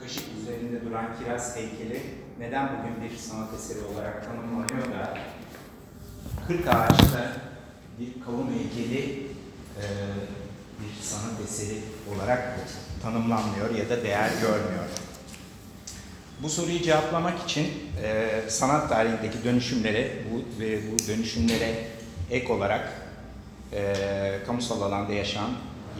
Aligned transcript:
kaşık 0.00 0.24
üzerinde 0.42 0.84
duran 0.84 1.06
kiraz 1.18 1.56
heykeli 1.56 2.02
neden 2.38 2.68
bugün 2.68 3.10
bir 3.10 3.16
sanat 3.16 3.54
eseri 3.54 3.78
olarak 3.84 4.24
tanımlanıyor 4.26 5.00
da 5.00 5.18
40 6.48 6.68
ağaçta 6.68 7.32
bir 8.00 8.24
kavun 8.24 8.52
heykeli 8.52 9.26
e, 9.76 9.84
bir 10.80 11.02
sanat 11.02 11.40
eseri 11.44 11.78
olarak 12.14 12.58
tanımlanmıyor 13.02 13.74
ya 13.74 13.90
da 13.90 14.02
değer 14.02 14.30
görmüyor. 14.40 14.84
Bu 16.42 16.48
soruyu 16.48 16.82
cevaplamak 16.82 17.44
için 17.44 17.66
e, 18.02 18.40
sanat 18.48 18.88
tarihindeki 18.88 19.44
dönüşümlere 19.44 20.10
bu 20.30 20.60
ve 20.60 20.80
bu 20.92 21.08
dönüşümlere 21.08 21.74
ek 22.30 22.52
olarak 22.52 22.92
e, 23.72 23.94
kamusal 24.46 24.82
alanda 24.82 25.12
yaşanan 25.12 25.50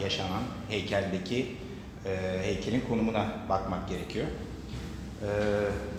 yaşanan 0.01 0.43
heykeldeki 0.69 1.57
e, 2.07 2.39
heykelin 2.43 2.83
konumuna 2.89 3.25
bakmak 3.49 3.89
gerekiyor. 3.89 4.25
E, 5.21 5.27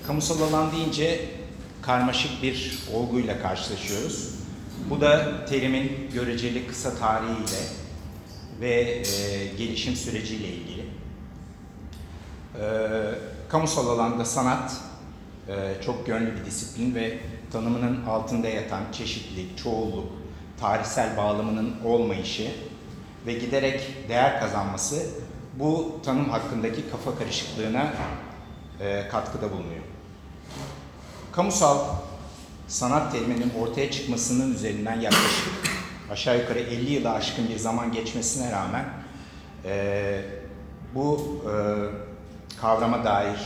kamusal 0.06 0.42
alan 0.42 0.72
deyince 0.72 1.20
karmaşık 1.82 2.42
bir 2.42 2.78
olguyla 2.94 3.42
karşılaşıyoruz. 3.42 4.34
Bu 4.90 5.00
da 5.00 5.44
terimin 5.46 6.10
göreceli 6.14 6.66
kısa 6.66 6.94
tarihiyle 6.94 7.60
ve 8.60 8.80
e, 8.80 9.46
gelişim 9.58 9.96
süreciyle 9.96 10.48
ilgili. 10.48 10.82
E, 12.60 12.64
kamusal 13.48 13.88
alanda 13.88 14.24
sanat 14.24 14.77
e, 15.48 15.82
çok 15.84 16.08
yönlü 16.08 16.36
bir 16.36 16.44
disiplin 16.44 16.94
ve 16.94 17.18
tanımının 17.52 18.06
altında 18.06 18.48
yatan 18.48 18.82
çeşitlilik, 18.92 19.58
çoğulluk, 19.58 20.12
tarihsel 20.60 21.16
bağlamının 21.16 21.74
olmayışı 21.84 22.50
ve 23.27 23.32
giderek 23.32 23.80
değer 24.08 24.40
kazanması 24.40 25.06
bu 25.58 26.00
tanım 26.04 26.30
hakkındaki 26.30 26.90
kafa 26.90 27.18
karışıklığına 27.18 27.92
e, 28.80 29.08
katkıda 29.08 29.50
bulunuyor. 29.52 29.82
Kamusal 31.33 31.78
sanat 32.69 33.12
teriminin 33.12 33.52
ortaya 33.60 33.91
çıkmasının 33.91 34.55
üzerinden 34.55 35.00
yaklaşık 35.00 35.48
aşağı 36.10 36.38
yukarı 36.38 36.58
50 36.58 36.92
yılı 36.92 37.10
aşkın 37.10 37.48
bir 37.48 37.56
zaman 37.56 37.92
geçmesine 37.92 38.52
rağmen 38.52 38.84
e, 39.64 40.22
bu 40.94 41.36
e, 41.44 41.55
kavrama 42.61 43.05
dair 43.05 43.38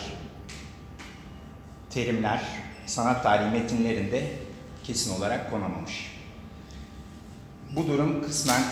terimler 1.91 2.43
sanat 2.87 3.23
tarihi 3.23 3.51
metinlerinde 3.51 4.33
kesin 4.85 5.17
olarak 5.19 5.51
konamamış. 5.51 6.13
Bu 7.77 7.87
durum 7.87 8.25
kısmen 8.25 8.63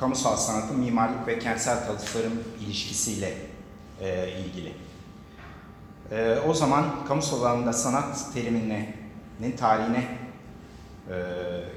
kamusal 0.00 0.36
sanatın 0.36 0.78
mimarlık 0.78 1.26
ve 1.26 1.38
kentsel 1.38 1.86
tasarım 1.86 2.44
ilişkisiyle 2.66 3.34
e, 4.00 4.28
ilgili. 4.30 4.72
E, 6.10 6.38
o 6.48 6.54
zaman 6.54 7.06
kamusal 7.08 7.42
alanda 7.42 7.72
sanat 7.72 8.34
teriminin 8.34 9.56
tarihine 9.58 10.18
e, 11.10 11.14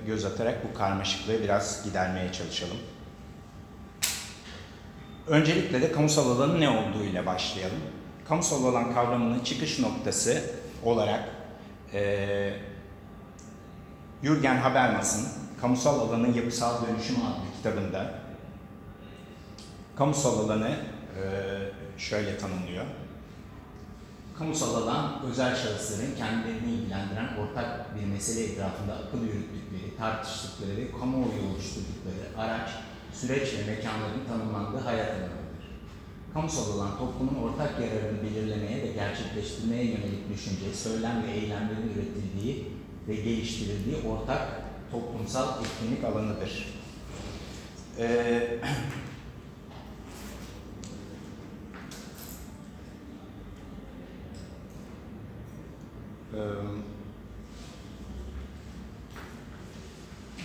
göz 0.08 0.25
atarak 0.25 0.69
bu 0.69 0.78
karmaşıklığı 0.78 1.44
biraz 1.44 1.83
gidermeye 1.83 2.31
çalışalım. 2.31 2.78
Öncelikle 5.28 5.81
de 5.81 5.91
kamusal 5.91 6.31
alanın 6.31 6.61
ne 6.61 6.69
olduğu 6.69 7.03
ile 7.03 7.25
başlayalım. 7.25 7.80
Kamusal 8.28 8.66
alan 8.66 8.94
kavramının 8.94 9.39
çıkış 9.39 9.80
noktası 9.80 10.41
olarak 10.83 11.30
e, 11.94 12.53
Jürgen 14.23 14.58
Habermas'ın 14.58 15.28
Kamusal 15.61 16.00
Alanın 16.00 16.33
Yapısal 16.33 16.88
Dönüşümü 16.88 17.19
adlı 17.19 17.50
kitabında 17.61 18.13
kamusal 19.95 20.39
alanı 20.39 20.69
e, 20.69 21.23
şöyle 21.97 22.37
tanımlıyor. 22.37 22.85
Kamusal 24.37 24.75
alan, 24.75 25.21
özel 25.29 25.55
şahısların 25.55 26.15
kendilerini 26.17 26.71
ilgilendiren 26.71 27.29
ortak 27.37 27.95
bir 27.95 28.05
mesele 28.05 28.43
etrafında 28.43 28.93
akıl 28.93 29.21
yürüttükleri, 29.21 29.97
tartıştıkları 29.97 30.77
ve 30.77 30.91
kamuoyu 30.91 31.41
oluşturdukları 31.51 32.38
araç, 32.38 32.69
süreç 33.13 33.53
ve 33.53 33.75
mekanların 33.75 34.25
tanımlandığı 34.27 34.79
hayat 34.79 35.09
alanıdır. 35.09 35.66
Kamusal 36.33 36.79
alan 36.79 36.97
toplumun 36.97 37.44
ortak 37.44 37.71
yararını 37.79 38.23
belirlemeye 38.23 38.83
ve 38.83 38.91
gerçekleştirmeye 38.94 39.85
yönelik 39.85 40.29
düşünce, 40.33 40.73
söylem 40.73 41.23
ve 41.23 41.31
eylemlerin 41.31 41.94
üretildiği 41.95 42.67
ve 43.07 43.16
geliştirildiği 43.16 43.95
ortak 44.07 44.47
toplumsal 44.91 45.47
etkinlik 45.63 46.03
alanıdır. 46.03 46.81
Ee, 48.01 48.47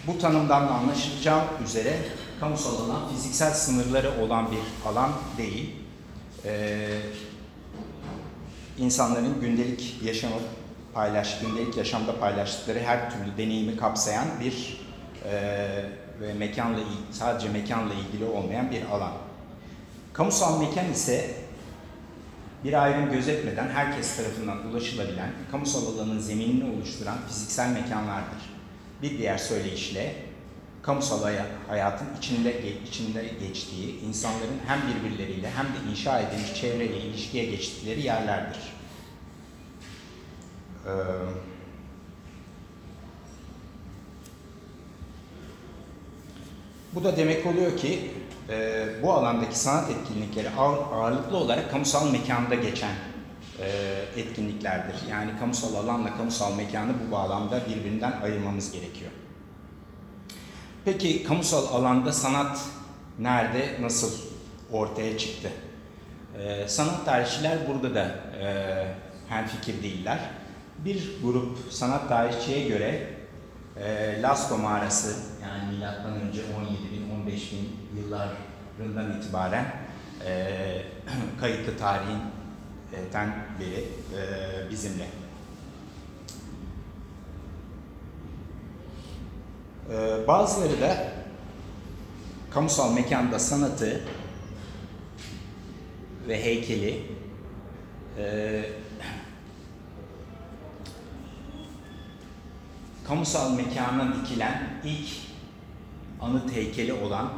Bu 0.06 0.19
tanımdan 0.19 0.69
da 0.69 0.71
anlaşılacağı 0.71 1.44
üzere 1.65 1.99
kamusal 2.41 2.84
alan 2.84 3.09
fiziksel 3.09 3.50
sınırları 3.50 4.23
olan 4.23 4.50
bir 4.50 4.91
alan 4.91 5.11
değil. 5.38 5.77
Ee, 6.44 7.00
insanların 8.78 9.41
gündelik 9.41 10.03
yaşamı 10.05 10.34
paylaş, 10.94 11.41
gündelik 11.41 11.77
yaşamda 11.77 12.19
paylaştıkları 12.21 12.78
her 12.78 13.11
türlü 13.11 13.38
deneyimi 13.38 13.77
kapsayan 13.77 14.27
bir 14.41 14.81
e, 15.25 16.06
ve 16.21 16.34
mekanla 16.34 16.78
sadece 17.10 17.49
mekanla 17.49 17.94
ilgili 17.94 18.25
olmayan 18.25 18.71
bir 18.71 18.82
alan. 18.82 19.12
Kamusal 20.12 20.60
mekan 20.60 20.93
ise 20.93 21.34
bir 22.65 22.82
ayrım 22.82 23.12
gözetmeden 23.12 23.69
herkes 23.69 24.16
tarafından 24.16 24.66
ulaşılabilen, 24.66 25.31
kamusal 25.50 25.94
alanın 25.94 26.19
zeminini 26.19 26.76
oluşturan 26.76 27.19
fiziksel 27.28 27.71
mekanlardır. 27.71 28.50
Bir 29.03 29.19
diğer 29.19 29.38
söyleyişle, 29.38 30.15
kamusal 30.82 31.32
hayatın 31.69 32.06
içinde, 32.19 32.62
içinde 32.88 33.31
geçtiği, 33.41 34.00
insanların 34.00 34.60
hem 34.66 34.78
birbirleriyle 34.88 35.50
hem 35.50 35.66
de 35.66 35.91
inşa 35.91 36.21
edilmiş 36.21 36.55
çevreyle 36.55 37.00
ilişkiye 37.00 37.44
geçtikleri 37.44 38.03
yerlerdir. 38.03 38.59
Ee, 40.87 40.91
bu 46.97 47.05
da 47.05 47.17
demek 47.17 47.47
oluyor 47.47 47.77
ki 47.77 48.11
e, 48.49 48.87
bu 49.03 49.12
alandaki 49.12 49.59
sanat 49.59 49.91
etkinlikleri 49.91 50.51
ağır, 50.51 50.79
ağırlıklı 50.93 51.37
olarak 51.37 51.71
kamusal 51.71 52.11
mekanda 52.11 52.55
geçen 52.55 52.93
e, 53.61 54.21
etkinliklerdir. 54.21 54.95
Yani 55.11 55.31
kamusal 55.41 55.75
alanla 55.75 56.17
kamusal 56.17 56.55
mekanı 56.55 56.93
bu 57.06 57.12
bağlamda 57.12 57.61
birbirinden 57.69 58.12
ayırmamız 58.23 58.73
gerekiyor. 58.73 59.11
Peki 60.85 61.25
kamusal 61.25 61.81
alanda 61.81 62.12
sanat 62.12 62.61
nerede, 63.19 63.77
nasıl 63.81 64.12
ortaya 64.73 65.19
çıktı? 65.19 65.51
E, 66.39 66.69
sanat 66.69 67.05
tarihçiler 67.05 67.59
burada 67.69 67.95
da 67.95 68.05
e, 68.41 68.49
hemfikir 69.29 69.83
değiller. 69.83 70.19
Bir 70.79 71.12
grup 71.23 71.59
sanat 71.71 72.09
tarihçiye 72.09 72.69
göre 72.69 73.16
e, 73.81 74.22
Lascaux 74.22 74.62
mağarası 74.62 75.16
yani 75.42 75.76
milattan 75.76 76.12
önce 76.12 76.42
17 76.59 76.72
bin 76.92 77.20
15 77.20 77.53
bin 77.53 77.76
yıllarından 77.97 79.19
itibaren 79.19 79.66
e, 80.26 80.82
kayıtlı 81.41 81.78
tarihinden 81.78 83.34
beri 83.60 83.84
e, 84.16 84.70
bizimle. 84.70 85.06
E, 89.93 90.26
bazıları 90.28 90.81
da 90.81 91.08
kamusal 92.50 92.93
mekanda 92.93 93.38
sanatı 93.38 94.00
ve 96.28 96.44
heykeli 96.44 97.03
e, 98.19 98.64
kamusal 103.06 103.50
mekana 103.50 104.14
dikilen 104.14 104.81
ilk 104.85 105.08
anıt 106.20 106.53
heykeli 106.53 106.93
olan 106.93 107.32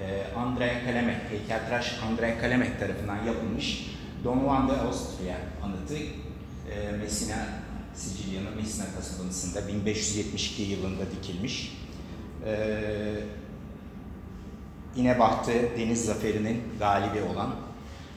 e, 0.00 0.34
Andrea 0.36 0.84
Kalemek, 0.84 1.30
heykeltıraş 1.30 1.98
Andrea 2.02 2.40
Kalemek 2.40 2.80
tarafından 2.80 3.24
yapılmış 3.24 3.86
Don 4.24 4.40
Juan 4.40 4.68
de 4.68 4.72
Austria 4.72 5.36
anıtı 5.62 5.94
e, 5.94 6.92
Messina, 6.96 7.36
Sicilya'nın 7.94 8.56
Messina 8.56 8.86
kasabasında 8.96 9.68
1572 9.68 10.62
yılında 10.62 11.10
dikilmiş. 11.10 11.76
E, 12.46 12.84
İnebahtı 14.96 15.52
Deniz 15.52 16.04
Zaferi'nin 16.04 16.62
galibi 16.78 17.22
olan 17.22 17.54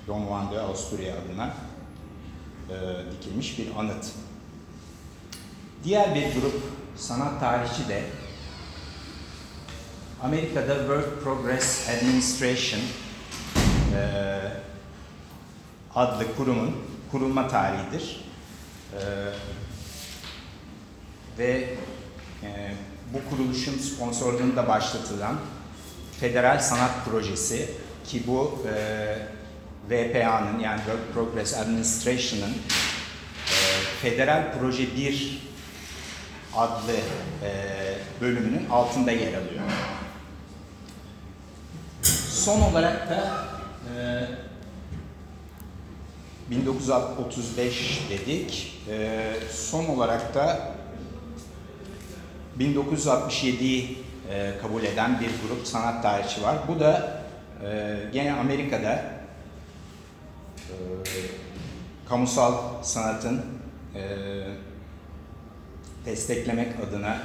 Don 0.08 0.25
Juan 0.25 0.52
de 0.52 0.60
Austria 0.60 1.14
adına 1.14 1.54
e, 2.70 2.75
dikilmiş 3.12 3.60
bir 3.60 3.68
anıt. 3.80 4.06
Diğer 5.84 6.16
bir 6.16 6.42
grup 6.42 6.64
sanat 6.96 7.40
tarihçi 7.40 7.88
de 7.90 8.04
Amerika'da 10.24 10.76
Work 10.76 11.24
Progress 11.24 11.90
Administration 11.90 12.82
e, 13.96 14.42
adlı 15.96 16.36
kurumun 16.38 16.76
kurulma 17.12 17.48
tarihidir. 17.48 18.24
Ee, 18.94 19.00
ve 21.38 21.70
e, 22.44 22.72
bu 23.14 23.30
kuruluşun 23.30 23.78
sponsorluğunda 23.78 24.68
başlatılan 24.68 25.40
Federal 26.20 26.60
Sanat 26.60 27.06
Projesi 27.06 27.70
ki 28.06 28.24
bu 28.28 28.66
e, 28.68 29.18
VPA'nın 29.90 30.60
yani 30.60 30.78
Work 30.78 31.14
Progress 31.14 31.58
Administration'ın 31.58 32.54
e, 33.48 33.58
Federal 34.02 34.60
Proje 34.60 34.96
1 34.98 35.53
adlı 36.58 36.94
e, 37.44 37.52
bölümünün 38.22 38.70
altında 38.70 39.12
yer 39.12 39.34
alıyor. 39.34 39.64
Son 42.30 42.62
olarak 42.62 43.10
da 43.10 43.48
e, 43.96 44.26
1935 46.50 48.02
dedik. 48.10 48.82
E, 48.90 49.20
son 49.52 49.86
olarak 49.86 50.36
da 50.36 50.74
1967'yi 52.60 54.04
e, 54.30 54.54
kabul 54.62 54.84
eden 54.84 55.20
bir 55.20 55.48
grup 55.48 55.68
sanat 55.68 56.04
tarihçi 56.04 56.44
var. 56.44 56.58
Bu 56.68 56.80
da 56.80 57.22
e, 57.64 57.98
gene 58.14 58.34
Amerika'da 58.34 58.94
e, 60.70 60.76
kamusal 62.10 62.54
sanatın 62.84 63.46
e, 63.96 64.02
desteklemek 66.06 66.68
adına 66.88 67.18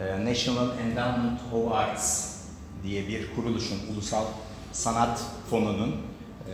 e, 0.00 0.24
National 0.24 0.68
Endowment 0.78 1.40
of 1.52 1.72
Arts 1.72 2.36
diye 2.82 3.08
bir 3.08 3.34
kuruluşun, 3.34 3.78
ulusal 3.92 4.24
sanat 4.72 5.22
fonunun 5.50 5.96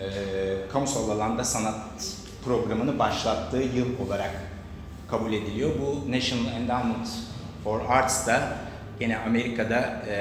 e, 0.01 0.69
kamusal 0.73 1.11
alanda 1.11 1.45
sanat 1.45 1.77
programını 2.45 2.99
başlattığı 2.99 3.63
yıl 3.63 4.07
olarak 4.07 4.31
kabul 5.11 5.33
ediliyor. 5.33 5.71
Bu 5.81 6.13
National 6.13 6.53
Endowment 6.53 7.09
for 7.65 7.81
Arts 7.89 8.27
da 8.27 8.59
yine 9.01 9.19
Amerika'da 9.19 10.03
e, 10.09 10.15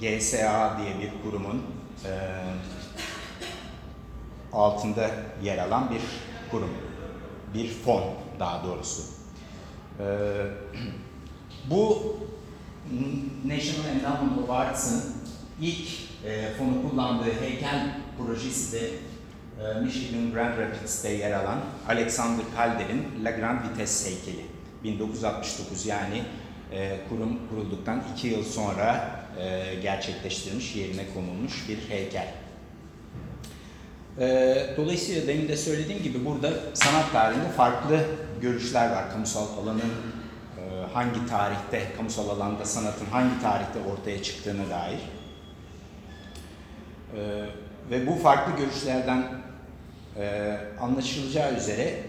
e, 0.00 0.18
GSA 0.18 0.78
diye 0.78 0.98
bir 1.00 1.22
kurumun 1.22 1.62
e, 2.04 2.10
altında 4.52 5.10
yer 5.42 5.58
alan 5.58 5.90
bir 5.90 6.00
kurum, 6.50 6.70
bir 7.54 7.68
fon 7.68 8.02
daha 8.38 8.64
doğrusu. 8.64 9.02
E, 10.00 10.04
bu 11.70 12.16
National 13.44 13.88
Endowment 13.96 14.38
of 14.44 14.50
Arts'ın 14.50 15.02
ilk 15.60 15.88
e, 16.26 16.52
fonu 16.58 16.90
kullandığı 16.90 17.40
heykel 17.40 17.90
projesi 18.18 18.72
de 18.72 18.88
e, 18.88 19.80
Michigan 19.80 20.32
Grand 20.32 20.58
Rapids'te 20.58 21.12
yer 21.12 21.32
alan 21.32 21.58
Alexander 21.88 22.44
Calder'in 22.56 23.24
La 23.24 23.30
Grande 23.30 23.68
Vitesse 23.68 24.10
heykeli. 24.10 24.46
1969 24.84 25.86
yani 25.86 26.22
e, 26.72 27.00
kurum 27.08 27.48
kurulduktan 27.48 28.02
iki 28.12 28.28
yıl 28.28 28.44
sonra 28.44 29.20
e, 29.40 29.74
gerçekleştirilmiş, 29.82 30.76
yerine 30.76 31.04
konulmuş 31.14 31.68
bir 31.68 31.78
heykel. 31.88 32.34
E, 34.20 34.56
dolayısıyla 34.76 35.26
demin 35.26 35.48
de 35.48 35.56
söylediğim 35.56 36.02
gibi 36.02 36.24
burada 36.24 36.50
sanat 36.74 37.12
tarihinde 37.12 37.48
farklı 37.48 38.00
görüşler 38.40 38.90
var. 38.90 39.10
Kamusal 39.12 39.46
alanın 39.62 39.80
e, 39.80 40.92
hangi 40.92 41.26
tarihte, 41.26 41.92
kamusal 41.96 42.28
alanda 42.28 42.64
sanatın 42.64 43.06
hangi 43.06 43.40
tarihte 43.42 43.78
ortaya 43.92 44.22
çıktığına 44.22 44.70
dair. 44.70 45.00
E, 47.16 47.44
ve 47.90 48.06
bu 48.06 48.14
farklı 48.14 48.56
görüşlerden 48.56 49.24
e, 50.16 50.56
anlaşılacağı 50.80 51.54
üzere 51.54 52.00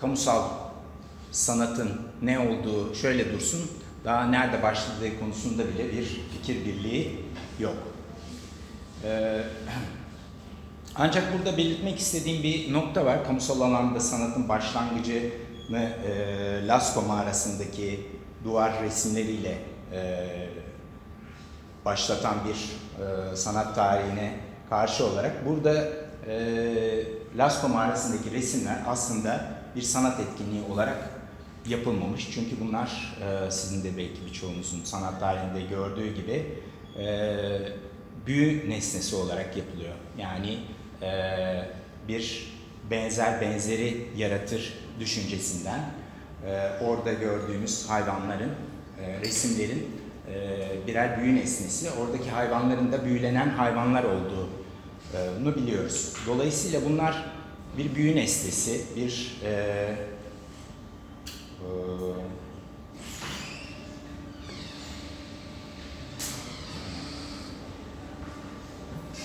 kamusal 0.00 0.48
sanatın 1.34 1.90
ne 2.22 2.38
olduğu 2.38 2.94
şöyle 2.94 3.32
dursun, 3.32 3.60
daha 4.04 4.26
nerede 4.26 4.62
başladığı 4.62 5.18
konusunda 5.20 5.62
bile 5.68 5.92
bir 5.92 6.04
fikir 6.04 6.64
birliği 6.64 7.20
yok. 7.58 7.76
Ee, 9.04 9.42
ancak 10.96 11.32
burada 11.32 11.56
belirtmek 11.56 11.98
istediğim 11.98 12.42
bir 12.42 12.72
nokta 12.72 13.04
var. 13.04 13.24
Kamusal 13.24 13.60
alanda 13.60 14.00
sanatın 14.00 14.48
başlangıcını 14.48 15.30
e, 16.06 16.66
Lascaux 16.66 17.08
mağarasındaki 17.08 18.06
duvar 18.44 18.82
resimleriyle 18.82 19.58
e, 19.92 20.26
başlatan 21.84 22.34
bir 22.44 22.54
e, 23.04 23.36
sanat 23.36 23.74
tarihine 23.74 24.34
karşı 24.70 25.06
olarak 25.06 25.46
burada 25.46 25.88
e, 26.28 26.36
Lascaux 27.36 27.74
mağarasındaki 27.74 28.30
resimler 28.30 28.78
aslında 28.86 29.46
bir 29.76 29.82
sanat 29.82 30.20
etkinliği 30.20 30.62
olarak 30.72 31.10
yapılmamış. 31.66 32.30
Çünkü 32.34 32.60
bunlar 32.60 33.16
e, 33.20 33.50
sizin 33.50 33.84
de 33.84 33.96
belki 33.96 34.26
birçoğunuzun 34.26 34.84
sanat 34.84 35.20
tarihinde 35.20 35.60
gördüğü 35.60 36.14
gibi 36.14 36.46
e, 36.98 37.38
büyü 38.26 38.70
nesnesi 38.70 39.16
olarak 39.16 39.56
yapılıyor. 39.56 39.94
Yani 40.18 40.58
bir 42.08 42.54
benzer 42.90 43.40
benzeri 43.40 44.06
yaratır 44.16 44.74
düşüncesinden 45.00 45.80
e, 46.46 46.84
orada 46.84 47.12
gördüğümüz 47.12 47.88
hayvanların, 47.88 48.50
e, 49.00 49.20
resimlerin 49.20 49.88
e, 50.28 50.86
birer 50.86 51.20
büyü 51.20 51.36
nesnesi, 51.36 51.90
oradaki 51.90 52.30
hayvanların 52.30 52.92
da 52.92 53.04
büyülenen 53.04 53.48
hayvanlar 53.48 54.04
olduğunu 54.04 55.56
biliyoruz. 55.56 56.12
Dolayısıyla 56.26 56.80
bunlar 56.84 57.24
bir 57.78 57.94
büyü 57.94 58.16
nesnesi, 58.16 58.84
bir 58.96 59.40
e, 59.44 59.50
e, 59.50 59.96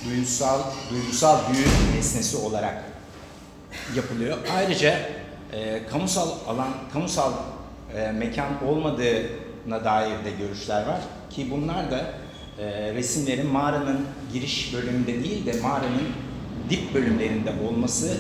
duygusal 0.06 0.60
duygusal 0.92 1.40
büyü 1.54 1.66
nesnesi 1.98 2.38
olarak 2.38 2.84
yapılıyor. 3.96 4.38
Ayrıca 4.58 5.00
e, 5.54 5.88
kamusal 5.88 6.30
alan, 6.48 6.70
kamusal 6.94 7.34
e, 7.96 8.12
mekan 8.12 8.68
olmadığına 8.68 9.86
dair 9.86 10.26
de 10.26 10.32
görüşler 10.40 10.88
var 10.88 11.00
ki 11.30 11.48
bunlar 11.52 11.92
da 11.92 12.14
e, 12.60 12.94
resimlerin 12.94 13.48
mağaranın 13.48 14.06
giriş 14.34 14.74
bölümünde 14.74 15.24
değil 15.24 15.46
de 15.46 15.62
mağaranın 15.62 16.08
dip 16.70 16.94
bölümlerinde 16.94 17.52
olması 17.68 18.18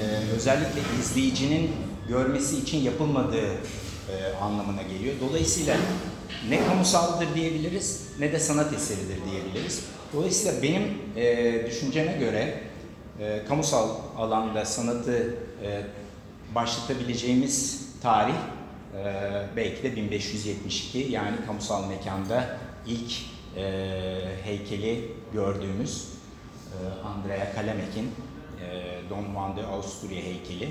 e, 0.00 0.04
özellikle 0.36 0.80
izleyicinin 1.00 1.70
görmesi 2.08 2.58
için 2.58 2.78
yapılmadığı 2.78 3.52
e, 3.52 4.34
anlamına 4.42 4.82
geliyor. 4.82 5.14
Dolayısıyla 5.28 5.76
ne 6.48 6.66
kamusaldır 6.66 7.34
diyebiliriz 7.34 8.08
ne 8.18 8.32
de 8.32 8.38
sanat 8.38 8.72
eseridir 8.72 9.18
diyebiliriz. 9.30 9.84
Dolayısıyla 10.12 10.62
benim 10.62 10.98
e, 11.16 11.66
düşünceme 11.66 12.12
göre 12.12 12.60
e, 13.20 13.44
kamusal 13.48 13.88
alanda 14.16 14.64
sanatı 14.64 15.34
e, 15.64 15.82
başlatabileceğimiz 16.54 17.88
tarih 18.02 18.34
e, 18.34 19.12
belki 19.56 19.82
de 19.82 19.96
1572 19.96 20.98
yani 20.98 21.36
kamusal 21.46 21.88
mekanda 21.88 22.58
ilk 22.86 23.12
e, 23.56 23.62
heykeli 24.44 25.12
gördüğümüz 25.32 26.08
e, 26.68 26.76
Andrea 27.06 27.54
Kalemek'in 27.54 28.10
e, 28.64 29.10
Don 29.10 29.32
Juan 29.32 29.56
de 29.56 29.66
Austria 29.66 30.10
heykeli. 30.10 30.70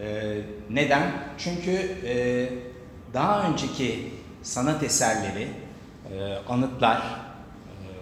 E, 0.00 0.38
neden? 0.70 1.12
Çünkü 1.38 1.70
e, 2.04 2.48
daha 3.14 3.50
önceki 3.50 4.10
sanat 4.42 4.82
eserleri, 4.82 5.48
e, 6.12 6.36
anıtlar, 6.48 6.98
e, 6.98 7.94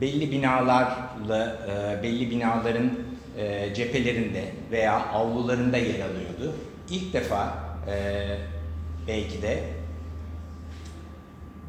belli 0.00 0.32
binalarla, 0.32 1.56
e, 1.68 2.02
belli 2.02 2.30
binaların 2.30 2.90
e, 3.38 3.74
cephelerinde 3.74 4.52
veya 4.70 5.06
avlularında 5.06 5.76
yer 5.76 6.00
alıyordu. 6.00 6.56
İlk 6.90 7.12
defa 7.12 7.58
e, 7.88 8.38
belki 9.06 9.42
de 9.42 9.64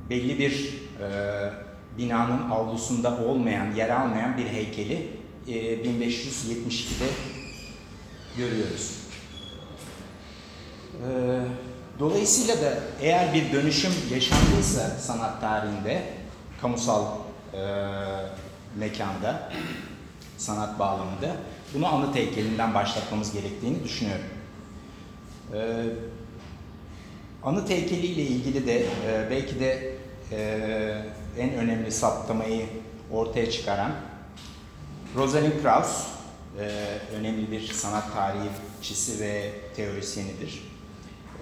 belli 0.09 0.39
bir 0.39 0.73
e, 1.01 1.07
binanın 1.97 2.49
avlusunda 2.49 3.17
olmayan, 3.17 3.75
yer 3.75 3.89
almayan 3.89 4.37
bir 4.37 4.45
heykeli 4.45 5.07
e, 5.47 5.53
1572'de 5.53 7.07
görüyoruz. 8.37 8.97
E, 10.93 11.09
dolayısıyla 11.99 12.61
da 12.61 12.73
eğer 13.01 13.33
bir 13.33 13.51
dönüşüm 13.51 13.91
yaşandıysa 14.11 14.89
sanat 14.89 15.41
tarihinde, 15.41 16.03
kamusal 16.61 17.05
e, 17.53 17.59
mekanda, 18.75 19.49
sanat 20.37 20.79
bağlamında 20.79 21.35
bunu 21.73 21.87
anıt 21.87 22.15
heykelinden 22.15 22.73
başlatmamız 22.73 23.33
gerektiğini 23.33 23.83
düşünüyorum. 23.83 24.25
E, 25.53 25.59
anıt 27.43 27.69
heykeliyle 27.69 28.21
ilgili 28.21 28.67
de 28.67 28.79
e, 28.79 29.27
belki 29.31 29.59
de 29.59 29.95
e, 30.31 31.01
en 31.37 31.53
önemli 31.53 31.91
saptamayı 31.91 32.65
ortaya 33.11 33.51
çıkaran 33.51 33.91
Rosalind 35.15 35.61
Krauss 35.61 36.07
e, 36.59 36.69
önemli 37.15 37.51
bir 37.51 37.67
sanat 37.67 38.03
tarihçisi 38.13 39.19
ve 39.19 39.51
teorisyenidir. 39.75 40.76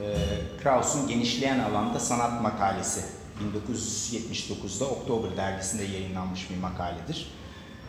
E, 0.02 0.18
Krauss'un 0.64 1.08
Genişleyen 1.08 1.60
Alanda 1.60 2.00
Sanat 2.00 2.42
Makalesi 2.42 3.02
1979'da 3.56 4.86
Oktober 4.86 5.38
dergisinde 5.38 5.84
yayınlanmış 5.84 6.50
bir 6.50 6.58
makaledir. 6.58 7.32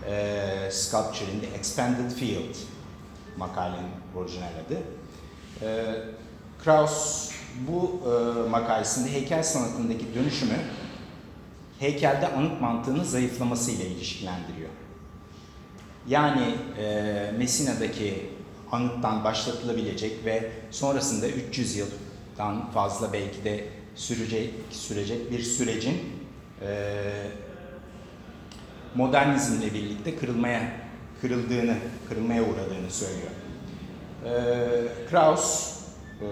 E, 0.08 0.70
Sculpture 0.70 1.32
in 1.32 1.40
the 1.40 1.46
Expanded 1.46 2.10
Field 2.10 2.54
makalenin 3.36 3.90
orijinal 4.16 4.52
adı. 4.66 4.78
E, 5.62 5.96
Krauss 6.64 7.30
bu 7.68 8.00
e, 8.04 8.48
makalesinde 8.48 9.12
heykel 9.12 9.42
sanatındaki 9.42 10.14
dönüşümü 10.14 10.56
heykelde 11.78 12.28
anıt 12.28 12.60
mantığının 12.60 13.04
zayıflamasıyla 13.04 13.84
ilişkilendiriyor. 13.84 14.70
Yani 16.08 16.54
e, 16.78 17.32
Messina'daki 17.38 18.35
anıttan 18.72 19.24
başlatılabilecek 19.24 20.24
ve 20.24 20.50
sonrasında 20.70 21.28
300 21.28 21.76
yıldan 21.76 22.70
fazla 22.70 23.12
belki 23.12 23.44
de 23.44 23.64
sürecek, 23.94 24.54
sürecek 24.70 25.30
bir 25.30 25.42
sürecin 25.42 25.96
e, 26.62 26.92
modernizmle 28.94 29.74
birlikte 29.74 30.16
kırılmaya 30.16 30.72
kırıldığını, 31.20 31.76
kırılmaya 32.08 32.42
uğradığını 32.42 32.90
söylüyor. 32.90 33.30
E, 34.24 34.30
Krauss 35.10 35.76
e, 36.20 36.26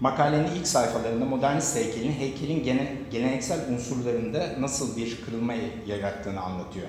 Makalenin 0.00 0.54
ilk 0.54 0.66
sayfalarında 0.66 1.24
modernist 1.24 1.76
heykelin 1.76 2.12
heykelin 2.12 2.64
gene, 2.64 2.96
geleneksel 3.10 3.72
unsurlarında 3.72 4.54
nasıl 4.60 4.96
bir 4.96 5.24
kırılma 5.24 5.52
yarattığını 5.86 6.40
anlatıyor. 6.40 6.86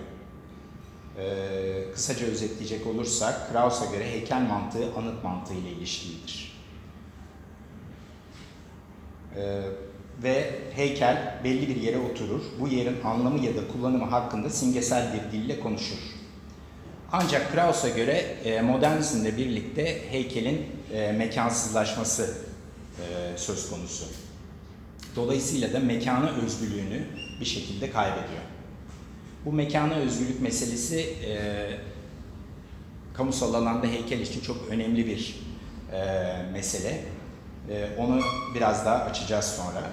Ee, 1.18 1.92
kısaca 1.94 2.28
özetleyecek 2.28 2.88
olursak, 2.88 3.52
Krauss'a 3.52 3.86
göre 3.86 4.12
heykel 4.12 4.42
mantığı 4.42 4.96
anıt 4.98 5.24
mantığı 5.24 5.54
ile 5.54 5.70
ilişkilidir. 5.70 6.62
Ee, 9.36 9.62
ve 10.24 10.60
heykel 10.76 11.40
belli 11.44 11.68
bir 11.68 11.76
yere 11.76 11.98
oturur, 11.98 12.42
bu 12.60 12.68
yerin 12.68 13.02
anlamı 13.04 13.46
ya 13.46 13.56
da 13.56 13.68
kullanımı 13.68 14.06
hakkında 14.06 14.50
simgesel 14.50 15.14
bir 15.14 15.38
dille 15.38 15.60
konuşur. 15.60 15.98
Ancak 17.12 17.52
Krauss'a 17.52 17.90
göre 17.90 18.14
e, 18.44 18.62
modernizmle 18.62 19.38
birlikte 19.38 20.12
heykelin 20.12 20.66
e, 20.94 21.12
mekansızlaşması 21.12 22.38
e, 23.00 23.38
söz 23.38 23.70
konusu. 23.70 24.06
Dolayısıyla 25.16 25.74
da 25.74 25.80
mekana 25.80 26.30
özgürlüğünü 26.30 27.04
bir 27.40 27.46
şekilde 27.46 27.92
kaybediyor. 27.92 28.42
Bu 29.46 29.54
mekana 29.54 29.94
özgürlük 29.94 30.42
meselesi 30.42 31.00
e, 31.00 31.34
kamusal 33.14 33.54
alanda 33.54 33.88
heykel 33.88 34.20
için 34.20 34.42
çok 34.42 34.58
önemli 34.70 35.06
bir 35.06 35.40
e, 35.94 36.02
mesele. 36.54 37.04
E, 37.70 37.90
onu 37.98 38.22
biraz 38.56 38.86
daha 38.86 38.96
açacağız 38.96 39.46
sonra. 39.46 39.90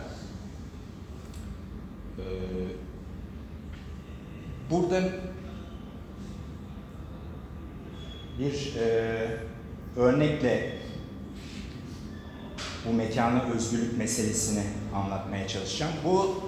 E, 2.19 2.25
burada 4.71 5.03
bir 8.39 8.75
e, 8.77 9.27
örnekle 9.97 10.73
bu 12.89 12.93
mekana 12.93 13.43
özgürlük 13.43 13.99
meselesini 13.99 14.63
anlatmaya 14.95 15.49
çalışacağım. 15.49 15.93
Bu 16.05 16.43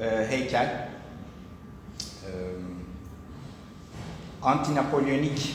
e, 0.00 0.26
heykel 0.30 0.88
anti-Napolyonik 4.42 5.54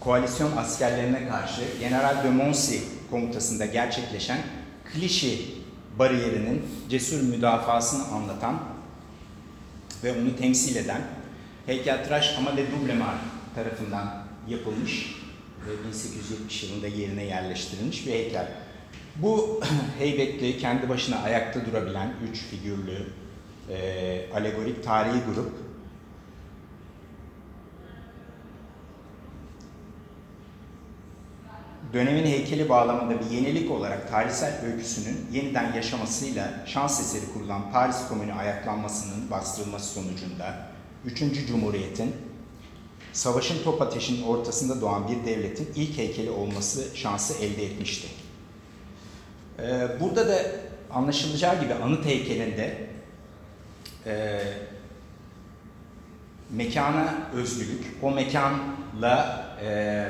koalisyon 0.00 0.56
askerlerine 0.56 1.28
karşı 1.28 1.62
General 1.80 2.24
de 2.24 2.30
Moncy 2.30 2.76
komutasında 3.10 3.66
gerçekleşen 3.66 4.38
Klişi 4.92 5.60
bariyerinin 5.98 6.62
cesur 6.88 7.20
müdafasını 7.20 8.04
anlatan 8.04 8.62
ve 10.04 10.12
onu 10.20 10.36
temsil 10.36 10.76
eden 10.76 11.02
heykeltıraş 11.66 12.38
Amade 12.38 12.66
Dublemar 12.72 13.14
tarafından 13.54 14.22
yapılmış 14.48 15.16
ve 15.66 15.84
1870 15.84 16.62
yılında 16.62 16.86
yerine 16.86 17.24
yerleştirilmiş 17.24 18.06
bir 18.06 18.12
heykel. 18.12 18.48
Bu 19.16 19.60
heybetli, 19.98 20.58
kendi 20.58 20.88
başına 20.88 21.18
ayakta 21.18 21.66
durabilen 21.66 22.14
üç 22.30 22.38
figürlü 22.38 23.06
e, 23.70 24.26
alegorik 24.34 24.84
tarihi 24.84 25.20
grup 25.34 25.52
dönemin 31.92 32.26
heykeli 32.26 32.68
bağlamında 32.68 33.20
bir 33.20 33.36
yenilik 33.36 33.70
olarak 33.70 34.10
tarihsel 34.10 34.52
öyküsünün 34.66 35.26
yeniden 35.32 35.72
yaşamasıyla 35.72 36.48
şans 36.66 37.00
eseri 37.00 37.32
kurulan 37.32 37.72
Paris 37.72 38.08
Komünü 38.08 38.32
ayaklanmasının 38.32 39.30
bastırılması 39.30 39.94
sonucunda 39.94 40.70
3. 41.04 41.46
Cumhuriyet'in 41.48 42.14
savaşın 43.12 43.64
top 43.64 43.82
ateşinin 43.82 44.22
ortasında 44.22 44.80
doğan 44.80 45.08
bir 45.08 45.26
devletin 45.26 45.68
ilk 45.74 45.98
heykeli 45.98 46.30
olması 46.30 46.96
şansı 46.96 47.44
elde 47.44 47.64
etmişti. 47.64 48.08
Ee, 49.58 49.88
burada 50.00 50.28
da 50.28 50.42
anlaşılacağı 50.90 51.60
gibi 51.60 51.74
anıt 51.74 52.04
heykelinde 52.04 52.89
e, 54.06 54.40
mekana 56.50 57.14
özgürlük, 57.34 57.84
o 58.02 58.10
mekanla 58.10 59.46
e, 59.64 60.08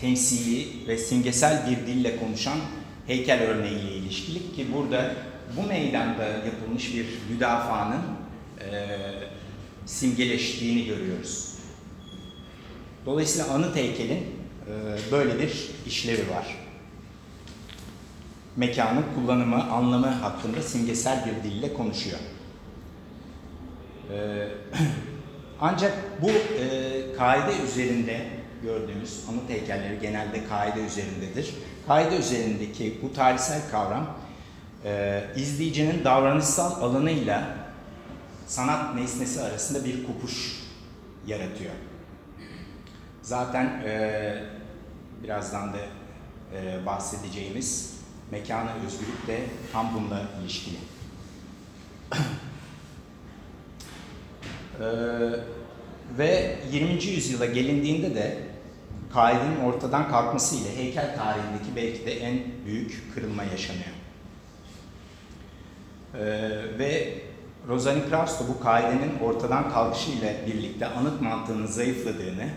temsili 0.00 0.88
ve 0.88 0.98
simgesel 0.98 1.70
bir 1.70 1.86
dille 1.86 2.16
konuşan 2.16 2.58
heykel 3.06 3.42
örneğiyle 3.42 3.92
ilişkili 3.92 4.38
ki 4.56 4.66
burada 4.74 5.14
bu 5.56 5.62
meydanda 5.62 6.24
yapılmış 6.24 6.94
bir 6.94 7.06
müdafaanın 7.30 8.02
e, 8.60 8.86
simgeleştiğini 9.86 10.84
görüyoruz. 10.86 11.54
Dolayısıyla 13.06 13.54
anıt 13.54 13.76
heykelin 13.76 14.18
e, 14.18 15.12
böyle 15.12 15.38
bir 15.38 15.70
işlevi 15.86 16.30
var 16.30 16.66
mekanın 18.56 19.04
kullanımı, 19.14 19.70
anlamı 19.72 20.06
hakkında 20.06 20.62
simgesel 20.62 21.26
bir 21.26 21.50
dille 21.50 21.74
konuşuyor. 21.74 22.18
Ee, 24.12 24.48
ancak 25.60 26.22
bu 26.22 26.30
e, 26.30 27.16
kaide 27.16 27.62
üzerinde 27.62 28.26
gördüğümüz 28.62 29.24
anıt 29.30 29.50
heykelleri 29.50 29.98
genelde 30.00 30.46
kaide 30.48 30.80
üzerindedir. 30.80 31.54
Kaide 31.86 32.16
üzerindeki 32.16 32.98
bu 33.02 33.12
tarihsel 33.12 33.70
kavram 33.70 34.16
e, 34.84 35.24
izleyicinin 35.36 36.04
davranışsal 36.04 36.82
alanıyla 36.82 37.56
sanat 38.46 38.94
nesnesi 38.94 39.42
arasında 39.42 39.84
bir 39.84 40.06
kopuş 40.06 40.62
yaratıyor. 41.26 41.72
Zaten 43.22 43.64
e, 43.64 44.42
birazdan 45.22 45.72
da 45.72 45.78
e, 46.54 46.86
bahsedeceğimiz 46.86 47.96
mekana 48.30 48.70
özgürlük 48.86 49.26
de 49.26 49.40
tam 49.72 49.94
bununla 49.94 50.22
ilişkili. 50.42 50.76
ee, 54.80 54.84
ve 56.18 56.56
20. 56.72 57.04
yüzyıla 57.04 57.46
gelindiğinde 57.46 58.14
de 58.14 58.38
kaidenin 59.12 59.60
ortadan 59.64 60.08
kalkması 60.08 60.56
ile 60.56 60.76
heykel 60.76 61.16
tarihindeki 61.16 61.76
belki 61.76 62.06
de 62.06 62.20
en 62.20 62.38
büyük 62.66 63.14
kırılma 63.14 63.44
yaşanıyor. 63.44 63.96
Ee, 66.14 66.78
ve 66.78 67.14
Rosalind 67.68 68.08
Krauss 68.10 68.40
da 68.40 68.48
bu 68.48 68.60
kaidenin 68.60 69.18
ortadan 69.22 69.70
kalkışı 69.70 70.10
ile 70.10 70.36
birlikte 70.46 70.86
anıt 70.86 71.20
mantığının 71.20 71.66
zayıfladığını 71.66 72.48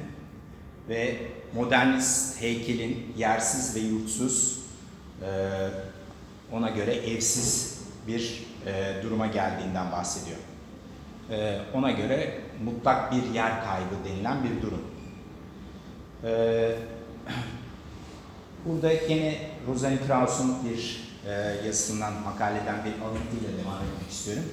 ve 0.90 1.16
modernist 1.54 2.42
heykelin 2.42 3.14
yersiz 3.18 3.76
ve 3.76 3.80
yurtsuz 3.80 4.60
ee, 5.22 5.70
ona 6.52 6.70
göre 6.70 6.94
evsiz 6.94 7.80
bir 8.08 8.44
e, 8.66 9.04
duruma 9.04 9.28
geldiğinden 9.28 9.92
bahsediyor. 9.92 10.38
Ee, 11.32 11.60
ona 11.74 11.92
göre 11.92 12.34
mutlak 12.64 13.12
bir 13.12 13.34
yer 13.34 13.64
kaybı 13.64 13.96
denilen 14.06 14.38
bir 14.44 14.62
durum. 14.62 14.82
Ee, 16.24 16.76
burada 18.66 18.92
yine 18.92 19.38
Rosalind 19.68 20.00
Krauss'un 20.08 20.56
bir 20.70 21.10
e, 21.28 21.32
yazısından, 21.66 22.14
makaleden 22.14 22.76
bir 22.86 23.06
alıntıyla 23.06 23.64
devam 23.64 23.84
etmek 23.84 24.12
istiyorum. 24.12 24.44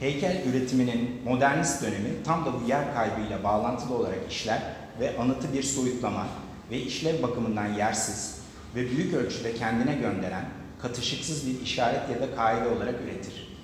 Heykel 0.00 0.42
üretiminin 0.46 1.20
modernist 1.24 1.82
dönemi 1.82 2.22
tam 2.24 2.46
da 2.46 2.60
bu 2.60 2.68
yer 2.68 2.94
kaybıyla 2.94 3.44
bağlantılı 3.44 3.94
olarak 3.94 4.18
işler 4.30 4.62
ve 5.00 5.18
anıtı 5.18 5.52
bir 5.52 5.62
soyutlama 5.62 6.26
ve 6.70 6.78
işlev 6.78 7.22
bakımından 7.22 7.66
yersiz, 7.66 8.40
ve 8.74 8.90
büyük 8.90 9.14
ölçüde 9.14 9.54
kendine 9.54 9.94
gönderen 9.94 10.44
katışıksız 10.82 11.46
bir 11.46 11.60
işaret 11.60 12.10
ya 12.10 12.20
da 12.20 12.36
kaide 12.36 12.68
olarak 12.68 12.94
üretir. 13.04 13.56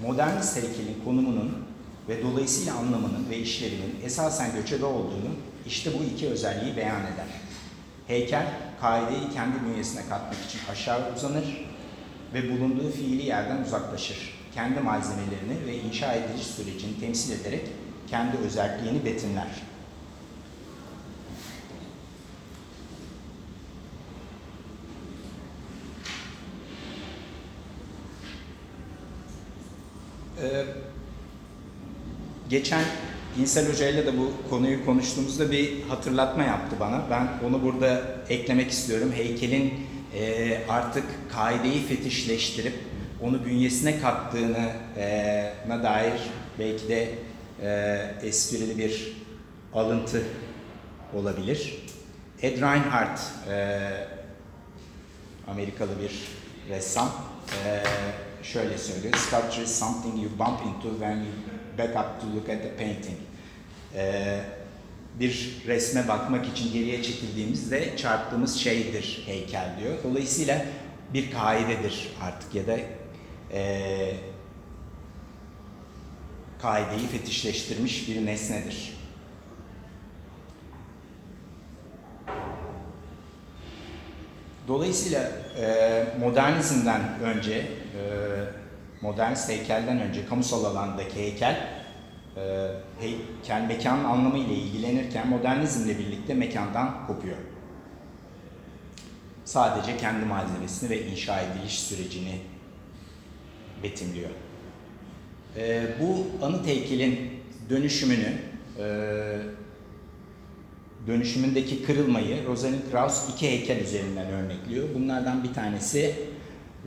Modernist 0.00 0.56
heykelin 0.56 1.04
konumunun 1.04 1.69
ve 2.10 2.22
dolayısıyla 2.22 2.74
anlamının 2.74 3.30
ve 3.30 3.38
işlevinin 3.38 3.96
esasen 4.04 4.52
göçebe 4.54 4.84
olduğunu 4.84 5.30
işte 5.66 5.90
bu 5.98 6.04
iki 6.14 6.28
özelliği 6.28 6.76
beyan 6.76 7.00
eder. 7.00 7.26
Heykel, 8.06 8.46
kaideyi 8.80 9.30
kendi 9.34 9.64
bünyesine 9.64 10.00
katmak 10.08 10.44
için 10.48 10.60
aşağı 10.72 11.14
uzanır 11.16 11.66
ve 12.34 12.50
bulunduğu 12.50 12.90
fiili 12.90 13.26
yerden 13.26 13.62
uzaklaşır. 13.62 14.40
Kendi 14.54 14.80
malzemelerini 14.80 15.66
ve 15.66 15.76
inşa 15.76 16.12
ediliş 16.12 16.46
sürecini 16.46 17.00
temsil 17.00 17.40
ederek 17.40 17.66
kendi 18.06 18.36
özelliğini 18.36 19.04
betimler. 19.04 19.48
Ee, 30.42 30.64
geçen 32.50 32.84
İnsel 33.40 33.72
Hoca 33.72 33.88
ile 33.88 34.06
de 34.06 34.18
bu 34.18 34.32
konuyu 34.50 34.84
konuştuğumuzda 34.84 35.50
bir 35.50 35.82
hatırlatma 35.82 36.42
yaptı 36.42 36.76
bana. 36.80 37.02
Ben 37.10 37.28
onu 37.48 37.62
burada 37.62 38.02
eklemek 38.28 38.70
istiyorum. 38.70 39.12
Heykelin 39.16 39.74
e, 40.14 40.58
artık 40.68 41.04
kaideyi 41.32 41.82
fetişleştirip 41.82 42.74
onu 43.20 43.44
bünyesine 43.44 44.00
kattığına 44.00 44.72
e, 44.96 45.54
dair 45.68 46.20
belki 46.58 46.88
de 46.88 47.08
e, 47.62 48.00
esprili 48.22 48.78
bir 48.78 49.16
alıntı 49.74 50.22
olabilir. 51.14 51.86
Ed 52.42 52.60
Reinhardt, 52.60 53.20
e, 53.50 53.78
Amerikalı 55.48 55.90
bir 56.02 56.20
ressam, 56.74 57.12
e, 57.66 57.82
şöyle 58.42 58.78
söylüyor. 58.78 59.14
Sculpture 59.14 59.62
is 59.64 59.78
something 59.78 60.22
you 60.22 60.30
bump 60.38 60.60
into 60.66 60.90
when 60.90 61.16
you 61.16 61.59
back 61.78 61.96
up 61.96 62.20
to 62.20 62.26
look 62.36 62.48
at 62.48 62.62
the 62.62 62.76
painting. 62.76 63.18
E, 63.94 64.40
bir 65.20 65.62
resme 65.66 66.08
bakmak 66.08 66.46
için 66.46 66.72
geriye 66.72 67.02
çekildiğimizde 67.02 67.96
çarptığımız 67.96 68.56
şeydir 68.56 69.22
heykel 69.26 69.76
diyor. 69.80 69.94
Dolayısıyla 70.04 70.64
bir 71.14 71.30
kaidedir 71.30 72.08
artık 72.22 72.54
ya 72.54 72.66
da 72.66 72.78
e, 73.52 74.14
kaideyi 76.62 77.06
fetişleştirmiş 77.06 78.08
bir 78.08 78.26
nesnedir. 78.26 79.00
Dolayısıyla 84.68 85.32
e, 85.60 86.04
modernizmden 86.20 87.00
önce, 87.24 87.52
e, 87.52 87.66
modernist 89.00 89.48
heykelden 89.48 90.00
önce 90.00 90.26
kamusal 90.26 90.64
alandaki 90.64 91.16
heykel, 91.16 91.68
e, 92.36 92.68
heykel 93.00 93.66
mekanın 93.68 94.04
anlamı 94.04 94.38
ile 94.38 94.54
ilgilenirken 94.54 95.28
modernizmle 95.28 95.98
birlikte 95.98 96.34
mekandan 96.34 97.06
kopuyor. 97.06 97.36
Sadece 99.44 99.96
kendi 99.96 100.24
malzemesini 100.24 100.90
ve 100.90 101.06
inşa 101.06 101.40
ediliş 101.40 101.80
sürecini 101.80 102.40
betimliyor. 103.82 104.30
E, 105.56 105.86
bu 106.00 106.26
anıt 106.46 106.66
heykelin 106.66 107.30
dönüşümünü, 107.70 108.32
e, 108.78 108.86
dönüşümündeki 111.06 111.84
kırılmayı 111.84 112.46
Rosalind 112.46 112.90
Krauss 112.90 113.34
iki 113.34 113.48
heykel 113.48 113.80
üzerinden 113.80 114.26
örnekliyor. 114.26 114.88
Bunlardan 114.94 115.44
bir 115.44 115.54
tanesi 115.54 116.14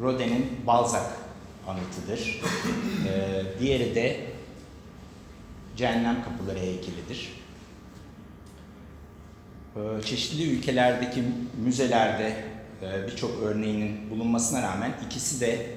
Rodin'in 0.01 0.45
Balzac 0.67 1.22
anıtıdır. 1.67 2.41
Ee, 3.07 3.43
diğeri 3.59 3.95
de 3.95 4.25
Cehennem 5.77 6.23
Kapıları 6.23 6.59
heykelidir. 6.59 7.33
Ee, 9.75 10.01
çeşitli 10.05 10.57
ülkelerdeki 10.57 11.23
müzelerde 11.63 12.35
e, 12.81 13.07
birçok 13.07 13.43
örneğinin 13.43 14.09
bulunmasına 14.09 14.61
rağmen 14.61 14.93
ikisi 15.05 15.41
de 15.41 15.67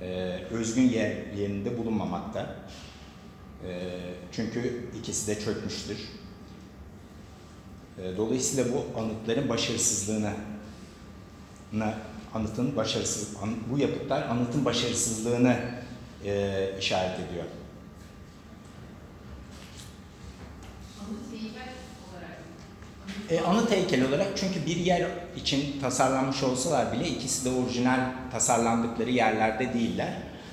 e, 0.00 0.06
özgün 0.50 0.88
yerlerinde 0.88 1.78
bulunmamakta. 1.78 2.56
E, 3.68 3.98
çünkü 4.32 4.90
ikisi 4.98 5.26
de 5.26 5.40
çökmüştür. 5.40 5.98
E, 7.98 8.16
dolayısıyla 8.16 8.72
bu 8.72 9.00
anıtların 9.00 9.48
başarısızlığını 9.48 10.32
anıtın 12.34 12.76
başarısız 12.76 13.36
bu 13.70 13.78
yapıtlar 13.78 14.22
anıtın 14.22 14.64
başarısızlığını 14.64 15.56
e, 16.24 16.70
işaret 16.78 17.20
ediyor. 17.20 17.44
E, 23.30 23.40
anıt 23.40 23.70
heykel 23.70 24.08
olarak 24.08 24.26
çünkü 24.36 24.66
bir 24.66 24.76
yer 24.76 25.06
için 25.36 25.80
tasarlanmış 25.80 26.42
olsalar 26.42 26.92
bile 26.92 27.08
ikisi 27.08 27.44
de 27.44 27.50
orijinal 27.50 28.00
tasarlandıkları 28.32 29.10
yerlerde 29.10 29.74
değiller. 29.74 30.12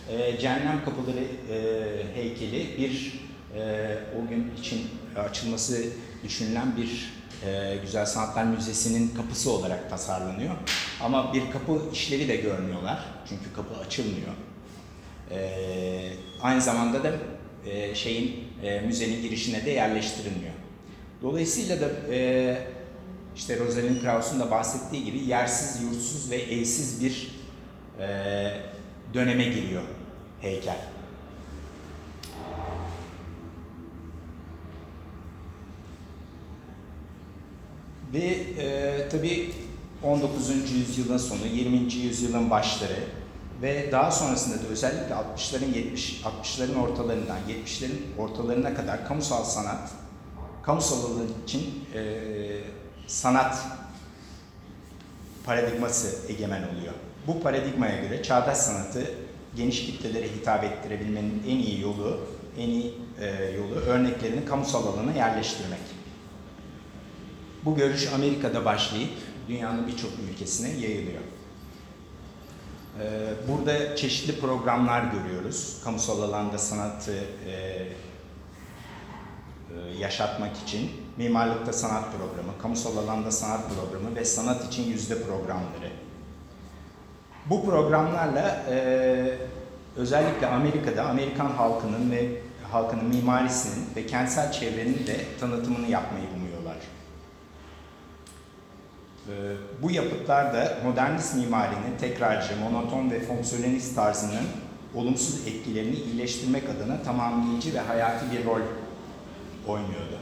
E, 0.10 0.40
Cehennem 0.40 0.86
Kapıları 0.86 1.24
e, 1.52 1.58
heykeli 2.16 2.78
bir 2.78 3.22
e, 3.56 3.98
o 4.20 4.30
gün 4.30 4.52
için 4.62 4.82
açılması 5.30 5.84
düşünülen 6.24 6.78
bir 6.78 7.19
e, 7.46 7.78
Güzel 7.82 8.06
Sanatlar 8.06 8.44
Müzesi'nin 8.44 9.16
kapısı 9.16 9.52
olarak 9.52 9.90
tasarlanıyor. 9.90 10.56
Ama 11.02 11.34
bir 11.34 11.52
kapı 11.52 11.82
işlevi 11.94 12.28
de 12.28 12.36
görmüyorlar. 12.36 13.06
Çünkü 13.30 13.54
kapı 13.56 13.80
açılmıyor. 13.80 14.34
E, 15.32 16.14
aynı 16.42 16.62
zamanda 16.62 17.04
da 17.04 17.12
e, 17.66 17.96
şeyin 17.96 18.44
e, 18.64 18.82
müzenin 18.82 19.22
girişine 19.22 19.66
de 19.66 19.72
yerleştirilmiyor. 19.72 20.54
Dolayısıyla 21.22 21.82
da 21.82 22.14
e, 22.14 22.58
işte 23.36 23.60
Rosalind 23.60 24.02
Krauss'un 24.02 24.40
da 24.40 24.52
bahsettiği 24.52 25.06
gibi 25.06 25.18
yersiz, 25.18 25.84
yurtsuz 25.84 26.32
ve 26.32 26.36
evsiz 26.36 27.04
bir 27.04 27.32
e, 28.00 28.08
döneme 29.14 29.44
giriyor 29.44 29.84
heykel. 30.42 30.78
Ve 38.14 38.26
e, 38.58 39.10
tabii 39.10 39.52
19. 40.04 40.50
yüzyılın 40.72 41.18
sonu, 41.18 41.46
20. 41.54 41.94
yüzyılın 41.94 42.50
başları 42.50 42.98
ve 43.62 43.92
daha 43.92 44.12
sonrasında 44.12 44.64
da 44.64 44.68
özellikle 44.68 45.16
60'ların 45.16 45.76
70 45.76 46.22
60'ların 46.22 46.80
ortalarından 46.80 47.38
70'lerin 47.50 48.18
ortalarına 48.18 48.74
kadar 48.74 49.08
kamusal 49.08 49.44
sanat, 49.44 49.90
kamusal 50.64 50.98
alan 50.98 51.28
için 51.44 51.86
e, 51.94 52.02
sanat 53.08 53.58
paradigması 55.46 56.32
egemen 56.32 56.64
oluyor. 56.64 56.94
Bu 57.28 57.42
paradigmaya 57.42 58.02
göre 58.02 58.24
çağdaş 58.24 58.58
sanatı 58.58 59.12
geniş 59.56 59.86
kitlelere 59.86 60.28
hitap 60.28 60.64
ettirebilmenin 60.64 61.44
en 61.48 61.58
iyi 61.58 61.82
yolu, 61.82 62.20
en 62.58 62.70
iyi 62.70 62.94
e, 63.20 63.52
yolu 63.52 63.76
örneklerini 63.76 64.46
kamusal 64.46 64.88
alana 64.88 65.12
yerleştirmek. 65.12 65.99
Bu 67.70 67.76
görüş 67.76 68.14
Amerika'da 68.14 68.66
başlayıp 68.66 69.10
dünyanın 69.48 69.88
birçok 69.88 70.12
ülkesine 70.32 70.70
yayılıyor. 70.70 71.22
Ee, 73.00 73.34
burada 73.48 73.96
çeşitli 73.96 74.40
programlar 74.40 75.04
görüyoruz. 75.04 75.78
Kamusal 75.84 76.22
alanda 76.22 76.58
sanatı 76.58 77.14
e, 77.14 77.52
e, 77.52 77.90
yaşatmak 80.00 80.58
için 80.58 80.92
mimarlıkta 81.18 81.74
sanat 81.74 82.04
programı, 82.12 82.62
kamusal 82.62 82.98
alanda 82.98 83.32
sanat 83.32 83.62
programı 83.70 84.16
ve 84.16 84.26
sanat 84.26 84.68
için 84.68 84.84
yüzde 84.84 85.24
programları. 85.24 85.92
Bu 87.46 87.66
programlarla 87.66 88.66
e, 88.70 89.38
özellikle 89.96 90.48
Amerika'da 90.48 91.06
Amerikan 91.06 91.52
halkının 91.52 92.12
ve 92.12 92.42
halkının 92.72 93.06
mimarisinin 93.06 93.86
ve 93.96 94.06
kentsel 94.06 94.52
çevrenin 94.52 95.08
de 95.08 95.26
tanıtımını 95.40 95.88
yapmayı 95.88 96.26
umuyorlar. 96.36 96.49
Ee, 99.30 99.32
bu 99.82 99.92
yapıtlar 99.92 100.54
da 100.54 100.78
modernist 100.84 101.36
mimarinin 101.36 101.98
tekrarcı, 102.00 102.58
monoton 102.58 103.12
ve 103.12 103.20
fonksiyonelist 103.20 103.96
tarzının 103.96 104.46
olumsuz 104.96 105.48
etkilerini 105.48 105.96
iyileştirmek 105.96 106.64
adına 106.70 107.04
tamamlayıcı 107.04 107.74
ve 107.74 107.80
hayati 107.80 108.26
bir 108.32 108.46
rol 108.46 108.62
oynuyordu. 109.68 110.20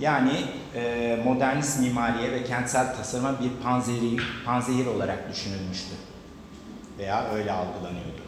Yani 0.00 0.44
e, 0.74 1.18
modernist 1.24 1.80
mimariye 1.80 2.32
ve 2.32 2.44
kentsel 2.44 2.96
tasarıma 2.96 3.40
bir 3.40 3.50
panzehir, 3.62 4.22
panzehir 4.44 4.86
olarak 4.86 5.30
düşünülmüştü. 5.30 5.94
Veya 6.98 7.30
öyle 7.30 7.52
algılanıyordu. 7.52 8.22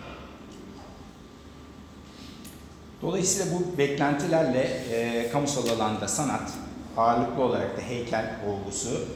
Dolayısıyla 3.02 3.58
bu 3.58 3.78
beklentilerle 3.78 4.62
e, 4.62 5.30
kamusal 5.30 5.68
alanda 5.68 6.08
sanat, 6.08 6.52
ağırlıklı 6.96 7.42
olarak 7.42 7.76
da 7.76 7.82
heykel 7.82 8.34
olgusu 8.48 9.06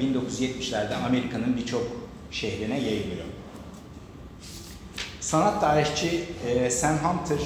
1970'lerde 0.00 0.92
e, 0.92 1.04
Amerika'nın 1.06 1.56
birçok 1.56 1.82
şehrine 2.30 2.80
yayılıyor. 2.80 3.24
Sanat 5.20 5.60
tarihçi 5.60 6.24
e, 6.48 6.70
Sam 6.70 6.96
Hunter 6.96 7.40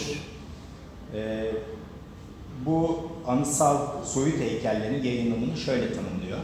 e, 1.15 1.51
bu 2.67 3.09
anıtsal 3.27 4.05
soyut 4.05 4.41
heykellerin 4.41 5.05
yayınlanımını 5.05 5.57
şöyle 5.57 5.93
tanımlıyor. 5.93 6.39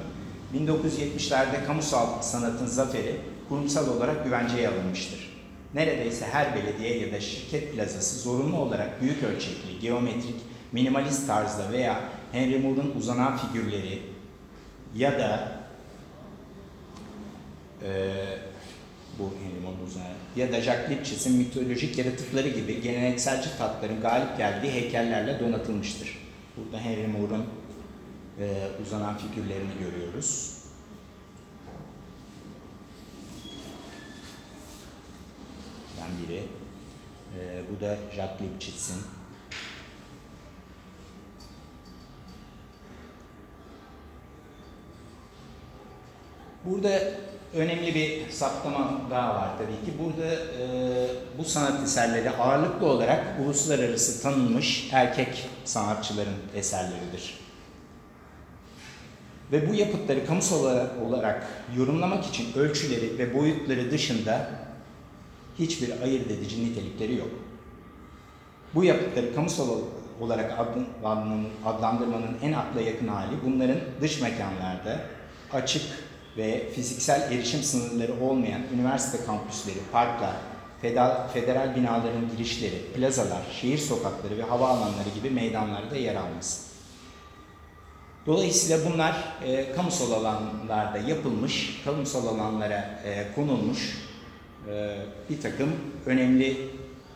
1970'lerde 0.54 1.66
kamusal 1.66 2.22
sanatın 2.22 2.66
zaferi 2.66 3.20
kurumsal 3.48 3.96
olarak 3.96 4.24
güvenceye 4.24 4.68
alınmıştır. 4.68 5.32
Neredeyse 5.74 6.26
her 6.26 6.54
belediye 6.54 6.98
ya 6.98 7.12
da 7.12 7.20
şirket 7.20 7.74
plazası 7.74 8.20
zorunlu 8.20 8.56
olarak 8.56 9.02
büyük 9.02 9.22
ölçekli, 9.22 9.80
geometrik, 9.80 10.36
minimalist 10.72 11.26
tarzda 11.26 11.72
veya 11.72 12.00
Henry 12.32 12.58
Moore'un 12.58 12.94
uzanan 12.98 13.36
figürleri 13.38 14.02
ya 14.96 15.18
da 15.18 15.52
eee 17.82 18.38
bu 19.18 19.22
Henry 19.44 19.60
Moore'un 19.64 19.86
uzanan 19.86 20.06
ya 20.36 20.52
da 20.52 20.60
Jacques 20.60 20.90
Lipchit'in 20.90 21.36
mitolojik 21.36 21.98
yaratıkları 21.98 22.48
gibi 22.48 22.80
gelenekselci 22.82 23.48
tatların 23.58 24.00
galip 24.00 24.36
geldiği 24.36 24.70
heykellerle 24.72 25.40
donatılmıştır. 25.40 26.18
Burada 26.56 26.78
Henry 26.80 27.06
Moore'un 27.06 27.44
eee, 28.40 28.68
uzanan 28.86 29.18
figürlerini 29.18 29.70
görüyoruz. 29.80 30.52
Biri. 36.28 36.34
Eee, 37.38 37.62
bu 37.70 37.80
da 37.80 37.96
Jacques 38.16 38.40
Lipchit'in. 38.40 38.96
Burada 46.64 47.00
önemli 47.54 47.94
bir 47.94 48.30
saptama 48.30 49.00
daha 49.10 49.34
var 49.34 49.48
tabii 49.58 49.86
ki. 49.86 49.98
Burada 49.98 50.34
e, 50.34 50.68
bu 51.38 51.44
sanat 51.44 51.82
eserleri 51.82 52.30
ağırlıklı 52.30 52.86
olarak 52.86 53.24
uluslararası 53.44 54.22
tanınmış 54.22 54.88
erkek 54.92 55.48
sanatçıların 55.64 56.36
eserleridir. 56.54 57.38
Ve 59.52 59.70
bu 59.70 59.74
yapıtları 59.74 60.26
kamusal 60.26 60.86
olarak, 61.06 61.46
yorumlamak 61.76 62.26
için 62.26 62.58
ölçüleri 62.58 63.18
ve 63.18 63.34
boyutları 63.34 63.90
dışında 63.90 64.50
hiçbir 65.58 66.02
ayırt 66.02 66.30
edici 66.30 66.64
nitelikleri 66.64 67.16
yok. 67.16 67.30
Bu 68.74 68.84
yapıtları 68.84 69.34
kamusal 69.34 69.78
olarak 70.20 70.58
adlandırmanın 71.64 72.36
en 72.42 72.52
akla 72.52 72.80
yakın 72.80 73.08
hali 73.08 73.32
bunların 73.44 73.78
dış 74.00 74.20
mekanlarda 74.20 75.00
açık 75.52 75.82
ve 76.36 76.70
fiziksel 76.74 77.32
erişim 77.32 77.62
sınırları 77.62 78.20
olmayan 78.20 78.62
üniversite 78.74 79.24
kampüsleri, 79.24 79.78
parklar, 79.92 80.36
federal 81.32 81.76
binaların 81.76 82.28
girişleri, 82.36 82.92
plazalar, 82.96 83.42
şehir 83.60 83.78
sokakları 83.78 84.38
ve 84.38 84.42
havaalanları 84.42 85.08
gibi 85.14 85.30
meydanlarda 85.30 85.96
yer 85.96 86.14
alması. 86.14 86.72
Dolayısıyla 88.26 88.92
bunlar 88.92 89.34
e, 89.44 89.72
kamusal 89.72 90.12
alanlarda 90.12 90.98
yapılmış, 90.98 91.80
kamusal 91.84 92.26
alanlara 92.26 93.00
e, 93.04 93.34
konulmuş 93.34 93.98
e, 94.68 94.96
bir 95.30 95.40
takım 95.40 95.72
önemli, 96.06 96.70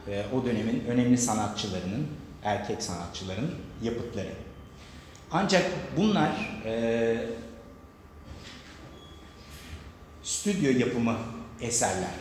e, 0.09 0.24
o 0.35 0.44
dönemin 0.44 0.85
önemli 0.88 1.18
sanatçılarının, 1.18 2.07
erkek 2.44 2.83
sanatçıların 2.83 3.50
yapıtları. 3.83 4.33
Ancak 5.33 5.64
bunlar 5.96 6.61
e, 6.64 7.16
stüdyo 10.26 10.78
yapımı 10.78 11.16
eserler. 11.60 12.14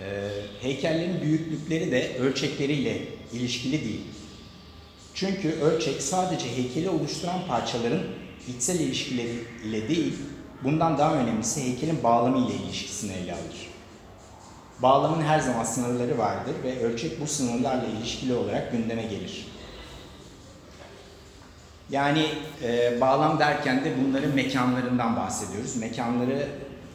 E, 0.00 0.30
heykellerin 0.60 1.20
büyüklükleri 1.20 1.92
de 1.92 2.18
ölçekleriyle 2.18 2.98
ilişkili 3.32 3.84
değil. 3.84 4.04
Çünkü 5.14 5.52
ölçek 5.52 6.02
sadece 6.02 6.56
heykeli 6.56 6.90
oluşturan 6.90 7.46
parçaların 7.48 8.02
içsel 8.48 8.80
ilişkileri 8.80 9.34
ile 9.64 9.88
değil, 9.88 10.14
bundan 10.64 10.98
daha 10.98 11.14
önemlisi 11.14 11.62
heykelin 11.62 12.02
bağlamı 12.02 12.46
ile 12.46 12.54
ilişkisini 12.64 13.12
ele 13.12 13.32
alır. 13.32 13.68
Bağlamın 14.82 15.22
her 15.22 15.40
zaman 15.40 15.64
sınırları 15.64 16.18
vardır 16.18 16.54
ve 16.64 16.80
ölçek 16.80 17.20
bu 17.20 17.26
sınırlarla 17.26 17.86
ilişkili 17.86 18.34
olarak 18.34 18.72
gündeme 18.72 19.02
gelir. 19.02 19.46
Yani 21.90 22.26
e, 22.62 23.00
bağlam 23.00 23.38
derken 23.38 23.84
de 23.84 23.92
bunların 24.04 24.34
mekanlarından 24.34 25.16
bahsediyoruz. 25.16 25.76
Mekanları 25.76 26.46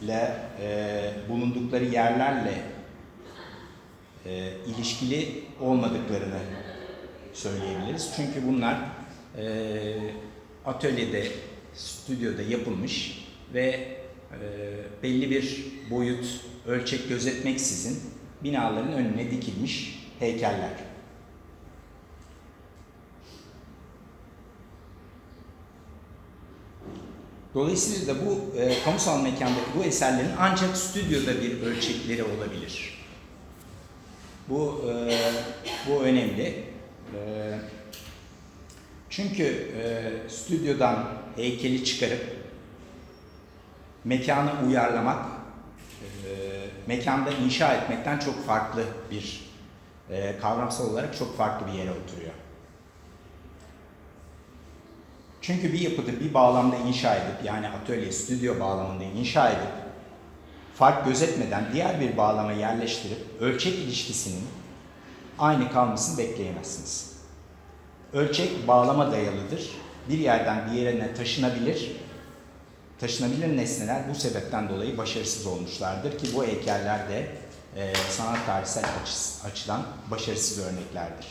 ile 0.02 0.36
e, 0.60 1.12
bulundukları 1.28 1.84
yerlerle 1.84 2.54
e, 4.26 4.52
ilişkili 4.66 5.44
olmadıklarını 5.60 6.40
söyleyebiliriz. 7.32 8.12
Çünkü 8.16 8.48
bunlar 8.48 8.76
e, 9.38 9.44
atölyede, 10.66 11.26
stüdyoda 11.74 12.42
yapılmış 12.42 13.24
ve 13.54 13.68
e, 14.32 14.46
belli 15.02 15.30
bir 15.30 15.64
boyut, 15.90 16.40
ölçek 16.66 17.08
gözetmeksizin 17.08 18.02
binaların 18.44 18.92
önüne 18.92 19.30
dikilmiş 19.30 20.00
heykeller. 20.18 20.93
Dolayısıyla 27.54 28.14
bu 28.26 28.58
e, 28.58 28.82
kamusal 28.84 29.22
mekandaki 29.22 29.66
bu 29.78 29.84
eserlerin 29.84 30.32
ancak 30.38 30.76
stüdyoda 30.76 31.42
bir 31.42 31.62
ölçekleri 31.62 32.22
olabilir. 32.22 33.04
Bu 34.48 34.84
e, 34.90 35.18
bu 35.88 36.02
önemli. 36.02 36.64
E, 37.14 37.58
çünkü 39.10 39.44
e, 39.44 40.12
stüdyodan 40.28 41.08
heykeli 41.36 41.84
çıkarıp 41.84 42.36
mekana 44.04 44.52
uyarlamak, 44.68 45.26
e, 46.02 46.30
mekanda 46.86 47.30
inşa 47.30 47.74
etmekten 47.74 48.18
çok 48.18 48.46
farklı 48.46 48.84
bir 49.10 49.50
e, 50.10 50.38
kavramsal 50.38 50.90
olarak 50.90 51.18
çok 51.18 51.36
farklı 51.36 51.66
bir 51.66 51.72
yere 51.72 51.90
oturuyor. 51.90 52.32
Çünkü 55.46 55.72
bir 55.72 55.80
yapıda 55.80 56.20
bir 56.20 56.34
bağlamda 56.34 56.76
inşa 56.76 57.14
edip 57.14 57.44
yani 57.44 57.68
atölye, 57.68 58.12
stüdyo 58.12 58.60
bağlamında 58.60 59.04
inşa 59.04 59.48
edip 59.48 59.72
fark 60.74 61.04
gözetmeden 61.06 61.64
diğer 61.72 62.00
bir 62.00 62.16
bağlama 62.16 62.52
yerleştirip 62.52 63.18
ölçek 63.40 63.74
ilişkisinin 63.74 64.44
aynı 65.38 65.72
kalmasını 65.72 66.18
bekleyemezsiniz. 66.18 67.12
Ölçek 68.12 68.68
bağlama 68.68 69.12
dayalıdır. 69.12 69.70
Bir 70.08 70.18
yerden 70.18 70.72
bir 70.72 70.78
yerine 70.80 71.14
taşınabilir. 71.14 71.92
Taşınabilir 72.98 73.56
nesneler 73.56 74.02
bu 74.10 74.14
sebepten 74.14 74.68
dolayı 74.68 74.98
başarısız 74.98 75.46
olmuşlardır 75.46 76.18
ki 76.18 76.26
bu 76.34 76.44
heykeller 76.44 77.08
de 77.08 77.26
e, 77.76 77.94
sanat 78.10 78.46
tarihsel 78.46 78.84
açı- 78.84 79.46
açıdan 79.46 79.82
başarısız 80.10 80.58
örneklerdir. 80.66 81.26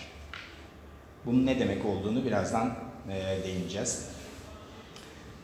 Bunun 1.25 1.45
ne 1.45 1.59
demek 1.59 1.85
olduğunu 1.85 2.25
birazdan 2.25 2.92
e, 3.09 3.43
değineceğiz. 3.43 4.05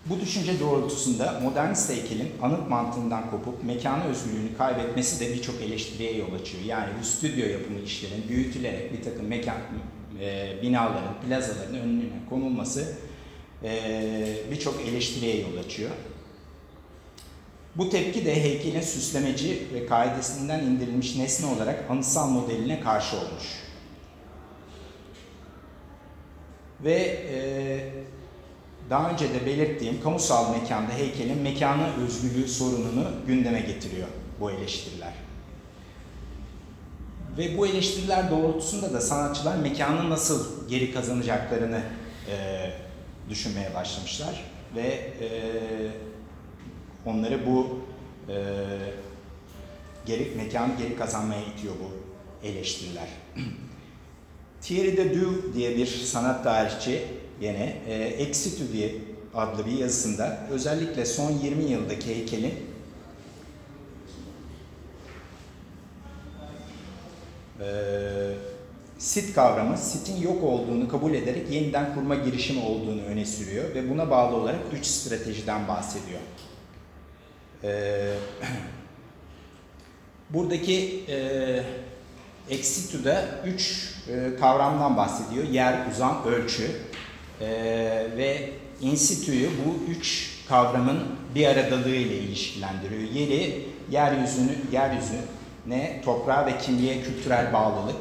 Bu 0.06 0.20
düşünce 0.20 0.60
doğrultusunda 0.60 1.40
modernist 1.44 1.90
heykelin 1.90 2.32
anıt 2.42 2.70
mantığından 2.70 3.32
kopup 3.32 3.64
mekana 3.64 4.04
özgürlüğünü 4.04 4.58
kaybetmesi 4.58 5.20
de 5.20 5.34
birçok 5.34 5.62
eleştiriye 5.62 6.18
yol 6.18 6.34
açıyor. 6.34 6.64
Yani 6.64 6.90
bu 7.02 7.06
stüdyo 7.06 7.48
yapımı 7.48 7.80
işlerin 7.80 8.30
büyütülerek 8.30 8.94
bir 8.94 9.04
takım 9.04 9.28
mekan, 9.28 9.58
e, 10.22 10.56
binaların, 10.62 11.22
plazaların 11.28 11.76
önüne 11.76 12.04
konulması 12.30 12.96
e, 13.64 14.38
birçok 14.52 14.82
eleştiriye 14.82 15.42
yol 15.42 15.58
açıyor. 15.58 15.92
Bu 17.76 17.90
tepki 17.90 18.26
de 18.26 18.44
heykelin 18.44 18.82
süslemeci 18.82 19.68
ve 19.74 19.86
kaidesinden 19.86 20.60
indirilmiş 20.60 21.16
nesne 21.16 21.46
olarak 21.46 21.92
anıtsal 21.92 22.30
modeline 22.30 22.80
karşı 22.80 23.18
olmuş. 23.18 23.69
Ve 26.84 26.94
e, 27.34 27.40
daha 28.90 29.12
önce 29.12 29.34
de 29.34 29.46
belirttiğim 29.46 30.02
kamusal 30.02 30.56
mekanda 30.56 30.94
heykelin 30.94 31.38
mekana 31.38 31.88
özgürlüğü 32.06 32.48
sorununu 32.48 33.08
gündeme 33.28 33.60
getiriyor 33.60 34.08
bu 34.40 34.52
eleştiriler. 34.52 35.14
Ve 37.38 37.58
bu 37.58 37.68
eleştiriler 37.68 38.32
doğrultusunda 38.32 38.94
da 38.94 39.02
sanatçılar 39.02 39.56
mekanı 39.56 40.10
nasıl 40.10 40.70
geri 40.70 40.94
kazanacaklarını 40.94 41.82
e, 42.32 42.70
düşünmeye 43.30 43.76
başlamışlar 43.76 44.46
ve 44.76 44.88
e, 45.22 45.30
onları 47.06 47.46
bu 47.46 47.80
e, 48.30 48.36
geri, 50.06 50.36
mekanı 50.36 50.78
geri 50.78 50.96
kazanmaya 50.96 51.42
itiyor 51.42 51.74
bu 51.74 51.92
eleştiriler. 52.48 53.08
Thierry 54.62 54.98
de 54.98 55.16
Duve 55.16 55.54
diye 55.54 55.78
bir 55.78 55.86
sanat 55.86 56.44
tarihçi 56.44 57.04
yine 57.42 57.82
e, 57.88 57.94
Exitu 57.96 58.74
diye 58.74 58.96
adlı 59.36 59.66
bir 59.66 59.72
yazısında 59.72 60.48
özellikle 60.52 61.06
son 61.06 61.32
20 61.32 61.64
yıldaki 61.64 62.16
heykelin 62.16 62.54
e, 67.60 67.68
sit 68.98 69.36
kavramı, 69.36 69.78
sitin 69.78 70.22
yok 70.22 70.44
olduğunu 70.44 70.88
kabul 70.88 71.14
ederek 71.14 71.52
yeniden 71.52 71.94
kurma 71.94 72.16
girişimi 72.16 72.62
olduğunu 72.62 73.02
öne 73.02 73.26
sürüyor 73.26 73.76
ve 73.76 73.90
buna 73.90 74.12
bağlı 74.12 74.36
olarak 74.36 74.60
üç 74.74 74.86
stratejiden 74.86 75.68
bahsediyor. 75.68 76.20
Ee, 77.64 78.14
buradaki 80.30 81.04
e, 81.10 81.64
Exitu'da 82.50 83.26
üç 83.46 83.94
e, 84.08 84.36
kavramdan 84.40 84.98
bahsediyor. 84.98 85.48
Yer, 85.48 85.88
uzam, 85.92 86.24
ölçü. 86.26 86.72
E, 87.42 87.48
ve 88.18 88.50
in 88.82 88.96
situ'yu 88.96 89.50
bu 89.50 89.92
üç 89.92 90.36
kavramın 90.50 91.00
bir 91.36 91.48
aradalığı 91.48 91.96
ile 91.96 92.18
ilişkilendiriyor. 92.18 93.02
Yeri, 93.02 93.66
yeryüzünü, 93.92 94.52
yeryüzüne, 94.72 96.02
toprağa 96.06 96.46
ve 96.46 96.58
kimliğe 96.58 97.04
kültürel 97.04 97.54
bağlılık. 97.54 97.96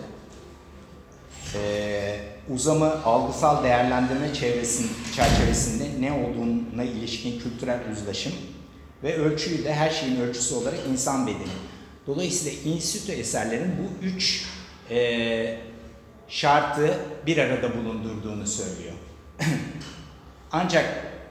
E, 1.55 2.21
uzamı 2.51 3.05
algısal 3.05 3.65
değerlendirme 3.65 4.35
çevresinin 4.35 4.91
çerçevesinde 5.17 5.85
ne 6.01 6.13
olduğuna 6.13 6.85
ilişkin 6.85 7.41
kültürel 7.41 7.81
uzlaşım 7.93 8.33
ve 9.03 9.17
ölçüyü 9.17 9.65
de 9.65 9.75
her 9.75 9.91
şeyin 9.91 10.21
ölçüsü 10.21 10.55
olarak 10.55 10.79
insan 10.93 11.27
bedeni. 11.27 11.68
Dolayısıyla 12.09 12.73
institü 12.75 13.13
eserlerin 13.13 13.71
bu 13.79 14.07
üç 14.07 14.45
e, 14.91 15.57
şartı 16.29 16.99
bir 17.27 17.39
arada 17.39 17.77
bulundurduğunu 17.77 18.47
söylüyor. 18.47 18.95
Ancak 20.53 20.85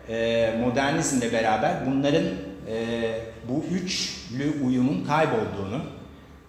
e, 0.09 0.53
modernizmle 0.59 1.33
beraber 1.33 1.85
bunların 1.85 2.25
e, 2.69 3.19
bu 3.49 3.63
üçlü 3.75 4.65
uyumun 4.65 5.05
kaybolduğunu 5.05 5.81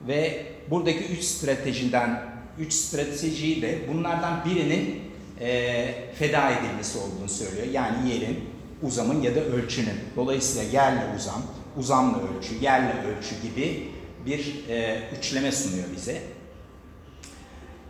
ve 0.08 0.46
buradaki 0.70 1.04
üç 1.04 1.24
stratejiden, 1.24 2.22
üç 2.58 2.72
stratejiyi 2.72 3.62
de 3.62 3.78
bunlardan 3.92 4.44
birinin 4.44 5.00
e, 5.40 5.94
feda 6.14 6.50
edilmesi 6.50 6.98
olduğunu 6.98 7.28
söylüyor. 7.28 7.66
Yani 7.72 8.10
yerin, 8.12 8.38
uzamın 8.82 9.22
ya 9.22 9.34
da 9.34 9.40
ölçünün. 9.40 10.00
Dolayısıyla 10.16 10.70
yerle 10.72 11.02
uzam, 11.16 11.42
uzamla 11.76 12.18
ölçü, 12.18 12.64
yerle 12.64 12.92
ölçü 12.92 13.42
gibi 13.42 13.88
bir 14.26 14.68
e, 14.68 15.09
üçleme 15.18 15.52
sunuyor 15.52 15.87
bize. 15.96 16.22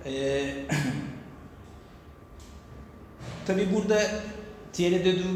E, 0.04 0.52
Tabi 3.46 3.74
burada 3.74 4.00
Thierry 4.72 5.04
Dedou 5.04 5.28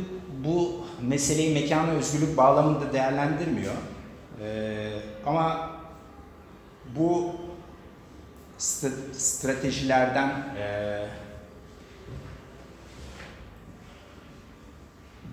bu 0.44 0.86
meseleyi 1.02 1.54
mekana 1.54 1.90
özgürlük 1.90 2.36
bağlamında 2.36 2.92
değerlendirmiyor. 2.92 3.74
E, 4.40 4.90
ama 5.26 5.70
bu 6.96 7.36
stratejilerden 9.12 10.28
e, 10.58 10.98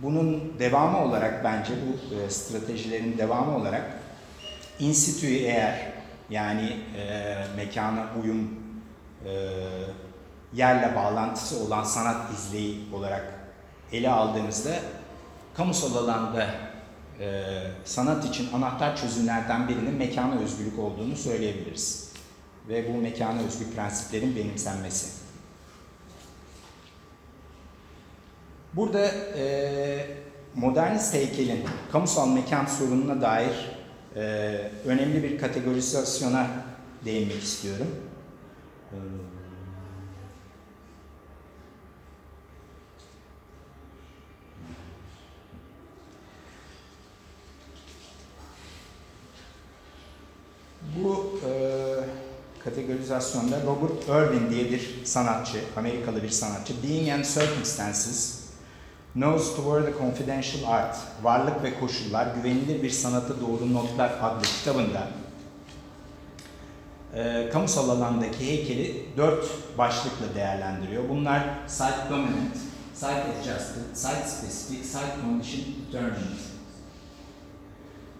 bunun 0.02 0.54
devamı 0.60 1.04
olarak 1.04 1.44
bence 1.44 1.74
bu 1.74 2.16
e, 2.16 2.30
stratejilerin 2.30 3.18
devamı 3.18 3.58
olarak 3.58 3.99
in 4.80 4.94
situ'yu 4.94 5.38
eğer 5.38 5.92
yani 6.30 6.78
e, 6.98 7.36
mekana 7.56 8.08
uyum 8.24 8.50
e, 9.26 9.32
yerle 10.54 10.96
bağlantısı 10.96 11.64
olan 11.64 11.84
sanat 11.84 12.34
izleyi 12.34 12.80
olarak 12.94 13.34
ele 13.92 14.10
aldığımızda 14.10 14.76
kamusal 15.54 15.96
alanda 15.96 16.48
e, 17.20 17.44
sanat 17.86 18.26
için 18.26 18.54
anahtar 18.54 18.98
çözümlerden 18.98 19.68
birinin 19.68 19.94
mekana 19.94 20.40
özgürlük 20.40 20.80
olduğunu 20.80 21.16
söyleyebiliriz. 21.16 22.10
Ve 22.70 22.94
bu 22.94 22.98
mekana 22.98 23.42
özgü 23.42 23.76
prensiplerin 23.76 24.36
benimsenmesi. 24.36 25.20
Burada 28.74 29.06
e, 29.38 30.08
modernist 30.56 31.14
heykelin 31.14 31.66
kamusal 31.92 32.28
mekan 32.28 32.66
sorununa 32.66 33.22
dair 33.22 33.79
e, 34.16 34.22
önemli 34.86 35.24
bir 35.24 35.38
kategorizasyona 35.38 36.48
değinmek 37.06 37.44
istiyorum. 37.44 37.88
Bu 51.04 51.40
e, 51.46 51.54
kategorizasyonda 52.64 53.62
Robert 53.66 54.04
Irwin 54.04 54.50
diye 54.50 54.72
bir 54.72 55.06
sanatçı, 55.06 55.58
Amerikalı 55.78 56.24
bir 56.24 56.30
sanatçı, 56.30 56.74
Being 56.84 57.10
and 57.10 57.26
Circumstances, 57.26 58.39
Knows 59.14 59.56
Toward 59.56 59.88
a 59.88 59.98
Confidential 59.98 60.72
Art, 60.72 60.98
Varlık 61.24 61.64
ve 61.64 61.80
Koşullar, 61.80 62.36
Güvenilir 62.36 62.84
Bir 62.84 62.90
Sanata 62.90 63.42
Doğru 63.42 63.74
Notlar 63.74 64.12
adlı 64.22 64.42
kitabında 64.42 65.08
e, 67.16 67.50
kamusal 67.54 67.90
alandaki 67.90 68.48
heykeli 68.48 69.06
dört 69.18 69.78
başlıkla 69.78 70.36
değerlendiriyor. 70.36 71.10
Bunlar 71.10 71.44
Site 71.68 72.10
Dominant, 72.10 72.56
Site 72.94 73.24
Adjusted, 73.40 73.96
Site 73.96 74.28
Specific, 74.28 74.84
Site 74.84 75.16
Condition 75.26 75.66
Determinant. 75.88 76.40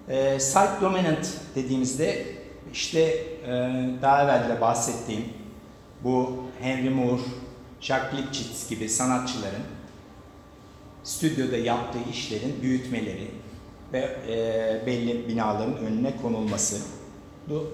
E, 0.08 0.40
site 0.40 0.82
Dominant 0.82 1.28
dediğimizde 1.56 2.26
işte 2.74 3.00
e, 3.02 3.52
daha 4.02 4.24
evvel 4.24 4.50
de 4.50 4.62
bahsettiğim 4.62 5.26
bu 6.04 6.44
Henry 6.62 6.90
Moore, 6.90 7.22
Jacques 7.82 8.20
Lipchitz 8.20 8.70
gibi 8.70 8.90
sanatçıların 8.90 9.64
stüdyoda 11.10 11.58
yaptığı 11.58 12.10
işlerin 12.12 12.62
büyütmeleri 12.62 13.28
ve 13.94 14.00
e, 14.28 14.86
belli 14.86 15.28
binaların 15.28 15.78
önüne 15.78 16.18
konulması. 16.22 16.82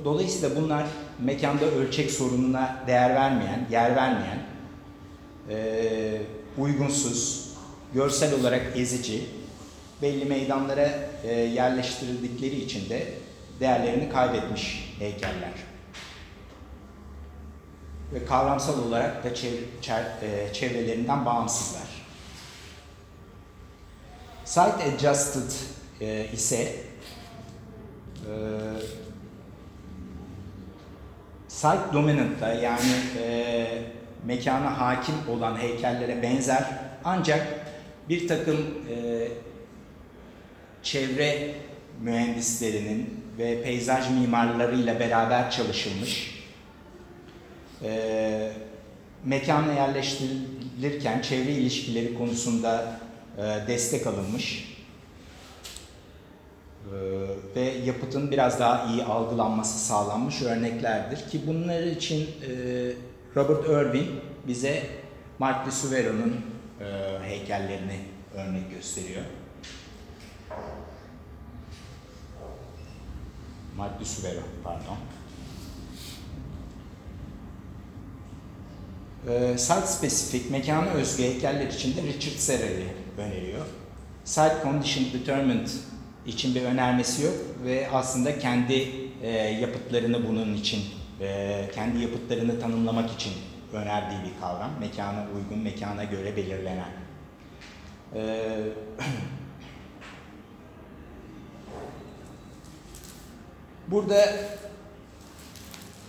Dolayısıyla 0.05 0.55
bunlar 0.55 0.85
mekanda 1.19 1.65
ölçek 1.65 2.11
sorununa 2.11 2.83
değer 2.87 3.15
vermeyen, 3.15 3.67
yer 3.71 3.95
vermeyen, 3.95 4.39
e, 5.49 6.21
uygunsuz, 6.57 7.49
görsel 7.93 8.39
olarak 8.39 8.77
ezici, 8.77 9.25
belli 10.01 10.25
meydanlara 10.25 10.89
e, 11.23 11.33
yerleştirildikleri 11.33 12.55
için 12.55 12.89
de 12.89 13.07
değerlerini 13.59 14.09
kaybetmiş 14.09 14.95
heykeller. 14.99 15.53
Ve 18.13 18.25
kavramsal 18.25 18.87
olarak 18.87 19.23
da 19.23 19.35
çev 19.35 19.53
e, 20.21 20.53
çevrelerinden 20.53 21.25
bağımsızlar. 21.25 21.94
Site 24.45 24.83
adjusted 24.83 25.51
e, 26.01 26.27
ise 26.33 26.75
e, 28.25 28.33
site 31.47 31.93
dominant'ta 31.93 32.53
yani 32.53 32.95
e, 33.23 33.67
mekana 34.25 34.79
hakim 34.81 35.15
olan 35.29 35.57
heykellere 35.57 36.21
benzer. 36.21 36.63
Ancak 37.03 37.47
bir 38.09 38.27
takım 38.27 38.57
e, 38.89 39.27
çevre 40.83 41.55
mühendislerinin 42.01 43.25
ve 43.37 43.63
peyzaj 43.63 44.09
mimarlarıyla 44.09 44.99
beraber 44.99 45.51
çalışılmış 45.51 46.45
e, 47.83 48.51
mekana 49.25 49.73
yerleştirilirken 49.73 51.21
çevre 51.21 51.51
ilişkileri 51.51 52.17
konusunda 52.17 52.99
destek 53.67 54.07
alınmış 54.07 54.75
e, 56.85 56.95
ve 57.55 57.61
yapıtın 57.61 58.31
biraz 58.31 58.59
daha 58.59 58.85
iyi 58.85 59.03
algılanması 59.03 59.79
sağlanmış 59.79 60.41
örneklerdir 60.41 61.29
ki 61.29 61.41
bunlar 61.47 61.83
için 61.83 62.21
e, 62.21 62.49
Robert 63.35 63.69
Irwin 63.69 64.11
bize 64.47 64.83
Mark 65.39 65.65
de 65.65 65.71
Suvero'nun 65.71 66.35
heykellerini 67.23 67.99
örnek 68.33 68.71
gösteriyor. 68.71 69.21
Mark 73.77 73.99
de 73.99 74.05
Suvero, 74.05 74.39
pardon. 74.63 74.97
E, 79.29 79.57
site 79.57 79.87
spesifik, 79.87 80.51
mekana 80.51 80.89
özgü 80.89 81.23
heykeller 81.23 81.67
için 81.67 81.97
de 81.97 82.01
Richard 82.01 82.37
Serrer'i 82.37 83.04
öneriyor. 83.17 83.65
Site 84.25 84.55
Condition 84.63 85.05
Determined 85.13 85.67
için 86.25 86.55
bir 86.55 86.61
önermesi 86.61 87.23
yok 87.23 87.33
ve 87.65 87.89
aslında 87.93 88.39
kendi 88.39 88.91
e, 89.21 89.29
yapıtlarını 89.31 90.27
bunun 90.27 90.53
için, 90.53 90.83
e, 91.21 91.69
kendi 91.75 91.99
yapıtlarını 91.99 92.59
tanımlamak 92.59 93.11
için 93.11 93.33
önerdiği 93.73 94.19
bir 94.23 94.41
kavram. 94.41 94.71
Mekana 94.79 95.25
uygun, 95.35 95.63
mekana 95.63 96.03
göre 96.03 96.35
belirlenen. 96.35 96.91
E, 98.15 98.45
Burada 103.87 104.25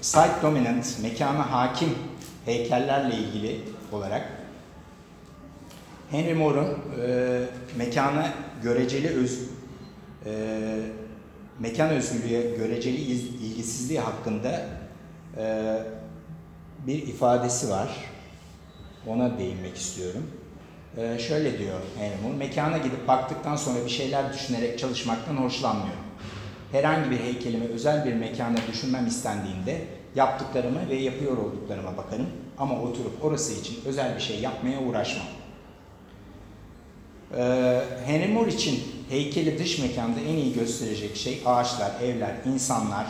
site 0.01 0.42
dominant, 0.42 0.99
mekana 1.03 1.53
hakim 1.53 1.99
heykellerle 2.45 3.16
ilgili 3.16 3.61
olarak 3.92 4.36
Henry 6.11 6.35
Moore'un 6.35 6.69
e, 7.09 7.40
mekana 7.79 8.33
göreceli 8.62 9.09
öz, 9.09 9.40
e, 10.27 10.33
mekan 11.61 11.90
özgürlüğe 11.90 12.57
göreceli 12.57 12.97
iz- 12.97 13.25
ilgisizliği 13.42 14.01
hakkında 14.01 14.64
e, 15.38 15.77
bir 16.87 17.03
ifadesi 17.07 17.71
var. 17.71 17.88
Ona 19.07 19.38
değinmek 19.38 19.77
istiyorum. 19.77 20.23
E, 20.97 21.19
şöyle 21.19 21.59
diyor 21.59 21.81
Henry 21.99 22.23
Moore, 22.23 22.37
mekana 22.37 22.79
gidip 22.79 23.09
baktıktan 23.09 23.57
sonra 23.57 23.85
bir 23.85 23.90
şeyler 23.90 24.33
düşünerek 24.33 24.79
çalışmaktan 24.79 25.37
hoşlanmıyorum. 25.37 26.03
Herhangi 26.73 27.11
bir 27.11 27.21
heykelimi 27.21 27.64
özel 27.66 28.05
bir 28.05 28.12
mekanda 28.14 28.59
düşünmem 28.73 29.07
istendiğinde 29.07 29.81
yaptıklarımı 30.14 30.88
ve 30.90 30.95
yapıyor 30.95 31.37
olduklarıma 31.37 31.97
bakarım 31.97 32.27
ama 32.59 32.81
oturup 32.83 33.25
orası 33.25 33.53
için 33.61 33.77
özel 33.87 34.14
bir 34.14 34.21
şey 34.21 34.40
yapmaya 34.40 34.81
uğraşmam. 34.81 35.27
Ee, 37.35 37.81
Henry 38.07 38.29
Moore 38.29 38.51
için 38.51 38.85
heykeli 39.09 39.59
dış 39.59 39.79
mekanda 39.79 40.21
en 40.21 40.37
iyi 40.37 40.55
gösterecek 40.55 41.17
şey 41.17 41.43
ağaçlar, 41.47 41.91
evler, 42.03 42.35
insanlar 42.55 43.07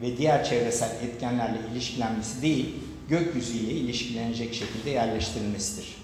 ve 0.00 0.16
diğer 0.16 0.44
çevresel 0.44 0.90
etkenlerle 1.02 1.58
ilişkilenmesi 1.72 2.42
değil, 2.42 2.74
gökyüzüyle 3.08 3.72
ilişkilenecek 3.72 4.54
şekilde 4.54 4.90
yerleştirilmesidir. 4.90 5.96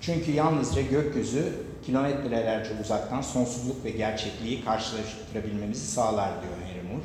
Çünkü 0.00 0.32
yalnızca 0.32 0.82
gökyüzü 0.82 1.52
kilometrelerce 1.86 2.70
uzaktan 2.84 3.20
sonsuzluk 3.20 3.84
ve 3.84 3.90
gerçekliği 3.90 4.64
karşılaştırabilmemizi 4.64 5.86
sağlar 5.86 6.30
diyor 6.42 6.52
Henry 6.66 6.82
Moore. 6.88 7.04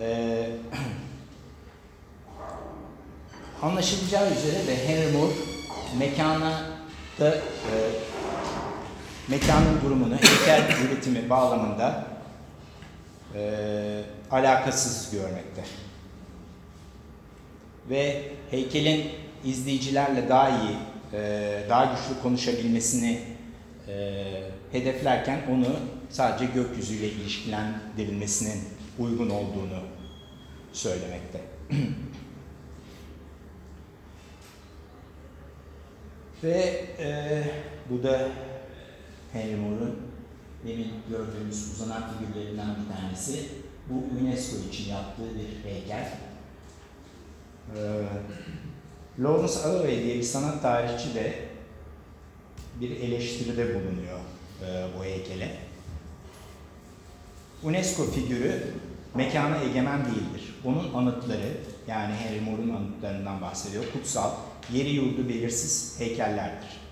Ee, 0.00 0.50
anlaşılacağı 3.62 4.30
üzere 4.32 4.66
de 4.66 4.88
Henry 4.88 5.12
Moore 5.12 5.32
mekana 5.98 6.62
da 7.20 7.34
e, 7.34 7.34
mekanın 9.28 9.80
durumunu 9.84 10.14
heykel 10.14 10.62
üretimi 10.84 11.30
bağlamında 11.30 12.04
e, 13.34 14.02
alakasız 14.30 15.12
görmekte. 15.12 15.64
Ve 17.90 18.22
heykelin 18.50 19.10
izleyicilerle 19.44 20.28
daha 20.28 20.48
iyi, 20.48 20.76
e, 21.12 21.62
daha 21.68 21.84
güçlü 21.84 22.22
konuşabilmesini 22.22 23.20
e, 23.88 24.24
hedeflerken 24.72 25.40
onu 25.50 25.76
sadece 26.10 26.44
gökyüzüyle 26.44 27.08
ilişkilendirilmesinin 27.08 28.64
uygun 28.98 29.30
olduğunu 29.30 29.80
söylemekte. 30.72 31.40
Ve 36.42 36.84
e, 36.98 37.42
bu 37.90 38.02
da 38.02 38.28
Moore'un 39.34 39.96
demin 40.66 40.92
gördüğümüz 41.10 41.72
uzanan 41.72 42.02
figürlerinden 42.12 42.68
bir 42.68 42.96
tanesi. 42.96 43.48
Bu 43.90 43.94
UNESCO 43.94 44.56
için 44.68 44.90
yaptığı 44.90 45.28
bir 45.34 45.70
heykel. 45.70 46.12
Ee, 47.76 48.02
Lawrence 49.18 49.58
Alloway 49.58 50.02
diye 50.02 50.18
bir 50.18 50.22
sanat 50.22 50.62
tarihçi 50.62 51.14
de 51.14 51.34
bir 52.80 52.90
eleştiride 52.90 53.74
bulunuyor 53.74 54.18
e, 54.66 54.86
bu 54.98 55.04
heykele. 55.04 55.56
UNESCO 57.62 58.04
figürü 58.04 58.64
mekana 59.14 59.62
egemen 59.62 60.04
değildir. 60.04 60.54
Onun 60.64 60.94
anıtları, 60.94 61.56
yani 61.88 62.14
Henry 62.14 62.40
Moore'un 62.40 62.74
anıtlarından 62.74 63.40
bahsediyor, 63.40 63.84
kutsal, 63.92 64.30
yeri 64.72 64.90
yurdu 64.90 65.28
belirsiz 65.28 66.00
heykellerdir. 66.00 66.83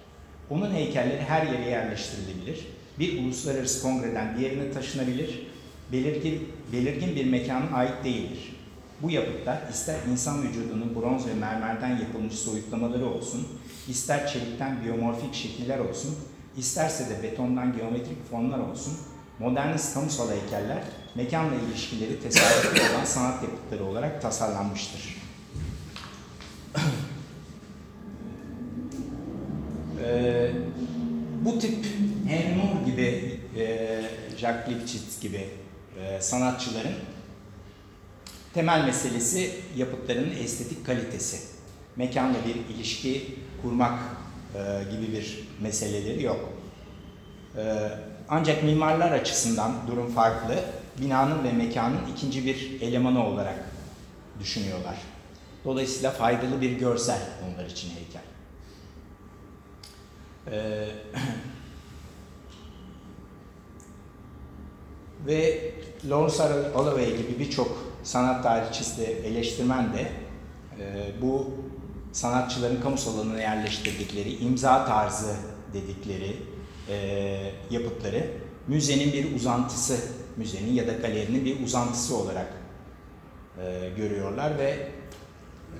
Onun 0.52 0.74
heykelleri 0.74 1.22
her 1.22 1.46
yere 1.46 1.70
yerleştirilebilir. 1.70 2.66
Bir 2.98 3.24
uluslararası 3.24 3.82
kongreden 3.82 4.38
diğerine 4.38 4.72
taşınabilir. 4.72 5.46
Belirgin, 5.92 6.48
belirgin 6.72 7.16
bir 7.16 7.24
mekana 7.24 7.76
ait 7.76 8.04
değildir. 8.04 8.56
Bu 9.02 9.10
yapıtlar 9.10 9.58
ister 9.70 9.96
insan 10.10 10.42
vücudunun 10.42 10.94
bronz 10.94 11.26
ve 11.26 11.34
mermerden 11.34 11.98
yapılmış 11.98 12.34
soyutlamaları 12.34 13.06
olsun, 13.06 13.48
ister 13.88 14.26
çelikten 14.26 14.84
biyomorfik 14.84 15.34
şekiller 15.34 15.78
olsun, 15.78 16.14
isterse 16.56 17.10
de 17.10 17.22
betondan 17.22 17.76
geometrik 17.76 18.30
formlar 18.30 18.58
olsun, 18.58 18.94
modernist 19.38 19.94
kamusal 19.94 20.30
heykeller 20.30 20.82
mekanla 21.14 21.54
ilişkileri 21.54 22.20
tesadüfi 22.20 22.92
olan 22.94 23.04
sanat 23.04 23.42
yapıtları 23.42 23.84
olarak 23.84 24.22
tasarlanmıştır. 24.22 25.22
Ee, 30.04 30.50
bu 31.44 31.58
tip 31.58 31.86
Henry 32.28 32.54
Moore 32.54 32.90
gibi, 32.90 33.40
e, 33.56 34.00
Jacques 34.38 34.68
Lipchitz 34.68 35.20
gibi 35.20 35.48
e, 36.00 36.20
sanatçıların 36.20 36.94
temel 38.54 38.84
meselesi 38.84 39.50
yapıtlarının 39.76 40.36
estetik 40.36 40.86
kalitesi. 40.86 41.38
Mekanla 41.96 42.36
bir 42.46 42.74
ilişki 42.74 43.38
kurmak 43.62 43.98
e, 44.54 44.60
gibi 44.90 45.12
bir 45.12 45.48
meseleleri 45.60 46.22
yok. 46.22 46.52
E, 47.56 47.62
ancak 48.28 48.62
mimarlar 48.62 49.12
açısından 49.12 49.74
durum 49.86 50.12
farklı. 50.12 50.54
Binanın 51.00 51.44
ve 51.44 51.52
mekanın 51.52 52.00
ikinci 52.16 52.46
bir 52.46 52.80
elemanı 52.80 53.26
olarak 53.26 53.58
düşünüyorlar. 54.40 54.96
Dolayısıyla 55.64 56.10
faydalı 56.10 56.60
bir 56.60 56.70
görsel 56.70 57.20
onlar 57.48 57.66
için 57.66 57.90
heykel. 57.90 58.31
Ee, 60.50 60.86
ve 65.26 65.70
Lawrence 66.10 66.68
Holloway 66.74 67.16
gibi 67.16 67.38
birçok 67.38 67.78
sanat 68.02 68.42
tarihçisi 68.42 69.00
de 69.00 69.28
eleştirmen 69.28 69.92
de 69.92 70.12
e, 70.80 71.12
bu 71.22 71.50
sanatçıların 72.12 72.80
kamusal 72.80 73.14
alanına 73.14 73.40
yerleştirdikleri 73.40 74.36
imza 74.36 74.84
tarzı 74.84 75.36
dedikleri 75.72 76.36
e, 76.88 77.52
yapıtları 77.70 78.26
müzenin 78.68 79.12
bir 79.12 79.34
uzantısı, 79.34 79.98
müzenin 80.36 80.72
ya 80.72 80.86
da 80.86 80.92
galerinin 80.92 81.44
bir 81.44 81.64
uzantısı 81.64 82.16
olarak 82.16 82.52
e, 83.58 83.90
görüyorlar 83.96 84.58
ve 84.58 84.88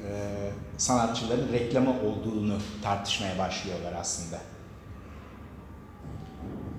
e, 0.09 0.51
sanatçıların 0.83 1.53
reklamı 1.53 1.91
olduğunu 1.91 2.59
tartışmaya 2.83 3.39
başlıyorlar 3.39 3.93
aslında. 4.01 4.39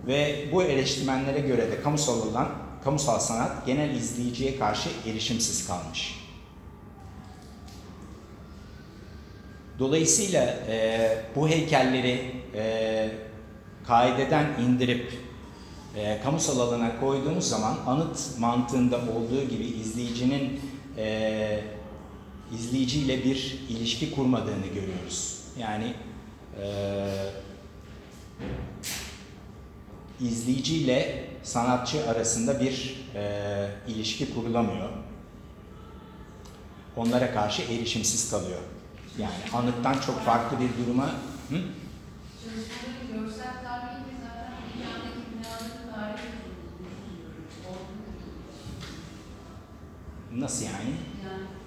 Ve 0.08 0.50
bu 0.52 0.64
eleştirmenlere 0.64 1.40
göre 1.40 1.72
de 1.72 1.82
kamusal 1.82 2.28
olan 2.28 2.50
kamusal 2.84 3.20
sanat 3.20 3.66
genel 3.66 3.96
izleyiciye 3.96 4.60
karşı 4.60 4.90
erişimsiz 5.06 5.68
kalmış. 5.68 6.20
Dolayısıyla 9.80 10.46
e, 10.68 11.18
bu 11.36 11.50
heykelleri 11.50 12.32
e, 12.56 13.12
kaideden 13.88 14.46
indirip 14.62 15.14
e, 15.96 16.22
kamusal 16.24 16.60
alana 16.60 17.00
koyduğumuz 17.00 17.50
zaman 17.50 17.78
anıt 17.88 18.40
mantığında 18.40 18.98
olduğu 18.98 19.44
gibi 19.50 19.64
izleyicinin 19.64 20.62
e, 20.98 21.64
izleyiciyle 22.56 23.24
bir 23.24 23.60
ilişki 23.70 24.12
kurmadığını 24.16 24.68
görüyoruz. 24.68 25.40
Yani 25.60 25.94
e, 26.62 26.66
izleyiciyle 30.22 31.30
sanatçı 31.44 32.10
arasında 32.10 32.60
bir 32.60 33.06
e, 33.16 33.70
ilişki 33.88 34.34
kurulamıyor. 34.34 34.90
Onlara 36.96 37.34
karşı 37.34 37.62
erişimsiz 37.62 38.32
kalıyor. 38.32 38.60
Yani 39.18 39.34
anıttan 39.54 39.94
çok 39.94 40.20
farklı 40.20 40.58
bir 40.60 40.86
duruma... 40.86 41.06
Hı? 41.50 41.62
Nasıl 50.32 50.66
yani? 50.66 50.76
Yani 51.24 51.63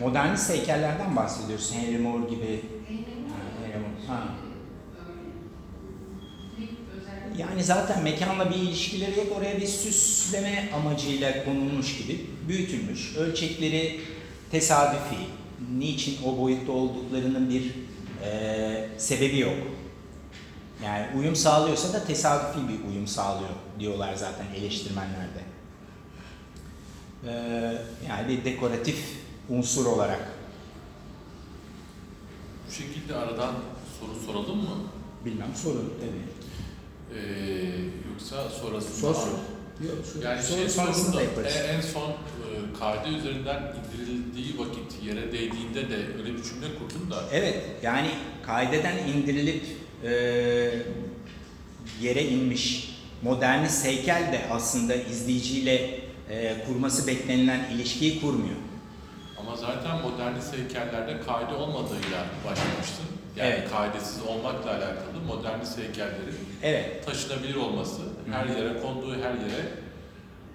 Modernist 0.00 0.50
heykellerden 0.50 1.16
bahsediyorsun. 1.16 1.76
Henry 1.76 1.98
Moore 1.98 2.30
gibi. 2.30 2.60
Henry 2.88 3.78
Moore. 3.78 4.06
Ha. 4.08 4.28
Yani 7.38 7.64
zaten 7.64 8.02
mekanla 8.02 8.50
bir 8.50 8.56
ilişkileri 8.56 9.18
yok. 9.18 9.26
Oraya 9.38 9.60
bir 9.60 9.66
süsleme 9.66 10.70
amacıyla 10.74 11.44
konulmuş 11.44 11.98
gibi 11.98 12.26
büyütülmüş. 12.48 13.16
Ölçekleri 13.16 14.00
tesadüfi. 14.50 15.16
Niçin 15.78 16.16
o 16.24 16.38
boyutta 16.38 16.72
olduklarının 16.72 17.50
bir 17.50 17.62
e, 18.24 18.88
sebebi 18.98 19.38
yok. 19.38 19.56
Yani 20.84 21.06
uyum 21.18 21.36
sağlıyorsa 21.36 21.92
da 21.92 22.04
tesadüfi 22.04 22.58
bir 22.68 22.88
uyum 22.90 23.06
sağlıyor 23.06 23.50
diyorlar 23.78 24.14
zaten 24.14 24.46
eleştirmenlerde. 24.56 25.40
Ee, 27.26 27.30
yani 28.08 28.28
bir 28.28 28.44
dekoratif 28.44 28.98
unsur 29.48 29.86
olarak. 29.86 30.28
Bu 32.68 32.72
şekilde 32.72 33.14
aradan 33.16 33.54
soru 34.00 34.26
soralım 34.26 34.58
mı? 34.58 34.76
Bilmem 35.24 35.50
sorun 35.62 35.94
tabii. 36.00 36.26
Ee, 37.18 37.24
yoksa 38.12 38.50
sonrasında... 38.50 38.94
Sor 38.94 39.14
sor. 39.14 39.28
Yok. 39.86 39.98
Yani 40.24 40.42
Sor, 40.42 40.56
şey 40.56 40.68
sonrasında 40.68 41.16
da 41.16 41.22
yaparız. 41.22 41.52
en, 41.56 41.74
en 41.74 41.80
son 41.80 42.10
e, 42.10 42.14
kaide 42.78 43.08
üzerinden 43.08 43.74
indirildiği 43.76 44.58
vakit 44.58 45.02
yere 45.04 45.32
değdiğinde 45.32 45.90
de 45.90 45.96
öyle 46.18 46.34
bir 46.34 46.42
cümle 46.42 46.66
kurdum 46.78 47.10
da 47.10 47.22
Evet, 47.32 47.64
yani 47.82 48.10
kaideden 48.46 48.98
indirilip 49.08 49.62
e, 50.04 50.10
yere 52.00 52.22
inmiş 52.24 52.96
modernist 53.22 53.84
heykel 53.84 54.32
de 54.32 54.40
aslında 54.52 54.94
izleyiciyle 54.94 56.00
e, 56.30 56.56
kurması 56.66 57.06
beklenilen 57.06 57.60
ilişkiyi 57.74 58.20
kurmuyor. 58.20 58.56
ama 59.40 59.56
zaten 59.56 60.00
modernist 60.02 60.52
heykellerde 60.56 61.20
kaide 61.26 61.54
olmadığıyla 61.54 62.24
başlamıştın. 62.44 63.06
Yani 63.36 63.48
Evet. 63.50 63.70
kaidesiz 63.70 64.22
olmakla 64.22 64.70
alakalı 64.70 65.20
modernist 65.26 65.78
heykellerin 65.78 66.38
Evet, 66.62 67.06
taşınabilir 67.06 67.54
olması, 67.54 68.02
her 68.32 68.46
yere 68.46 68.80
konduğu 68.80 69.12
her 69.14 69.18
yere 69.30 69.66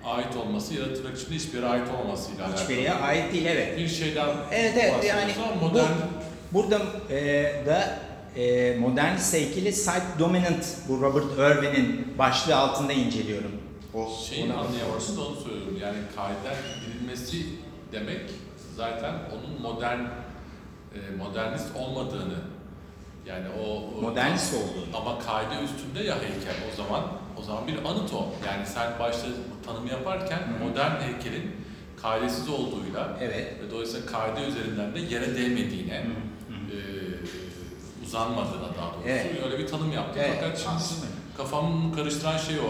ait 0.06 0.36
olması, 0.36 0.74
yaratıcılık 0.74 1.18
içinde 1.20 1.36
hiçbir 1.36 1.58
yere 1.58 1.66
ait 1.68 1.88
olmamasıyla 1.90 2.46
alakalı. 2.46 2.62
hiçbir 2.64 2.78
yere 2.78 2.94
ait 2.94 3.34
değil 3.34 3.46
evet. 3.46 3.78
Bir 3.78 3.88
şeyden 3.88 4.28
Evet 4.52 4.74
evet 4.82 5.04
yani 5.06 5.32
ama 5.44 5.62
bu, 5.62 5.66
modern 5.66 5.92
burada 6.54 6.80
e, 7.10 7.44
da 7.66 8.00
e, 8.36 8.78
modernist 8.80 9.34
heykeli 9.34 9.74
site 9.74 10.04
dominant 10.20 10.66
bu 10.88 11.02
Robert 11.02 11.26
Irwin'in 11.40 12.18
başlığı 12.18 12.56
altında 12.56 12.94
inceliyorum. 12.94 13.52
O, 13.94 14.10
Şeyi 14.30 14.46
ona- 14.46 14.58
anlayamamışsın 14.58 15.18
da 15.18 15.22
onu 15.22 15.36
söylüyorum. 15.36 15.78
Yani 15.82 15.98
kaiden 16.16 16.58
indirilmesi 16.78 17.46
demek 17.92 18.22
zaten 18.78 19.14
onun 19.34 19.62
modern 19.62 20.00
e, 20.00 21.00
modernist 21.18 21.76
olmadığını 21.76 22.38
yani 23.26 23.46
o 23.60 23.64
o- 23.98 24.02
Modernist 24.02 24.54
olduğunu. 24.54 24.98
ama 24.98 25.20
kaide 25.20 25.64
üstünde 25.64 26.04
ya 26.04 26.16
heykel 26.16 26.56
o 26.74 26.76
zaman 26.78 27.04
o 27.40 27.42
zaman 27.44 27.68
bir 27.68 27.76
anıt 27.86 28.14
o. 28.14 28.30
Yani 28.48 28.66
sen 28.66 28.92
başta 29.00 29.28
tanımı 29.66 29.90
yaparken 29.90 30.38
Hı. 30.38 30.64
modern 30.70 31.02
heykelin 31.02 31.52
kaidesiz 32.02 32.50
olduğuyla 32.50 33.18
Evet. 33.22 33.54
ve 33.64 33.72
dolayısıyla 33.72 34.06
kaide 34.06 34.42
üzerinden 34.48 34.96
de 34.96 35.00
yere 35.00 35.36
değmediğine 35.36 35.98
Hı 36.04 36.08
hı. 38.18 38.22
uzanmadığına 38.22 38.76
daha 38.78 38.94
doğrusu 38.94 39.08
Evet. 39.10 39.44
öyle 39.46 39.60
bir 39.60 39.68
tanım 39.68 39.92
yaptım. 39.92 40.22
Evet, 40.26 40.38
Fakat 40.42 40.58
şimdi 40.60 40.76
aslında. 40.76 41.06
kafamı 41.38 41.96
karıştıran 41.96 42.38
şey 42.38 42.60
o. 42.60 42.70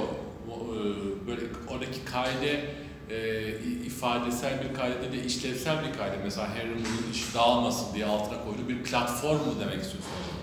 O, 0.51 0.75
e, 0.75 0.81
Böyle 1.27 1.41
oradaki 1.69 2.05
kaide 2.05 2.69
e, 3.09 3.47
i- 3.59 3.85
ifadesel 3.85 4.53
bir 4.63 4.73
kaide 4.75 5.11
de 5.11 5.23
işlevsel 5.25 5.77
bir 5.87 5.97
kaide. 5.97 6.15
Mesela 6.23 6.47
Moore'un 6.47 7.11
işi 7.11 7.33
dağılmasın 7.33 7.93
diye 7.95 8.05
altına 8.05 8.43
koyduğu 8.43 8.69
bir 8.69 8.83
platform 8.83 9.37
mu 9.37 9.53
demek 9.59 9.81
istiyorsun 9.81 10.11
acaba? 10.21 10.41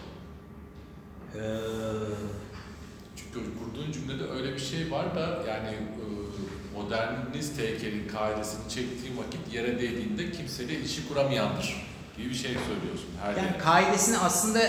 Ee, 1.35 1.59
Çünkü 3.17 3.41
kurduğun 3.59 3.93
cümlede 3.93 4.25
öyle 4.31 4.53
bir 4.55 4.59
şey 4.61 4.91
var 4.91 5.15
da 5.15 5.21
yani 5.49 5.69
e, 5.69 6.05
modernist 6.79 7.59
heykelin 7.59 8.09
kaidesini 8.09 8.69
çektiğin 8.69 9.17
vakit 9.19 9.55
yere 9.55 9.81
değdiğinde 9.81 10.33
kimseyle 10.33 10.75
ilişki 10.75 11.09
kuramayandır 11.09 11.87
gibi 12.19 12.31
bir 12.31 12.35
şey 12.35 12.51
söylüyorsun 12.51 13.09
her 13.23 13.29
Yani 13.37 13.47
yere. 13.47 13.59
kaidesini 13.59 14.19
aslında 14.19 14.61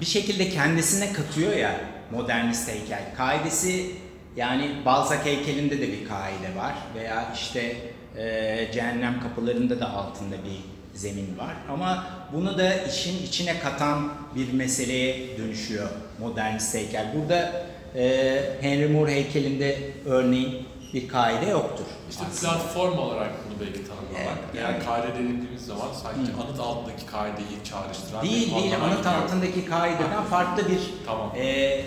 bir 0.00 0.06
şekilde 0.06 0.48
kendisine 0.50 1.12
katıyor 1.12 1.52
ya 1.52 1.80
modernist 2.10 2.68
heykel. 2.68 3.02
Kaidesi 3.16 3.90
yani 4.36 4.70
Balzac 4.84 5.24
heykelinde 5.24 5.78
de 5.80 5.88
bir 5.92 6.08
kaide 6.08 6.56
var 6.56 6.74
veya 6.94 7.32
işte 7.34 7.76
e, 8.18 8.68
cehennem 8.72 9.20
kapılarında 9.20 9.80
da 9.80 9.90
altında 9.90 10.34
bir 10.34 10.60
zemin 10.98 11.38
var. 11.38 11.54
Ama 11.70 12.06
bunu 12.32 12.58
da 12.58 12.74
işin 12.74 13.26
içine 13.26 13.58
katan 13.58 14.12
bir 14.34 14.52
meseleye 14.52 15.38
dönüşüyor 15.38 15.88
modernist 16.20 16.74
heykel. 16.74 17.06
Burada 17.14 17.66
e, 17.96 18.38
Henry 18.60 18.86
Moore 18.88 19.12
heykelinde 19.12 19.78
örneğin 20.06 20.66
bir 20.96 21.08
kaide 21.08 21.46
yoktur. 21.46 21.84
İşte 22.10 22.24
aslında. 22.30 22.52
platform 22.52 22.98
olarak 22.98 23.30
bunu 23.44 23.60
belki 23.60 23.80
tanımlamak. 23.88 24.38
Evet, 24.52 24.62
yani, 24.64 24.74
yani- 24.74 24.84
kaide 24.84 25.14
dediğimiz 25.14 25.66
zaman 25.66 25.86
sanki 26.02 26.32
Hı. 26.32 26.42
anıt 26.42 26.60
altındaki 26.60 27.06
kaideyi 27.06 27.56
çağrıştıran 27.64 28.22
Değil 28.22 28.46
bir 28.56 28.62
değil 28.62 28.74
anıt 28.76 29.04
geliyor. 29.04 29.22
altındaki 29.22 29.64
kaideden 29.64 30.24
farklı 30.24 30.68
bir 30.68 30.80
Tamam. 31.06 31.32
e, 31.36 31.80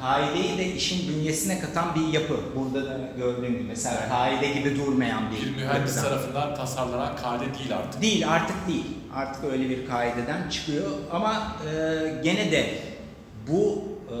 kaideyi 0.00 0.58
de 0.58 0.66
işin 0.72 1.08
bünyesine 1.08 1.60
katan 1.60 1.94
bir 1.94 2.12
yapı. 2.12 2.40
Burada 2.56 2.86
da 2.86 2.98
gördüğün 3.16 3.52
gibi 3.52 3.62
mesela 3.62 3.96
Evet. 4.00 4.08
kaide 4.08 4.52
gibi 4.52 4.76
durmayan 4.76 5.22
bir, 5.30 5.46
bir 5.46 5.56
mühendis 5.56 5.96
yapıdan. 5.96 6.12
tarafından 6.18 6.54
tasarlanan 6.54 7.16
kaide 7.16 7.58
değil 7.58 7.76
artık. 7.76 8.02
Değil 8.02 8.28
artık 8.32 8.68
değil. 8.68 8.86
Artık 9.14 9.44
öyle 9.44 9.68
bir 9.70 9.86
kaideden 9.86 10.48
çıkıyor 10.48 10.90
ama 11.12 11.56
e, 11.66 11.74
gene 12.24 12.50
de 12.50 12.78
bu 13.48 13.84
e, 14.10 14.16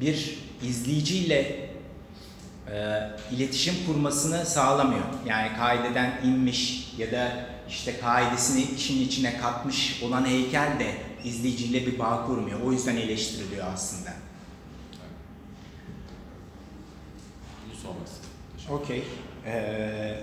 bir 0.00 0.38
izleyiciyle 0.62 1.65
e, 2.72 3.10
iletişim 3.34 3.74
kurmasını 3.86 4.46
sağlamıyor. 4.46 5.04
Yani 5.26 5.56
kaideden 5.56 6.20
inmiş 6.24 6.92
ya 6.98 7.12
da 7.12 7.32
işte 7.68 8.00
kaidesini 8.00 8.62
işin 8.62 9.04
içine 9.04 9.38
katmış 9.38 10.02
olan 10.02 10.24
heykel 10.26 10.78
de 10.78 10.94
izleyiciyle 11.24 11.86
bir 11.86 11.98
bağ 11.98 12.26
kurmuyor. 12.26 12.60
O 12.60 12.72
yüzden 12.72 12.96
eleştiriliyor 12.96 13.66
aslında. 13.74 14.10
Teşekkür 17.70 18.74
ederim. 18.74 18.82
Okey. 18.82 19.04
Ee, 19.46 20.20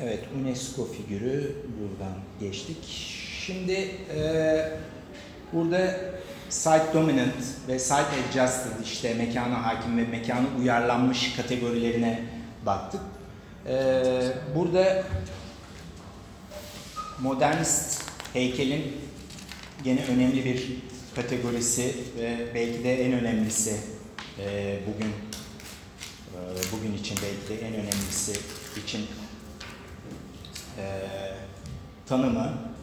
evet, 0.00 0.24
UNESCO 0.40 0.84
figürü 0.92 1.56
buradan 1.80 2.14
geçtik. 2.40 2.84
Şimdi 3.46 3.90
e, 4.16 4.78
burada 5.52 5.96
site 6.48 6.94
dominant 6.94 7.34
ve 7.68 7.78
site 7.78 7.96
adjusted 7.96 8.84
işte 8.84 9.14
mekana 9.14 9.66
hakim 9.66 9.98
ve 9.98 10.04
mekana 10.04 10.46
uyarlanmış 10.60 11.36
kategorilerine 11.36 12.22
baktık. 12.66 13.00
Ee, 13.68 14.22
burada 14.56 15.02
modernist 17.20 18.02
heykelin 18.32 18.96
gene 19.84 20.04
önemli 20.04 20.44
bir 20.44 20.76
kategorisi 21.14 21.94
ve 22.18 22.54
belki 22.54 22.84
de 22.84 23.04
en 23.04 23.12
önemlisi 23.12 23.76
e, 24.38 24.78
bugün 24.86 25.08
e, 25.08 26.38
bugün 26.72 26.98
için 26.98 27.18
belki 27.22 27.48
de 27.48 27.66
en 27.66 27.74
önemlisi 27.74 28.32
için 28.86 29.06
e, 30.78 30.84
tanımı 32.06 32.75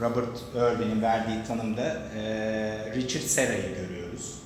Robert 0.00 0.38
Irwin'in 0.54 1.02
verdiği 1.02 1.44
tanımda 1.44 2.02
e, 2.16 2.92
Richard 2.94 3.22
Serra'yı 3.22 3.74
görüyoruz. 3.74 4.38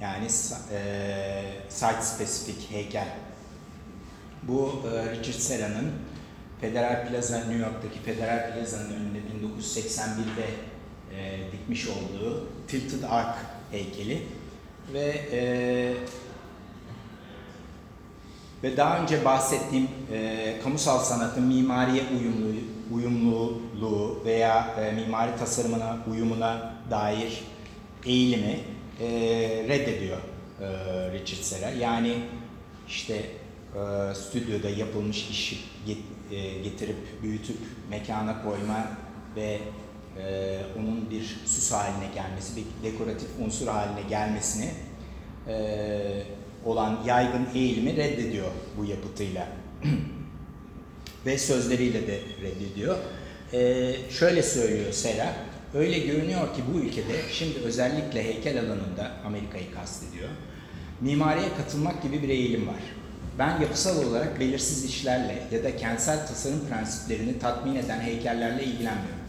Yani 0.00 0.26
e, 0.26 0.30
site 1.68 2.02
spesifik 2.02 2.70
heykel. 2.70 3.08
Bu 4.42 4.82
e, 4.94 5.10
Richard 5.10 5.38
Serra'nın 5.38 5.92
Federal 6.60 7.08
Plaza, 7.08 7.36
New 7.38 7.56
York'taki 7.56 7.98
Federal 7.98 8.54
Plaza'nın 8.54 8.90
önünde 8.90 9.18
1981'de 9.18 10.46
e, 11.16 11.52
dikmiş 11.52 11.88
olduğu 11.88 12.48
Tilted 12.68 13.02
Arc 13.02 13.38
heykeli 13.70 14.22
ve 14.92 15.04
e, 15.32 15.40
ve 18.62 18.76
daha 18.76 18.98
önce 18.98 19.24
bahsettiğim 19.24 19.88
e, 20.12 20.60
kamusal 20.64 20.98
sanatın 20.98 21.44
mimariye 21.44 22.02
uyumlu, 22.18 22.54
uyumluluğu 22.92 24.22
veya 24.24 24.74
e, 24.80 24.92
mimari 24.92 25.36
tasarımına 25.38 25.96
uyumuna 26.10 26.74
dair 26.90 27.42
eğilimi 28.06 28.58
e, 29.00 29.08
reddediyor 29.68 30.18
e, 30.60 30.66
Richard 31.12 31.42
Serra. 31.42 31.70
Yani 31.70 32.14
işte 32.88 33.14
e, 33.74 34.14
stüdyoda 34.14 34.68
yapılmış 34.70 35.30
işi 35.30 35.56
get- 35.86 36.34
e, 36.34 36.58
getirip 36.62 37.22
büyütüp 37.22 37.56
mekana 37.90 38.42
koyma 38.42 38.86
ve 39.36 39.58
e, 40.22 40.58
onun 40.78 41.10
bir 41.10 41.22
süs 41.46 41.72
haline 41.72 42.14
gelmesi, 42.14 42.56
bir 42.56 42.90
dekoratif 42.92 43.28
unsur 43.44 43.66
haline 43.68 44.02
gelmesini 44.08 44.70
e, 45.48 46.22
olan 46.64 46.98
yaygın 47.06 47.46
eğilimi 47.54 47.96
reddediyor 47.96 48.48
bu 48.78 48.84
yapıtıyla. 48.84 49.48
Ve 51.26 51.38
sözleriyle 51.38 52.06
de 52.06 52.20
reddediyor. 52.42 52.96
E, 53.52 53.92
şöyle 54.10 54.42
söylüyor 54.42 54.92
Sera, 54.92 55.32
öyle 55.74 55.98
görünüyor 55.98 56.54
ki 56.54 56.62
bu 56.74 56.78
ülkede 56.78 57.12
şimdi 57.32 57.58
özellikle 57.58 58.24
heykel 58.24 58.60
alanında 58.60 59.10
Amerika'yı 59.26 59.74
kastediyor. 59.74 60.28
Mimariye 61.00 61.48
katılmak 61.56 62.02
gibi 62.02 62.22
bir 62.22 62.28
eğilim 62.28 62.66
var. 62.66 62.82
Ben 63.38 63.60
yapısal 63.60 64.04
olarak 64.04 64.40
belirsiz 64.40 64.84
işlerle 64.84 65.42
ya 65.52 65.64
da 65.64 65.76
kentsel 65.76 66.26
tasarım 66.26 66.60
prensiplerini 66.68 67.38
tatmin 67.38 67.74
eden 67.76 68.00
heykellerle 68.00 68.64
ilgilenmiyorum. 68.64 69.20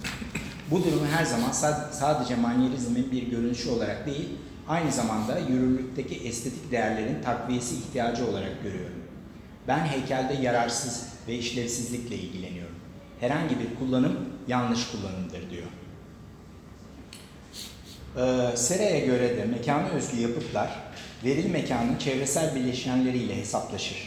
Bu 0.72 0.84
durumu 0.84 1.06
her 1.18 1.26
zaman 1.26 1.52
sa- 1.52 1.92
sadece 1.92 2.36
manyerizmin 2.36 3.12
bir 3.12 3.24
görünüşü 3.24 3.70
olarak 3.70 4.06
değil, 4.06 4.30
aynı 4.68 4.92
zamanda 4.92 5.40
yürürlükteki 5.40 6.16
estetik 6.28 6.72
değerlerin 6.72 7.22
takviyesi 7.24 7.76
ihtiyacı 7.76 8.28
olarak 8.28 8.64
görüyorum. 8.64 8.96
Ben 9.68 9.80
heykelde 9.80 10.34
yararsız 10.34 11.17
ve 11.28 11.36
işlevsizlikle 11.36 12.16
ilgileniyorum. 12.16 12.76
Herhangi 13.20 13.60
bir 13.60 13.76
kullanım 13.80 14.20
yanlış 14.48 14.88
kullanımdır 14.92 15.50
diyor. 15.50 15.68
Ee, 18.18 18.58
Sera'ya 18.58 19.06
göre 19.06 19.38
de 19.38 19.46
mekana 19.46 19.88
özgü 19.88 20.22
yapıtlar 20.22 20.70
verili 21.24 21.50
mekanın 21.50 21.98
çevresel 21.98 22.56
bileşenleriyle 22.56 23.38
hesaplaşır. 23.38 23.98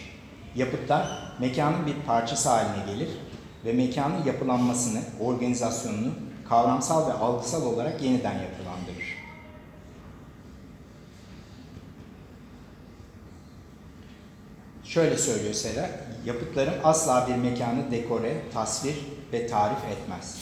Yapıtlar 0.57 1.33
mekanın 1.41 1.87
bir 1.87 1.95
parçası 2.07 2.49
haline 2.49 2.93
gelir 2.93 3.09
ve 3.65 3.73
mekanın 3.73 4.25
yapılanmasını, 4.25 5.01
organizasyonunu 5.21 6.13
kavramsal 6.49 7.09
ve 7.09 7.13
algısal 7.13 7.67
olarak 7.67 8.03
yeniden 8.03 8.35
yapılandırır. 8.35 9.20
Şöyle 14.91 15.19
söylüyor 15.19 15.55
Sera, 15.55 15.91
yapıtlarım 16.27 16.75
asla 16.85 17.29
bir 17.29 17.35
mekanı 17.35 17.91
dekore, 17.91 18.43
tasvir 18.55 18.95
ve 19.33 19.47
tarif 19.47 19.79
etmez. 19.93 20.39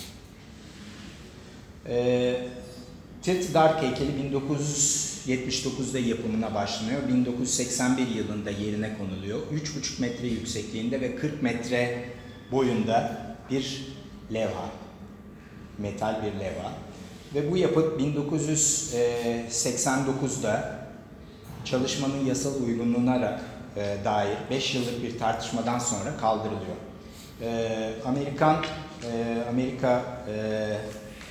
Ee, 1.88 2.36
Tit 3.22 3.54
Dark 3.54 3.82
heykeli 3.82 4.10
1979'da 4.32 5.98
yapımına 5.98 6.54
başlanıyor. 6.54 7.08
1981 7.08 8.08
yılında 8.08 8.50
yerine 8.50 8.98
konuluyor. 8.98 9.38
3,5 9.38 10.00
metre 10.00 10.26
yüksekliğinde 10.26 11.00
ve 11.00 11.16
40 11.16 11.42
metre 11.42 12.04
boyunda 12.52 13.26
bir 13.50 13.86
levha. 14.32 14.70
Metal 15.78 16.22
bir 16.22 16.32
levha. 16.40 16.72
Ve 17.34 17.50
bu 17.50 17.56
yapıt 17.56 18.00
1989'da 18.00 20.78
çalışmanın 21.64 22.26
yasal 22.26 22.62
uygunluğuna 22.66 23.20
e, 23.78 24.04
dair 24.04 24.36
5 24.50 24.74
yıllık 24.74 25.02
bir 25.02 25.18
tartışmadan 25.18 25.78
sonra 25.78 26.16
kaldırılıyor. 26.20 26.76
E, 27.42 27.92
Amerikan 28.04 28.64
e, 29.12 29.44
Amerika 29.50 30.02
e, 30.28 30.66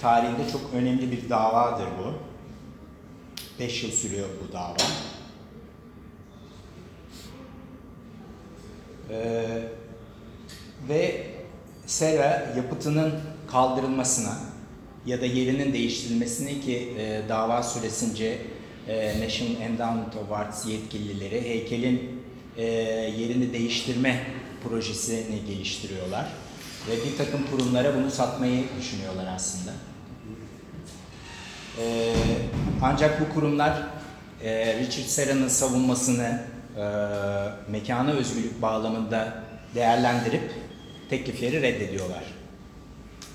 tarihinde 0.02 0.52
çok 0.52 0.62
önemli 0.74 1.12
bir 1.12 1.30
davadır 1.30 1.88
bu. 2.00 2.14
5 3.60 3.84
yıl 3.84 3.92
sürüyor 3.92 4.28
bu 4.44 4.54
dava. 4.54 4.76
E, 9.10 9.46
ve 10.90 11.26
Sera 11.86 12.54
yapıtının 12.58 13.14
kaldırılmasına 13.52 14.34
ya 15.06 15.22
da 15.22 15.26
yerinin 15.26 15.74
değiştirilmesine 15.74 16.60
ki 16.60 16.94
e, 16.98 17.22
dava 17.30 17.64
süresince 17.64 18.38
e, 18.88 19.22
National 19.26 19.62
Endowment 19.62 20.16
of 20.16 20.32
Arts 20.32 20.66
yetkilileri 20.66 21.42
heykelin 21.42 22.17
e, 22.58 22.64
yerini 23.18 23.54
değiştirme 23.54 24.24
projesini 24.64 25.46
geliştiriyorlar. 25.48 26.28
Ve 26.90 26.92
bir 27.06 27.18
takım 27.18 27.40
kurumlara 27.52 27.96
bunu 27.96 28.12
satmayı 28.12 28.64
düşünüyorlar 28.80 29.26
aslında. 29.36 29.72
E, 31.82 32.14
ancak 32.82 33.22
bu 33.22 33.34
kurumlar 33.34 33.84
e, 34.44 34.80
Richard 34.80 35.06
Serra'nın 35.06 35.48
savunmasını 35.48 36.42
e, 36.78 36.84
mekana 37.72 38.12
özgürlük 38.12 38.62
bağlamında 38.62 39.44
değerlendirip 39.76 40.52
teklifleri 41.10 41.62
reddediyorlar. 41.62 42.24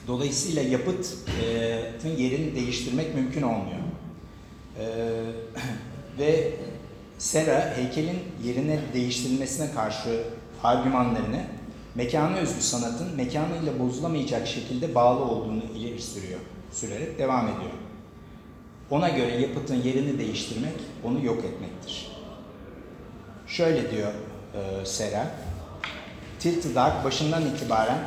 Dolayısıyla 0.06 0.62
yapıtın 0.62 2.16
yerini 2.18 2.54
değiştirmek 2.54 3.14
mümkün 3.14 3.42
olmuyor. 3.42 3.78
Ee, 4.78 4.84
ve 6.18 6.52
Sera 7.22 7.76
heykelin 7.76 8.18
yerine 8.44 8.80
değiştirilmesine 8.94 9.72
karşı 9.74 10.24
argümanlarını 10.62 11.40
mekana 11.94 12.36
özgü 12.36 12.60
sanatın 12.62 13.16
mekanıyla 13.16 13.78
bozulamayacak 13.78 14.46
şekilde 14.46 14.94
bağlı 14.94 15.24
olduğunu 15.24 15.62
ileri 15.76 16.02
sürüyor, 16.02 16.40
sürerek 16.72 17.18
devam 17.18 17.46
ediyor. 17.46 17.72
Ona 18.90 19.08
göre 19.08 19.40
yapıtın 19.40 19.82
yerini 19.82 20.18
değiştirmek 20.18 20.74
onu 21.04 21.24
yok 21.24 21.44
etmektir. 21.44 22.12
Şöyle 23.46 23.90
diyor 23.90 24.12
e, 24.54 24.86
Sera, 24.86 25.26
Tilted 26.38 26.74
Dark 26.74 27.04
başından 27.04 27.46
itibaren 27.46 27.98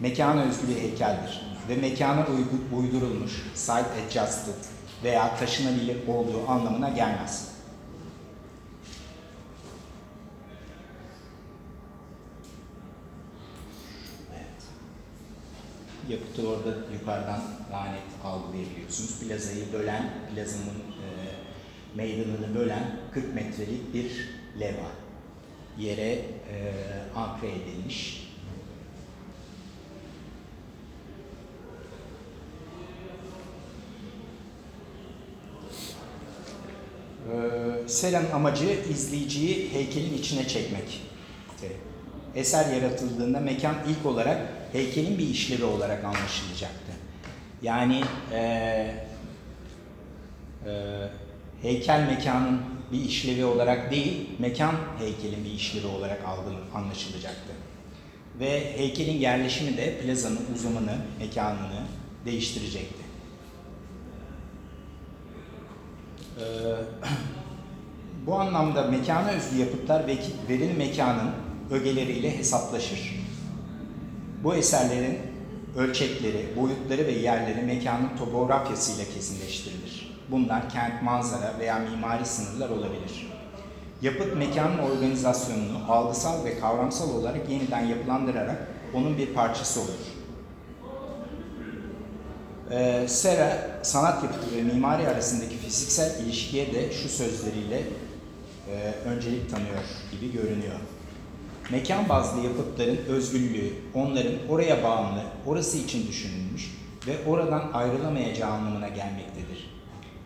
mekana 0.00 0.42
özgü 0.42 0.68
bir 0.68 0.80
heykeldir 0.80 1.40
ve 1.68 1.76
mekana 1.76 2.26
uydurulmuş, 2.76 3.32
site 3.54 3.84
adjusted 4.06 4.64
veya 5.04 5.36
taşınabilir 5.36 6.08
olduğu 6.08 6.48
anlamına 6.48 6.88
gelmez. 6.88 7.51
Yapıtı 16.08 16.48
orada 16.48 16.68
yukarıdan 16.92 17.42
daha 17.72 17.84
net 17.84 18.02
algılayabiliyorsunuz. 18.24 19.20
Plazayı 19.20 19.72
bölen, 19.72 20.10
plazanın 20.34 20.78
e, 21.02 21.06
meydanını 21.94 22.54
bölen 22.54 22.96
40 23.14 23.34
metrelik 23.34 23.94
bir 23.94 24.28
leva 24.60 24.90
yere 25.78 26.12
e, 26.12 26.72
ankre 27.16 27.48
edilmiş. 27.48 28.32
Ee, 37.32 37.88
Sera'nın 37.88 38.30
amacı 38.30 38.78
izleyiciyi 38.90 39.72
heykelin 39.72 40.14
içine 40.18 40.48
çekmek. 40.48 41.02
Eser 42.34 42.74
yaratıldığında 42.74 43.40
mekan 43.40 43.74
ilk 43.88 44.06
olarak 44.06 44.61
heykelin 44.72 45.18
bir 45.18 45.28
işlevi 45.28 45.64
olarak 45.64 46.04
anlaşılacaktı. 46.04 46.92
Yani 47.62 48.02
eee 48.32 49.06
eee, 50.66 51.08
heykel 51.62 52.06
mekanın 52.06 52.60
bir 52.92 53.04
işlevi 53.04 53.44
olarak 53.44 53.90
değil, 53.90 54.28
mekan 54.38 54.74
heykelin 54.98 55.44
bir 55.44 55.50
işlevi 55.50 55.86
olarak 55.86 56.20
anlaşılacaktı. 56.74 57.52
Ve 58.40 58.78
heykelin 58.78 59.18
yerleşimi 59.18 59.76
de 59.76 59.98
plazanın 59.98 60.40
uzamını, 60.54 60.96
mekanını 61.18 61.82
değiştirecekti. 62.24 63.02
Ee, 66.38 66.42
bu 68.26 68.34
anlamda 68.34 68.82
mekana 68.82 69.28
özgü 69.30 69.56
yapıtlar 69.58 70.06
ve 70.06 70.16
veril 70.48 70.76
mekanın 70.76 71.30
ögeleriyle 71.70 72.38
hesaplaşır. 72.38 73.14
Bu 74.44 74.54
eserlerin 74.54 75.18
ölçekleri, 75.76 76.46
boyutları 76.56 77.06
ve 77.06 77.12
yerleri 77.12 77.62
mekanın 77.62 78.16
topografyasıyla 78.18 79.04
kesinleştirilir. 79.14 80.12
Bunlar 80.30 80.68
kent, 80.68 81.02
manzara 81.02 81.54
veya 81.58 81.78
mimari 81.78 82.26
sınırlar 82.26 82.70
olabilir. 82.70 83.32
Yapıt 84.02 84.36
mekanın 84.36 84.78
organizasyonunu 84.78 85.92
algısal 85.92 86.44
ve 86.44 86.58
kavramsal 86.58 87.10
olarak 87.14 87.50
yeniden 87.50 87.86
yapılandırarak 87.86 88.68
onun 88.94 89.18
bir 89.18 89.26
parçası 89.26 89.80
olur. 89.80 89.88
Ee, 92.70 93.04
Sera, 93.08 93.80
sanat 93.82 94.24
yapıtı 94.24 94.56
ve 94.56 94.62
mimari 94.62 95.08
arasındaki 95.08 95.56
fiziksel 95.56 96.24
ilişkiye 96.24 96.74
de 96.74 96.92
şu 96.92 97.08
sözleriyle 97.08 97.82
e, 98.70 98.94
öncelik 99.08 99.50
tanıyor 99.50 99.82
gibi 100.12 100.32
görünüyor. 100.32 100.80
Mekan 101.70 102.08
bazlı 102.08 102.44
yapıtların 102.44 102.96
özgürlüğü, 103.08 103.72
onların 103.94 104.34
oraya 104.48 104.84
bağımlı, 104.84 105.22
orası 105.46 105.78
için 105.78 106.08
düşünülmüş 106.08 106.74
ve 107.06 107.26
oradan 107.26 107.70
ayrılamayacağı 107.72 108.50
anlamına 108.50 108.88
gelmektedir. 108.88 109.70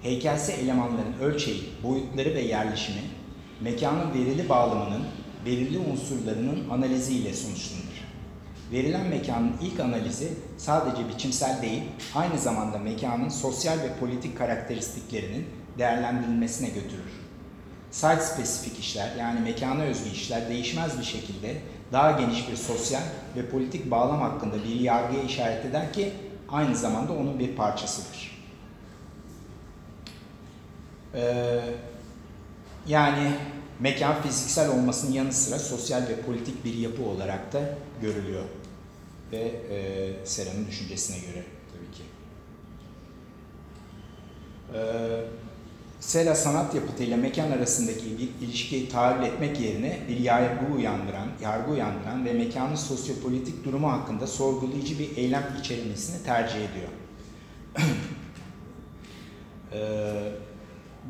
Heykelse 0.03 0.53
elemanların 0.53 1.19
ölçeği, 1.23 1.63
boyutları 1.83 2.35
ve 2.35 2.41
yerleşimi, 2.41 3.01
mekanın 3.61 4.15
verili 4.15 4.49
bağlamının 4.49 5.03
belirli 5.47 5.79
unsurlarının 5.79 6.71
analiziyle 6.71 7.35
sonuçlanır. 7.35 7.87
Verilen 8.73 9.07
mekanın 9.07 9.53
ilk 9.63 9.81
analizi 9.81 10.29
sadece 10.57 11.09
biçimsel 11.09 11.63
değil, 11.63 11.83
aynı 12.15 12.39
zamanda 12.39 12.79
mekanın 12.79 13.29
sosyal 13.29 13.79
ve 13.79 13.97
politik 14.01 14.39
karakteristiklerinin 14.39 15.47
değerlendirilmesine 15.79 16.69
götürür. 16.69 17.26
Site 17.97 18.21
spesifik 18.21 18.79
işler 18.79 19.17
yani 19.17 19.41
mekana 19.41 19.83
özgü 19.83 20.11
işler 20.11 20.49
değişmez 20.49 20.99
bir 20.99 21.05
şekilde 21.05 21.57
daha 21.93 22.13
geniş 22.13 22.51
bir 22.51 22.57
sosyal 22.57 23.03
ve 23.37 23.51
politik 23.51 23.91
bağlam 23.91 24.21
hakkında 24.21 24.65
bir 24.65 24.81
yargıya 24.81 25.23
işaret 25.23 25.65
eder 25.65 25.93
ki 25.93 26.13
aynı 26.49 26.77
zamanda 26.77 27.13
onun 27.13 27.39
bir 27.39 27.57
parçasıdır. 27.57 28.43
Ee, 31.15 31.61
yani 32.87 33.33
mekan 33.81 34.23
fiziksel 34.23 34.71
olmasının 34.71 35.13
yanı 35.13 35.33
sıra 35.33 35.59
sosyal 35.59 36.03
ve 36.03 36.21
politik 36.21 36.65
bir 36.65 36.75
yapı 36.75 37.05
olarak 37.05 37.53
da 37.53 37.61
görülüyor. 38.01 38.45
Ve 39.33 39.39
e, 39.71 40.27
Sera'nın 40.27 40.67
düşüncesine 40.67 41.19
göre 41.19 41.45
tabii 41.73 41.97
ki. 41.97 42.03
E, 44.75 45.46
Sera 46.01 46.35
sanat 46.35 46.75
yapıtıyla 46.75 47.17
mekan 47.17 47.51
arasındaki 47.51 48.19
bir 48.19 48.47
ilişkiyi 48.47 48.89
tahayyül 48.89 49.23
etmek 49.23 49.61
yerine 49.61 50.01
bir 50.09 50.21
yargı 50.21 50.75
uyandıran, 50.75 51.29
yargı 51.43 51.71
uyandıran 51.71 52.25
ve 52.25 52.33
mekanın 52.33 52.75
sosyopolitik 52.75 53.65
durumu 53.65 53.93
hakkında 53.93 54.27
sorgulayıcı 54.27 54.99
bir 54.99 55.17
eylem 55.17 55.57
içermesini 55.61 56.23
tercih 56.25 56.57
ediyor. 56.57 56.89
Ee, 59.73 60.33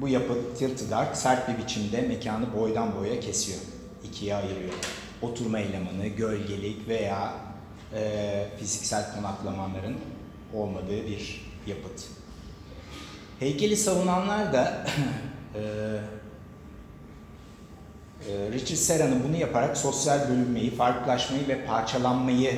bu 0.01 0.09
yapı 0.09 0.35
Tilted 0.59 0.91
Dark 0.91 1.17
sert 1.17 1.49
bir 1.49 1.65
biçimde 1.65 2.01
mekanı 2.01 2.55
boydan 2.55 2.97
boya 2.97 3.21
kesiyor, 3.21 3.59
ikiye 4.05 4.35
ayırıyor. 4.35 4.75
Oturma 5.23 5.59
elemanı, 5.59 6.07
gölgelik 6.07 6.89
veya 6.89 7.33
e, 7.95 8.49
fiziksel 8.59 9.15
konaklamaların 9.15 9.95
olmadığı 10.55 11.07
bir 11.07 11.47
yapıt. 11.67 12.05
Heykeli 13.41 13.77
savunanlar 13.77 14.53
da 14.53 14.87
e, 15.55 15.61
Richard 18.53 18.77
Serra'nın 18.77 19.25
bunu 19.29 19.37
yaparak 19.37 19.77
sosyal 19.77 20.29
bölünmeyi, 20.29 20.71
farklılaşmayı 20.71 21.49
ve 21.49 21.65
parçalanmayı 21.67 22.53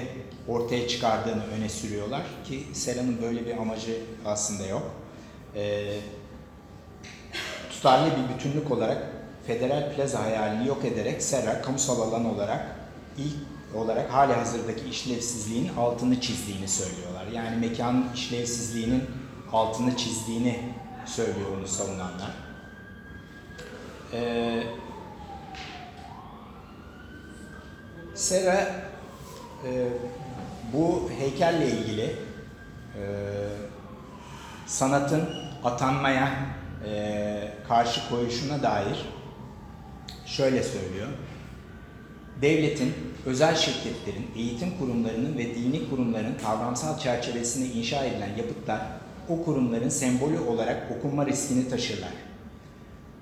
ortaya 0.49 0.89
çıkardığını 0.89 1.43
öne 1.59 1.69
sürüyorlar 1.69 2.23
ki 2.45 2.67
Serra'nın 2.73 3.23
böyle 3.23 3.47
bir 3.47 3.57
amacı 3.57 3.97
aslında 4.25 4.67
yok. 4.67 4.91
E, 5.55 5.95
tutarlı 7.71 8.11
bir 8.11 8.35
bütünlük 8.35 8.71
olarak 8.71 9.03
Federal 9.47 9.95
Plaza 9.95 10.23
hayalini 10.23 10.69
yok 10.69 10.85
ederek 10.85 11.23
Serra 11.23 11.63
kamusal 11.63 12.01
alan 12.01 12.35
olarak 12.35 12.67
ilk 13.19 13.37
olarak 13.77 14.13
hali 14.13 14.33
hazırdaki 14.33 14.89
işlevsizliğin 14.91 15.71
altını 15.79 16.21
çizdiğini 16.21 16.69
söylüyorlar. 16.69 17.27
Yani 17.35 17.67
mekanın 17.67 18.13
işlevsizliğinin 18.15 19.05
altını 19.53 19.97
çizdiğini 19.97 20.75
söylüyor 21.07 21.59
onu 21.59 21.67
savunanlar. 21.69 22.31
Ee, 24.13 24.63
Sera 28.15 28.67
e, 29.65 29.89
bu 30.73 31.11
heykelle 31.19 31.71
ilgili 31.71 32.03
e, 32.05 33.03
sanatın 34.67 35.29
atanmaya 35.65 36.33
e, 36.87 37.53
karşı 37.69 38.09
koyuşuna 38.09 38.63
dair 38.63 39.07
şöyle 40.27 40.63
söylüyor. 40.63 41.09
Devletin, 42.43 42.95
özel 43.27 43.57
şirketlerin, 43.57 44.31
eğitim 44.37 44.79
kurumlarının 44.79 45.39
ve 45.39 45.55
dini 45.55 45.91
kurumların 45.91 46.35
kavramsal 46.45 46.99
çerçevesinde 46.99 47.67
inşa 47.67 48.05
edilen 48.05 48.37
yapıtlar 48.37 48.81
o 49.29 49.45
kurumların 49.45 49.89
sembolü 49.89 50.39
olarak 50.39 50.97
okunma 50.99 51.27
riskini 51.27 51.69
taşırlar. 51.69 52.13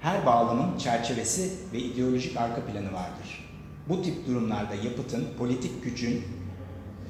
Her 0.01 0.27
bağlamın 0.27 0.79
çerçevesi 0.79 1.51
ve 1.73 1.79
ideolojik 1.79 2.37
arka 2.37 2.61
planı 2.61 2.93
vardır. 2.93 3.51
Bu 3.89 4.03
tip 4.03 4.27
durumlarda 4.27 4.75
yapıtın 4.75 5.27
politik 5.39 5.85
gücün 5.85 6.25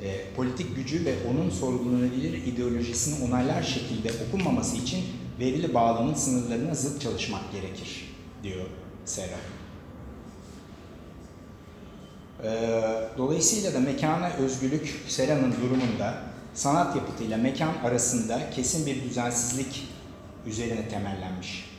e, 0.02 0.34
politik 0.36 0.76
gücü 0.76 1.04
ve 1.04 1.14
onun 1.30 1.50
sorgulanabilir 1.50 2.46
ideolojisini 2.46 3.28
onaylar 3.28 3.62
şekilde 3.62 4.10
okunmaması 4.28 4.76
için 4.76 5.04
verili 5.40 5.74
bağlamın 5.74 6.14
sınırlarına 6.14 6.74
zıt 6.74 7.00
çalışmak 7.00 7.52
gerekir, 7.52 8.14
diyor 8.42 8.66
Serra. 9.04 9.36
Ee, 12.44 13.08
Dolayısıyla 13.18 13.74
da 13.74 13.80
mekana 13.80 14.30
özgürlük 14.30 15.02
Sera'nın 15.08 15.52
durumunda 15.52 16.14
sanat 16.56 16.96
yapıtıyla 16.96 17.36
mekan 17.36 17.72
arasında 17.84 18.50
kesin 18.50 18.86
bir 18.86 19.02
düzensizlik 19.02 19.88
üzerine 20.46 20.88
temellenmiş. 20.88 21.70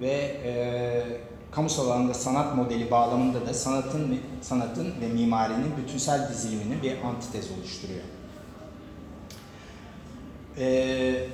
Ve 0.00 0.10
e, 0.44 0.52
kamusal 1.50 1.86
alanda 1.86 2.14
sanat 2.14 2.56
modeli 2.56 2.90
bağlamında 2.90 3.46
da 3.46 3.54
sanatın 3.54 4.20
sanatın 4.42 4.86
ve 5.00 5.08
mimarinin 5.08 5.76
bütünsel 5.76 6.28
dizilimini 6.28 6.82
bir 6.82 7.02
antitez 7.02 7.50
oluşturuyor. 7.50 8.02
E, 10.58 11.28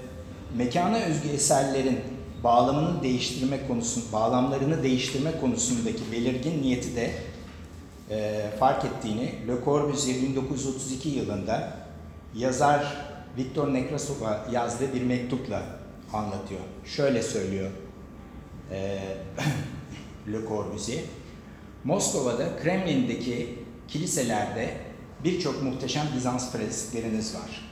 mekana 0.57 0.97
özgü 0.97 1.28
eserlerin 1.28 2.01
bağlamını 2.45 3.03
değiştirme 3.03 3.66
konusun, 3.66 4.05
bağlamlarını 4.12 4.82
değiştirme 4.82 5.41
konusundaki 5.41 6.12
belirgin 6.12 6.62
niyeti 6.62 6.97
de 6.97 7.11
e, 8.11 8.51
fark 8.59 8.85
ettiğini 8.85 9.35
Le 9.49 9.65
Corbusier 9.65 10.23
1932 10.23 11.09
yılında 11.09 11.73
yazar 12.35 12.97
Viktor 13.37 13.75
Nekrasov'a 13.75 14.47
yazdığı 14.53 14.95
bir 14.95 15.03
mektupla 15.03 15.63
anlatıyor. 16.13 16.61
Şöyle 16.85 17.23
söylüyor 17.23 17.71
e, 18.71 18.99
Le 20.33 20.49
Corbusier. 20.49 21.05
Moskova'da 21.85 22.57
Kremlin'deki 22.63 23.59
kiliselerde 23.89 24.77
birçok 25.25 25.63
muhteşem 25.63 26.07
Bizans 26.17 26.53
freskleriniz 26.53 27.35
var. 27.35 27.71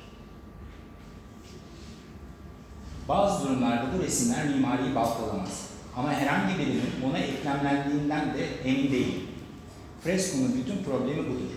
Bazı 3.08 3.44
durumlarda 3.44 3.86
bu 3.98 4.02
resimler 4.02 4.44
mimariyi 4.48 4.94
baltalamaz. 4.94 5.68
Ama 5.96 6.12
herhangi 6.12 6.58
birinin 6.58 6.90
ona 7.08 7.18
eklemlendiğinden 7.18 8.34
de 8.34 8.46
emin 8.64 8.92
değilim. 8.92 9.27
Freskonun 10.04 10.54
bütün 10.54 10.84
problemi 10.84 11.28
budur. 11.28 11.52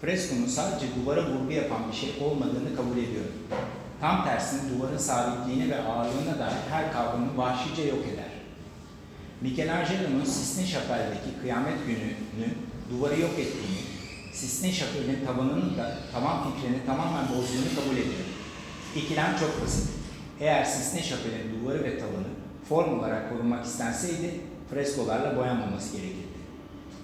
Freskonun 0.00 0.46
sadece 0.46 0.86
duvara 0.96 1.30
vurgu 1.30 1.52
yapan 1.52 1.78
bir 1.90 1.96
şey 1.96 2.10
olmadığını 2.24 2.76
kabul 2.76 2.98
ediyorum. 2.98 3.32
Tam 4.00 4.24
tersine 4.24 4.60
duvarın 4.70 4.98
sabitliğine 4.98 5.68
ve 5.68 5.82
ağırlığına 5.82 6.38
dair 6.38 6.56
her 6.70 6.92
kavramı 6.92 7.36
vahşice 7.36 7.82
yok 7.82 8.04
eder. 8.14 8.32
Michelangelo'nun 9.40 10.24
Sistine 10.24 10.66
Şapel'deki 10.66 11.40
kıyamet 11.42 11.86
gününü 11.86 12.50
duvarı 12.90 13.20
yok 13.20 13.32
ettiğini, 13.32 13.80
Sistine 14.32 14.72
Şapel'in 14.72 15.26
tavanının 15.26 15.76
da 15.78 15.98
tavan 16.12 16.38
fikrini 16.44 16.86
tamamen 16.86 17.28
bozduğunu 17.28 17.74
kabul 17.76 17.96
ediyorum. 17.96 18.32
İkilem 18.96 19.36
çok 19.40 19.62
basit. 19.62 19.90
Eğer 20.40 20.64
Sistine 20.64 21.02
Şapel'in 21.02 21.60
duvarı 21.60 21.84
ve 21.84 21.98
tavanı 21.98 22.26
form 22.68 22.98
olarak 22.98 23.30
korunmak 23.30 23.64
istenseydi 23.64 24.30
freskolarla 24.70 25.36
boyanmaması 25.36 25.96
gerekirdi. 25.96 26.33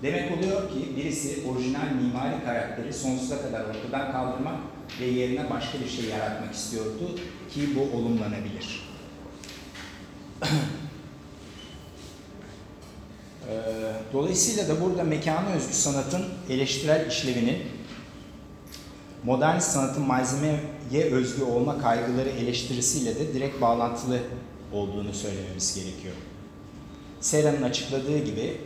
Demek 0.03 0.39
oluyor 0.39 0.71
ki 0.71 0.97
birisi 0.97 1.43
orijinal 1.51 1.93
mimari 2.03 2.45
karakteri 2.45 2.93
sonsuza 2.93 3.43
kadar 3.43 3.61
ortadan 3.61 4.13
kaldırmak 4.13 4.57
ve 5.01 5.05
yerine 5.05 5.51
başka 5.51 5.81
bir 5.81 5.89
şey 5.89 6.05
yaratmak 6.05 6.55
istiyordu 6.55 7.19
ki 7.55 7.61
bu 7.77 7.97
olumlanabilir. 7.97 8.91
Ee, 13.49 13.93
Dolayısıyla 14.13 14.69
da 14.69 14.81
burada 14.81 15.05
mekana 15.05 15.49
özgü 15.49 15.73
sanatın 15.73 16.25
eleştirel 16.51 17.07
işlevinin 17.09 17.59
modern 19.25 19.59
sanatın 19.59 20.03
malzemeye 20.03 20.61
özgü 21.11 21.43
olma 21.43 21.79
kaygıları 21.79 22.29
eleştirisiyle 22.29 23.15
de 23.15 23.35
direkt 23.35 23.61
bağlantılı 23.61 24.19
olduğunu 24.73 25.15
söylememiz 25.15 25.75
gerekiyor. 25.75 26.15
Sera'nın 27.21 27.63
açıkladığı 27.63 28.19
gibi 28.19 28.57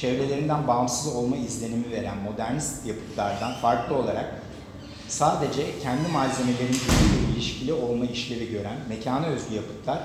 çevrelerinden 0.00 0.68
bağımsız 0.68 1.14
olma 1.14 1.36
izlenimi 1.36 1.90
veren 1.90 2.18
modernist 2.18 2.86
yapıtlardan 2.86 3.52
farklı 3.54 3.94
olarak 3.94 4.42
sadece 5.08 5.78
kendi 5.82 6.08
malzemelerin 6.12 6.72
gücüyle 6.72 7.32
ilişkili 7.32 7.72
olma 7.72 8.04
işlevi 8.04 8.50
gören 8.50 8.78
mekana 8.88 9.26
özgü 9.26 9.54
yapıtlar 9.54 9.98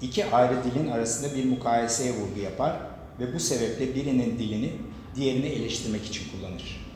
iki 0.00 0.30
ayrı 0.30 0.64
dilin 0.64 0.90
arasında 0.90 1.36
bir 1.36 1.44
mukayeseye 1.44 2.12
vurgu 2.12 2.40
yapar 2.40 2.76
ve 3.20 3.34
bu 3.34 3.40
sebeple 3.40 3.94
birinin 3.94 4.38
dilini 4.38 4.72
diğerini 5.14 5.46
eleştirmek 5.46 6.06
için 6.06 6.24
kullanır. 6.30 6.86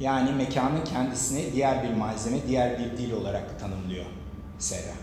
Yani 0.00 0.32
mekanın 0.32 0.84
kendisini 0.84 1.52
diğer 1.52 1.82
bir 1.82 1.96
malzeme, 1.96 2.36
diğer 2.48 2.78
bir 2.78 2.98
dil 2.98 3.12
olarak 3.12 3.60
tanımlıyor 3.60 4.04
Serra. 4.58 4.94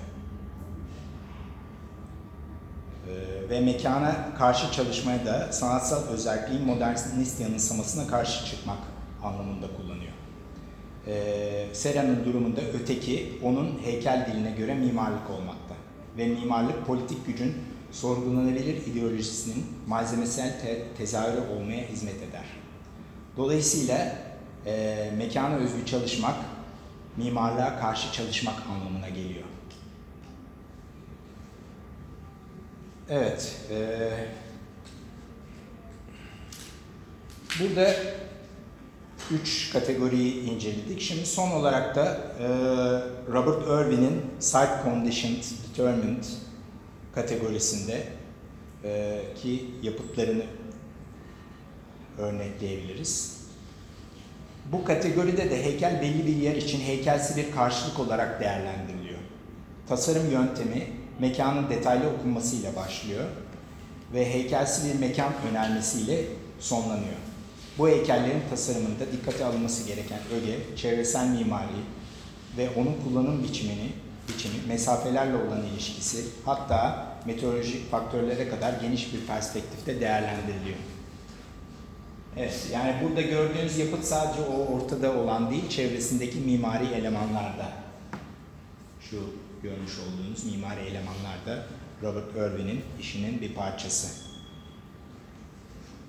Ee, 3.01 3.01
ve 3.50 3.60
mekana 3.60 4.36
karşı 4.38 4.72
çalışmaya 4.72 5.26
da 5.26 5.52
sanatsal 5.52 6.04
özelliğin 6.04 6.66
modernist 6.66 7.42
yanılsamasına 7.42 8.08
karşı 8.08 8.46
çıkmak 8.46 8.78
anlamında 9.24 9.68
kullanıyor. 9.78 10.12
Ee, 11.08 11.68
Serra'nın 11.74 12.26
durumunda 12.26 12.62
öteki 12.62 13.40
onun 13.44 13.80
heykel 13.84 14.28
diline 14.32 14.52
göre 14.52 14.74
mimarlık 14.74 15.30
olmakta. 15.30 15.76
Ve 16.18 16.28
mimarlık 16.28 16.88
politik 16.88 17.26
gücün 17.26 17.54
sorgulanabilir 17.92 18.86
ideolojisinin 18.86 19.66
malzemesel 19.88 20.62
te 20.62 20.88
tezahürü 20.98 21.42
olmaya 21.56 21.88
hizmet 21.88 22.16
eder. 22.16 22.46
Dolayısıyla 23.38 24.16
e, 24.66 25.12
mekana 25.18 25.56
özgü 25.56 25.86
çalışmak 25.86 26.36
mimarlığa 27.18 27.80
karşı 27.80 28.14
çalışmak 28.14 28.56
anlamına 28.70 29.10
geliyor. 29.10 29.46
Evet, 33.14 33.56
eee, 33.72 34.10
burada 37.60 37.96
üç 39.32 39.70
kategoriyi 39.74 40.42
inceledik. 40.44 41.02
Şimdi 41.02 41.26
son 41.26 41.52
olarak 41.52 41.96
da 41.96 42.18
eee, 42.40 42.46
Robert 43.34 43.62
Irwin'in 43.64 44.22
Site 44.40 44.72
Conditioned 44.84 45.44
Determined 45.70 46.24
kategorisinde 47.16 48.04
eee, 48.84 49.22
ki 49.42 49.66
yapıtlarını 49.84 50.44
örnekleyebiliriz. 52.18 53.42
Bu 54.72 54.86
kategoride 54.86 55.50
de 55.50 55.64
heykel 55.64 56.02
belli 56.02 56.28
bir 56.28 56.36
yer 56.36 56.56
için 56.56 56.82
heykelsi 56.82 57.38
bir 57.38 57.52
karşılık 57.52 58.00
olarak 58.00 58.42
değerlendiriliyor. 58.42 59.20
Tasarım 59.88 60.32
yöntemi 60.32 61.01
mekanın 61.22 61.70
detaylı 61.70 62.10
okunmasıyla 62.10 62.76
başlıyor 62.76 63.26
ve 64.14 64.34
heykelsi 64.34 64.94
bir 64.94 65.00
mekan 65.00 65.34
önermesiyle 65.52 66.26
sonlanıyor. 66.60 67.18
Bu 67.78 67.90
heykellerin 67.90 68.44
tasarımında 68.50 69.12
dikkate 69.12 69.46
alınması 69.46 69.88
gereken 69.88 70.20
öge, 70.36 70.76
çevresel 70.76 71.28
mimari 71.28 71.82
ve 72.58 72.70
onun 72.70 72.96
kullanım 73.04 73.44
biçimini, 73.44 73.92
biçimi, 74.28 74.56
mesafelerle 74.68 75.36
olan 75.36 75.66
ilişkisi, 75.66 76.26
hatta 76.46 77.08
meteorolojik 77.26 77.92
faktörlere 77.92 78.50
kadar 78.50 78.74
geniş 78.82 79.14
bir 79.14 79.28
perspektifte 79.28 80.02
değerlendiriliyor. 80.02 80.78
Evet, 82.38 82.68
yani 82.74 82.96
burada 83.04 83.22
gördüğünüz 83.22 83.78
yapıt 83.78 84.04
sadece 84.04 84.42
o 84.42 84.76
ortada 84.76 85.14
olan 85.14 85.52
değil, 85.52 85.70
çevresindeki 85.70 86.40
mimari 86.40 86.86
elemanlarda. 86.86 87.70
Şu 89.02 89.18
görmüş 89.64 89.92
olduğunuz 90.00 90.46
mimari 90.46 90.80
elemanlar 90.80 91.46
da 91.46 91.66
Robert 92.04 92.36
Irwin'in 92.36 92.82
işinin 93.00 93.42
bir 93.42 93.56
parçası. 93.56 94.32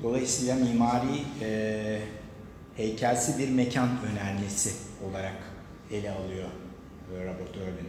Dolayısıyla 0.03 0.55
mimari 0.57 1.23
e, 1.41 2.01
heykelsi 2.77 3.39
bir 3.39 3.49
mekan 3.49 3.89
önermesi 4.13 4.73
olarak 5.11 5.37
ele 5.91 6.11
alıyor 6.11 6.49
e, 7.15 7.25
Robert 7.25 7.57
Irwin. 7.57 7.89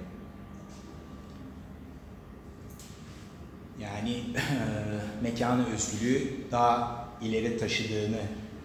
Yani 3.80 4.24
mekanı 5.22 5.74
özgürlüğü 5.74 6.32
daha 6.52 7.08
ileri 7.22 7.58
taşıdığını 7.58 8.22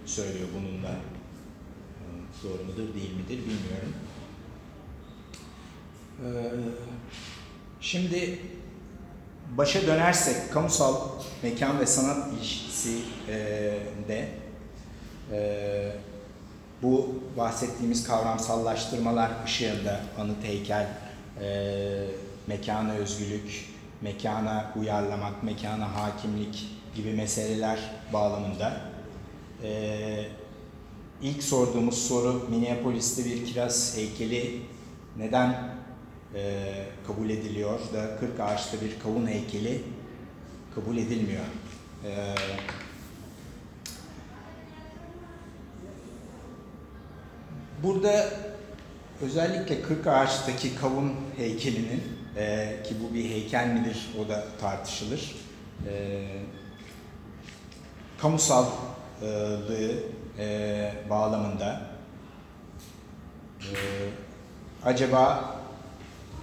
söylüyor 0.07 0.49
bununla. 0.55 0.89
E, 0.89 2.05
Doğru 2.45 2.65
mudur 2.65 2.95
değil 2.95 3.17
midir 3.17 3.39
bilmiyorum. 3.39 3.95
E, 6.25 6.29
Şimdi 7.81 8.39
başa 9.57 9.87
dönersek 9.87 10.53
kamusal 10.53 10.97
mekan 11.43 11.81
ve 11.81 11.87
sanat 11.87 12.33
ilişkisi 12.33 12.99
e, 13.29 13.35
de 14.09 14.29
e, 15.33 15.93
bu 16.83 17.15
bahsettiğimiz 17.37 18.07
kavramsallaştırmalar 18.07 19.31
ışığında 19.45 20.01
anıt 20.19 20.45
heykel, 20.45 20.89
e, 21.43 22.05
mekana 22.47 22.93
özgürlük, 22.93 23.65
mekana 24.01 24.73
uyarlamak, 24.77 25.43
mekana 25.43 25.95
hakimlik 25.95 26.69
gibi 26.95 27.13
meseleler 27.13 27.79
bağlamında 28.13 28.81
e, 29.63 30.25
ilk 31.23 31.43
sorduğumuz 31.43 32.09
soru 32.09 32.47
Minneapolis'te 32.51 33.25
bir 33.25 33.47
kiraz 33.47 33.97
heykeli 33.97 34.63
neden 35.17 35.79
e, 36.35 36.75
kabul 37.09 37.31
ediliyor 37.31 37.81
da 37.95 38.17
40 38.21 38.41
ağaçta 38.41 38.81
bir 38.81 38.99
kavun 38.99 39.27
heykeli 39.27 39.83
kabul 40.75 40.97
edilmiyor. 40.97 41.45
E, 42.05 42.35
burada 47.83 48.27
özellikle 49.23 49.83
40 49.83 50.07
ağaçtaki 50.07 50.77
kavun 50.77 51.15
heykelinin 51.37 52.03
e, 52.37 52.77
ki 52.85 52.95
bu 53.03 53.15
bir 53.15 53.25
heykel 53.25 53.67
midir 53.69 54.09
o 54.21 54.29
da 54.29 54.45
tartışılır. 54.61 55.37
E, 55.89 56.25
kamusallığı 58.19 59.93
e, 60.39 60.93
bağlamında 61.11 61.81
e, 63.61 63.75
acaba 64.85 65.59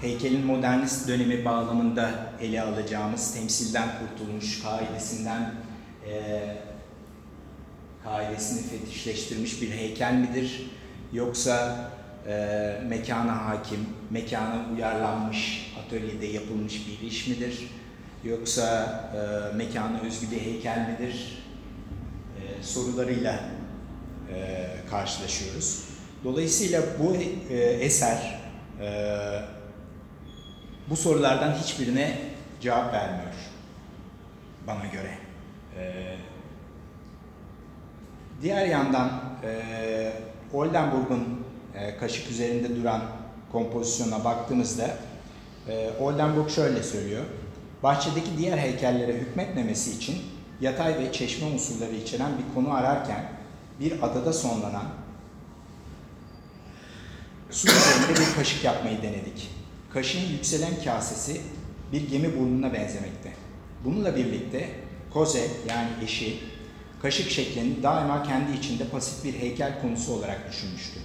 heykelin 0.02 0.46
modernist 0.46 1.08
dönemi 1.08 1.46
bağlamında 1.46 2.12
ele 2.42 2.62
alacağımız 2.62 3.34
temsilden 3.34 3.90
kurtulmuş 4.00 4.64
kaidesinden 4.64 5.54
e, 6.10 6.42
kaidesini 8.04 8.62
fetişleştirmiş 8.70 9.62
bir 9.62 9.72
heykel 9.72 10.14
midir? 10.14 10.72
Yoksa 11.14 11.78
e, 12.28 12.82
mekana 12.88 13.46
hakim, 13.46 13.80
mekana 14.10 14.66
uyarlanmış, 14.76 15.74
atölyede 15.86 16.26
yapılmış 16.26 16.82
bir 16.88 17.08
iş 17.08 17.28
midir? 17.28 17.70
Yoksa 18.24 18.90
e, 19.16 19.56
mekana 19.56 20.00
özgü 20.00 20.32
bir 20.32 20.42
heykel 20.42 20.90
midir? 20.90 21.44
E, 22.42 22.64
sorularıyla 22.64 23.40
e, 24.34 24.68
karşılaşıyoruz. 24.90 25.84
Dolayısıyla 26.24 26.82
bu 27.00 27.16
e, 27.50 27.58
eser 27.58 28.40
e, 28.82 28.88
bu 30.90 30.96
sorulardan 30.96 31.54
hiçbirine 31.54 32.18
cevap 32.62 32.94
vermiyor 32.94 33.34
bana 34.68 34.86
göre. 34.86 35.18
Ee, 35.78 36.16
diğer 38.42 38.66
yandan 38.68 39.12
e, 39.44 40.14
Oldenburg'un 40.54 41.46
e, 41.76 41.98
kaşık 41.98 42.32
üzerinde 42.32 42.76
duran 42.76 43.02
kompozisyona 43.52 44.24
baktığımızda 44.24 44.98
e, 45.68 45.90
Oldenburg 46.00 46.50
şöyle 46.50 46.84
söylüyor. 46.84 47.24
Bahçedeki 47.84 48.38
diğer 48.38 48.58
heykellere 48.58 49.14
hükmetmemesi 49.14 49.92
için 49.92 50.16
yatay 50.62 51.00
ve 51.00 51.12
çeşme 51.12 51.48
unsurları 51.48 51.96
içeren 51.96 52.32
bir 52.38 52.54
konu 52.54 52.74
ararken 52.74 53.32
bir 53.80 53.92
adada 54.02 54.34
sonlanan 54.34 54.86
su 57.52 57.68
üzerinde 57.68 58.20
bir 58.20 58.36
kaşık 58.36 58.64
yapmayı 58.64 59.02
denedik. 59.02 59.55
Kaşığın 59.96 60.32
yükselen 60.32 60.84
kasesi 60.84 61.42
bir 61.92 62.10
gemi 62.10 62.40
burnuna 62.40 62.74
benzemekte. 62.74 63.34
Bununla 63.86 64.16
birlikte 64.16 64.70
koze 65.14 65.48
yani 65.70 65.90
eşi 66.04 66.40
kaşık 67.02 67.30
şeklini 67.30 67.84
daima 67.84 68.24
kendi 68.24 68.58
içinde 68.58 68.88
pasif 68.88 69.24
bir 69.24 69.34
heykel 69.34 69.82
konusu 69.82 70.14
olarak 70.14 70.52
düşünmüştü. 70.52 71.00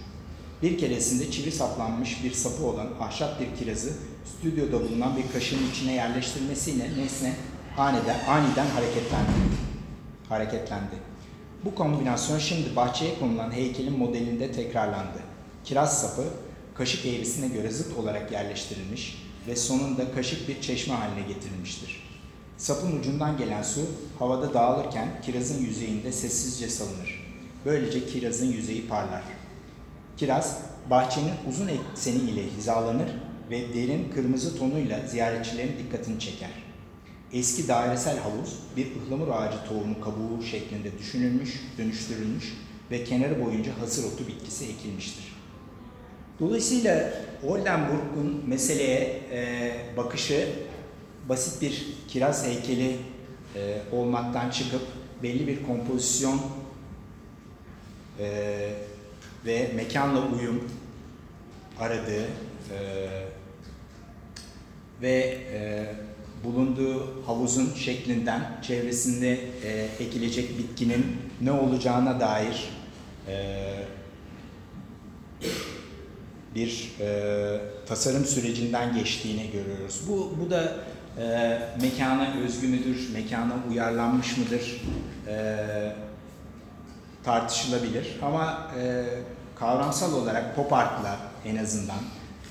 Bir 0.62 0.78
keresinde 0.78 1.30
çivi 1.30 1.52
saplanmış 1.52 2.24
bir 2.24 2.32
sapı 2.32 2.64
olan 2.64 2.88
ahşap 3.00 3.40
bir 3.40 3.56
kirazı 3.58 3.92
stüdyoda 4.24 4.88
bulunan 4.88 5.16
bir 5.16 5.32
kaşığın 5.32 5.70
içine 5.70 5.92
yerleştirmesiyle 5.92 6.84
nesne 6.98 7.34
aniden, 7.78 8.18
aniden 8.28 8.66
hareketlendi. 8.66 9.30
hareketlendi. 10.28 10.94
Bu 11.64 11.74
kombinasyon 11.74 12.38
şimdi 12.38 12.76
bahçeye 12.76 13.18
konulan 13.18 13.52
heykelin 13.52 13.98
modelinde 13.98 14.52
tekrarlandı. 14.52 15.18
Kiraz 15.64 16.00
sapı 16.00 16.24
kaşık 16.80 17.06
eğrisine 17.06 17.48
göre 17.48 17.70
zıt 17.70 17.98
olarak 17.98 18.32
yerleştirilmiş 18.32 19.22
ve 19.48 19.56
sonunda 19.56 20.12
kaşık 20.12 20.48
bir 20.48 20.60
çeşme 20.60 20.94
haline 20.94 21.28
getirilmiştir. 21.28 22.02
Sapın 22.56 23.00
ucundan 23.00 23.38
gelen 23.38 23.62
su 23.62 23.80
havada 24.18 24.54
dağılırken 24.54 25.08
kirazın 25.22 25.64
yüzeyinde 25.64 26.12
sessizce 26.12 26.68
salınır. 26.68 27.36
Böylece 27.64 28.06
kirazın 28.06 28.52
yüzeyi 28.52 28.88
parlar. 28.88 29.22
Kiraz, 30.16 30.58
bahçenin 30.90 31.32
uzun 31.48 31.68
ekseni 31.68 32.30
ile 32.30 32.44
hizalanır 32.56 33.10
ve 33.50 33.74
derin 33.74 34.12
kırmızı 34.14 34.58
tonuyla 34.58 35.06
ziyaretçilerin 35.06 35.78
dikkatini 35.78 36.20
çeker. 36.20 36.50
Eski 37.32 37.68
dairesel 37.68 38.18
havuz 38.18 38.58
bir 38.76 38.86
ıhlamur 38.96 39.28
ağacı 39.28 39.58
tohumu 39.68 40.00
kabuğu 40.00 40.42
şeklinde 40.50 40.98
düşünülmüş, 40.98 41.60
dönüştürülmüş 41.78 42.44
ve 42.90 43.04
kenarı 43.04 43.44
boyunca 43.44 43.72
hasır 43.80 44.04
otu 44.04 44.28
bitkisi 44.28 44.64
ekilmiştir. 44.64 45.29
Dolayısıyla 46.40 47.12
Oldenburg'un 47.46 48.44
meseleye 48.46 49.20
e, 49.32 49.72
bakışı 49.96 50.48
basit 51.28 51.62
bir 51.62 51.86
kiraz 52.08 52.46
heykeli 52.46 52.96
e, 53.56 53.78
olmaktan 53.92 54.50
çıkıp 54.50 54.82
belli 55.22 55.46
bir 55.46 55.66
kompozisyon 55.66 56.40
e, 58.18 58.28
ve 59.46 59.72
mekanla 59.76 60.20
uyum 60.20 60.68
aradığı 61.78 62.24
e, 62.24 62.78
ve 65.02 65.38
e, 65.52 65.86
bulunduğu 66.44 67.26
havuzun 67.26 67.74
şeklinden 67.74 68.60
çevresinde 68.62 69.40
e, 69.64 69.88
ekilecek 70.00 70.58
bitkinin 70.58 71.06
ne 71.40 71.52
olacağına 71.52 72.20
dair 72.20 72.70
e, 73.28 73.60
bir 76.54 76.92
e, 77.00 77.60
tasarım 77.86 78.24
sürecinden 78.24 78.94
geçtiğini 78.94 79.50
görüyoruz. 79.50 80.00
Bu, 80.08 80.34
bu 80.40 80.50
da 80.50 80.76
e, 81.18 81.58
mekana 81.82 82.34
özgü 82.44 82.68
müdür, 82.68 83.12
mekana 83.12 83.54
uyarlanmış 83.70 84.36
mıdır 84.36 84.82
e, 85.28 85.66
tartışılabilir. 87.24 88.06
Ama 88.22 88.70
e, 88.80 89.04
kavramsal 89.54 90.12
olarak 90.12 90.56
pop 90.56 90.72
art'la 90.72 91.16
en 91.44 91.56
azından 91.56 91.98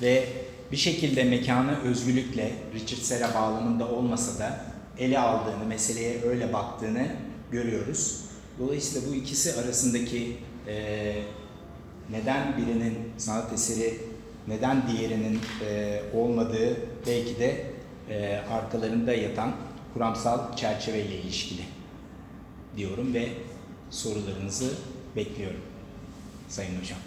ve 0.01 0.27
bir 0.71 0.77
şekilde 0.77 1.23
mekanı 1.23 1.81
özgürlükle 1.83 2.51
Richard 2.73 3.01
Serra 3.01 3.33
bağlamında 3.33 3.87
olmasa 3.87 4.39
da 4.39 4.59
ele 4.97 5.19
aldığını, 5.19 5.65
meseleye 5.65 6.21
öyle 6.23 6.53
baktığını 6.53 7.07
görüyoruz. 7.51 8.21
Dolayısıyla 8.59 9.09
bu 9.09 9.15
ikisi 9.15 9.61
arasındaki 9.61 10.37
e, 10.67 11.15
neden 12.11 12.57
birinin 12.57 12.97
sanat 13.17 13.53
eseri, 13.53 14.01
neden 14.47 14.87
diğerinin 14.87 15.39
e, 15.65 16.01
olmadığı 16.13 16.77
belki 17.07 17.39
de 17.39 17.65
e, 18.09 18.37
arkalarında 18.37 19.13
yatan 19.13 19.51
kuramsal 19.93 20.55
çerçeveyle 20.55 21.21
ilişkili 21.21 21.61
diyorum 22.77 23.13
ve 23.13 23.29
sorularınızı 23.89 24.73
bekliyorum 25.15 25.61
Sayın 26.49 26.81
Hocam. 26.81 26.99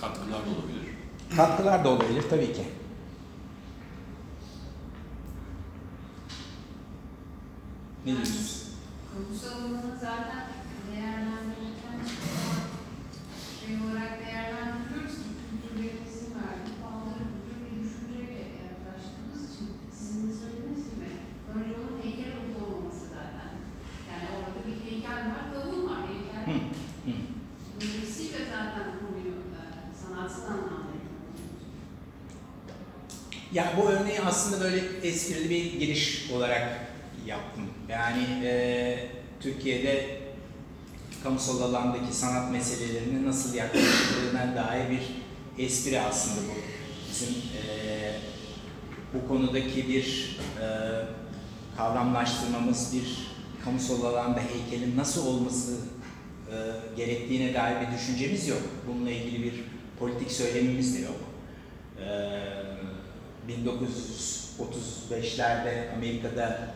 Katkılar 0.00 0.30
da 0.46 0.50
olabilir. 0.50 0.86
Katkılar 1.36 1.84
da 1.84 1.88
olabilir 1.88 2.24
tabii 2.30 2.52
ki. 2.52 2.62
Ne 8.06 8.12
diyorsunuz? 8.12 8.66
Alanı 9.54 9.98
zaten 10.00 10.46
değerlendirirken 10.90 11.98
şey 13.60 13.72
olarak 13.84 14.12
değerlendiriyoruz 14.22 15.16
ki 15.22 15.30
kültürlerimizin 15.48 16.30
verdiği 16.38 16.76
bağları 16.82 17.24
kültür 17.32 17.56
ve 17.62 17.68
düşünceyle 17.82 18.40
yaklaştığımız 18.66 19.42
için 19.50 19.66
sizin 19.98 20.22
de 20.28 20.32
söylediğiniz 20.40 20.84
gibi 20.90 21.08
önce 21.54 21.72
onun 21.80 21.96
heykel 22.04 22.32
olup 22.38 22.56
olmaması 22.62 23.04
zaten. 23.16 23.50
Yani 24.08 24.24
orada 24.36 24.60
bir 24.66 24.76
heykel 24.86 25.20
var, 25.32 25.44
kavun 25.52 25.82
var 25.90 26.02
heykel. 26.10 26.44
Dolayısıyla 27.80 28.38
zaten 28.54 28.86
konuyu 29.00 29.34
e, 29.58 29.62
sanatsal 30.00 30.52
anlamda 30.52 30.96
Ya 33.52 33.72
bu 33.76 33.90
örneği 33.90 34.20
aslında 34.20 34.64
böyle 34.64 34.82
esprili 35.02 35.50
bir 35.50 35.80
giriş 35.80 36.30
olarak 36.30 36.90
yaptım. 37.26 37.64
Yani 37.88 38.24
e, 38.44 39.08
Türkiye'de 39.40 40.25
kamusal 41.22 41.60
alandaki 41.60 42.16
sanat 42.16 42.52
meselelerine 42.52 43.28
nasıl 43.28 43.54
yaklaşıldığına 43.54 44.56
dair 44.56 44.90
bir 44.90 45.02
espri 45.64 46.00
aslında 46.00 46.36
bu. 46.36 46.52
Bizim 47.10 47.28
e, 47.28 47.62
bu 49.14 49.28
konudaki 49.28 49.88
bir 49.88 50.38
e, 50.60 50.66
kavramlaştırmamız, 51.76 52.94
bir 52.94 53.28
kamusal 53.64 54.04
alanda 54.04 54.40
heykelin 54.40 54.96
nasıl 54.96 55.26
olması 55.26 55.76
e, 56.50 56.54
gerektiğine 56.96 57.54
dair 57.54 57.76
bir 57.80 57.94
düşüncemiz 57.94 58.48
yok. 58.48 58.62
Bununla 58.88 59.10
ilgili 59.10 59.44
bir 59.44 59.64
politik 59.98 60.32
söylemimiz 60.32 60.94
de 60.94 60.98
yok. 60.98 61.16
Ee, 62.00 62.42
1935'lerde 63.48 65.94
Amerika'da 65.96 66.74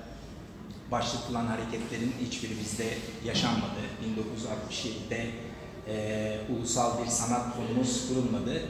başlatılan 0.90 1.46
hareketlerin 1.46 2.14
hiçbiri 2.20 2.50
bizde 2.60 2.86
yaşanmadı. 3.24 3.80
1967'de 4.04 5.30
e, 5.88 6.38
ulusal 6.56 7.04
bir 7.04 7.10
sanat 7.10 7.56
fonumuz 7.56 8.08
kurulmadı. 8.08 8.62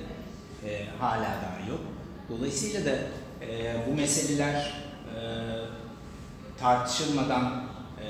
E, 0.66 0.86
hala 0.98 1.22
daha 1.22 1.68
yok. 1.70 1.80
Dolayısıyla 2.28 2.84
da 2.84 2.98
e, 3.46 3.76
bu 3.88 3.94
meseleler 3.94 4.74
e, 5.16 5.20
tartışılmadan 6.60 7.64
e, 8.04 8.08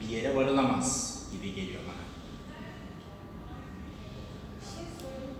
bir 0.00 0.08
yere 0.08 0.36
varılamaz 0.36 1.18
gibi 1.32 1.54
geliyor 1.54 1.80
bana. 1.88 2.04
Bir 4.60 4.66
şey 4.72 4.84
söyleyeyim. 5.00 5.36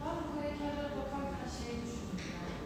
Ben 0.00 0.14
bu 0.28 0.42
heykeller 0.42 0.88
bakarken 0.98 1.48
şey 1.58 1.72
düşündüm 1.84 2.20
yani. 2.36 2.56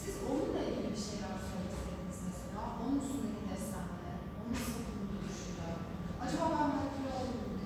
Siz 0.00 0.14
onunla 0.30 0.60
ilgili 0.68 0.90
bir 0.96 1.02
şeyler 1.08 1.34
söyleseydiniz 1.50 2.18
mesela, 2.28 2.60
onun 2.80 2.96
üstündeki 3.02 3.44
desenle, 3.52 4.10
onun 4.40 4.56
sıkıntı 4.66 5.16
düşünce. 5.26 5.66
Acaba 6.24 6.44
ben 6.54 6.66
manipüle 6.74 7.10
oldum 7.20 7.42
mu? 7.50 7.56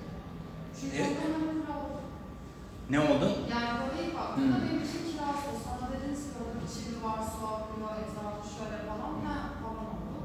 Çünkü 0.77 0.95
Evet. 1.01 1.17
evet. 1.21 1.35
o 1.35 1.39
manipüle 1.45 1.73
oldum. 1.83 2.05
Ne 2.93 2.99
oldu? 3.07 3.25
Yani 3.53 3.69
böyle 3.79 3.97
ilk 4.05 4.13
baktığımda 4.19 4.55
Hmm. 4.57 4.63
benim 4.65 4.81
için 4.87 5.01
kiraz 5.09 5.39
o. 5.49 5.51
Sana 5.65 5.85
dediniz 5.93 6.21
ki 6.29 6.33
orada 6.41 6.55
bir 6.61 6.69
çivi 6.73 6.97
var, 7.07 7.19
su 7.31 7.39
akıyor, 7.53 7.91
etrafı 8.01 8.43
şöyle 8.55 8.77
falan. 8.89 9.13
Ha, 9.27 9.35
falan 9.61 9.85
oldu. 9.95 10.17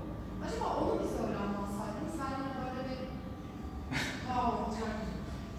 Acaba 0.44 0.66
onu 0.80 0.92
biz 1.02 1.12
öyle 1.24 1.38
anlatsaydınız, 1.44 2.14
ben 2.20 2.30
yine 2.38 2.50
böyle 2.62 2.82
bir 2.90 3.00
wow 4.26 4.50
olacak. 4.60 4.92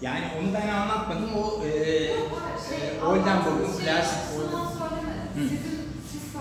Yani 0.06 0.26
onu 0.44 0.54
ben 0.54 0.68
anlatmadım. 0.68 1.30
O 1.34 1.64
e, 1.64 1.72
şey, 2.68 2.98
e, 2.98 3.04
Oldenburg'un 3.04 3.78
klasik 3.78 4.18
şey. 4.30 4.44
Sizin, 5.34 5.58
siz 6.10 6.20
siz 6.20 6.34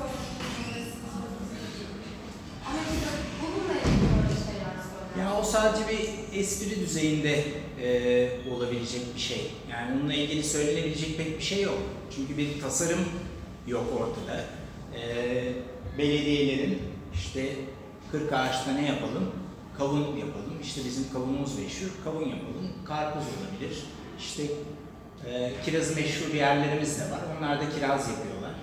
Ama 2.68 2.80
işte 2.94 3.08
bununla 3.42 3.74
ilgili 3.80 4.08
böyle 4.16 4.36
şeyler 4.46 4.76
söyledim. 4.90 5.20
Ya 5.20 5.40
o 5.40 5.44
sadece 5.44 5.84
bir 5.90 6.40
espri 6.40 6.80
düzeyinde 6.80 7.44
e, 7.84 8.30
olabilecek 8.52 9.16
bir 9.16 9.20
şey. 9.20 9.52
Yani 9.72 10.00
onunla 10.02 10.14
ilgili 10.14 10.44
söylenebilecek 10.44 11.18
pek 11.18 11.38
bir 11.38 11.44
şey 11.44 11.62
yok. 11.62 11.78
Çünkü 12.16 12.38
bir 12.38 12.62
tasarım 12.62 13.06
yok 13.68 13.86
ortada. 14.00 14.46
E, 15.00 15.04
belediyelerin 15.98 16.80
işte 17.14 17.50
40 18.12 18.34
ağaçta 18.34 18.72
ne 18.72 18.88
yapalım? 18.88 19.32
Kavun 19.78 20.18
yapalım. 20.18 20.43
İşte 20.64 20.82
bizim 20.86 21.14
kavunumuz 21.14 21.60
meşhur. 21.60 21.92
Kavun 22.04 22.26
yapalım. 22.36 22.68
Karpuz 22.86 23.24
olabilir. 23.36 23.84
İşte 24.20 24.44
e, 25.26 25.54
kirazı 25.66 25.96
meşhur 25.96 26.34
yerlerimiz 26.34 27.00
de 27.00 27.04
var. 27.12 27.20
Onlar 27.38 27.62
da 27.62 27.70
kiraz 27.70 28.10
yapıyorlar. 28.10 28.56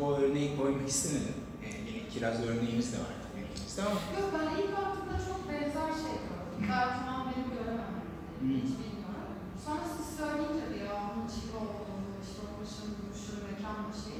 O, 0.00 0.04
o 0.04 0.16
örneği 0.18 0.56
koymak 0.56 0.88
istemedim. 0.88 1.34
E, 1.64 1.68
yine 1.90 2.08
kiraz 2.08 2.36
örneğimiz 2.48 2.92
de 2.92 2.98
var. 2.98 3.12
elimizde 3.38 3.82
ama 3.82 3.90
Yok 4.20 4.28
ben 4.34 4.48
ilk 4.62 4.70
baktığımda 4.76 5.16
çok 5.28 5.40
benzer 5.50 5.90
şey 6.02 6.16
gördüm. 6.26 6.60
Ben 6.70 6.88
benim 7.28 7.48
göremem. 7.54 7.94
Hı. 8.42 8.46
Hiç 8.64 8.72
bilmiyorum. 8.82 9.34
Sonra 9.64 9.84
siz 9.94 10.06
söyleyince 10.18 10.64
bir 10.70 10.80
ya 10.88 10.94
onun 11.08 11.26
çivi 11.34 11.54
olduğunu, 11.62 12.08
işte 12.26 12.38
o 12.46 12.48
başın 12.58 12.88
duruşu, 12.98 13.32
mekan 13.48 13.78
bir 13.88 13.98
şey. 14.06 14.18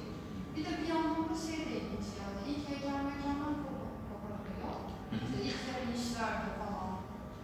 Bir 0.55 0.63
de 0.67 0.73
bir 0.81 0.89
yandan 0.95 1.25
da 1.31 1.35
şey 1.47 1.59
de 1.67 1.73
ilginç 1.81 2.09
yani. 2.21 2.39
İlk 2.51 2.65
heykel 2.71 3.01
mekandan 3.13 3.55
kop- 3.65 3.97
koparılıyor. 4.09 4.75
İşte 5.23 5.37
ilkleri 5.49 5.87
işlerde 6.01 6.49
falan. 6.59 6.72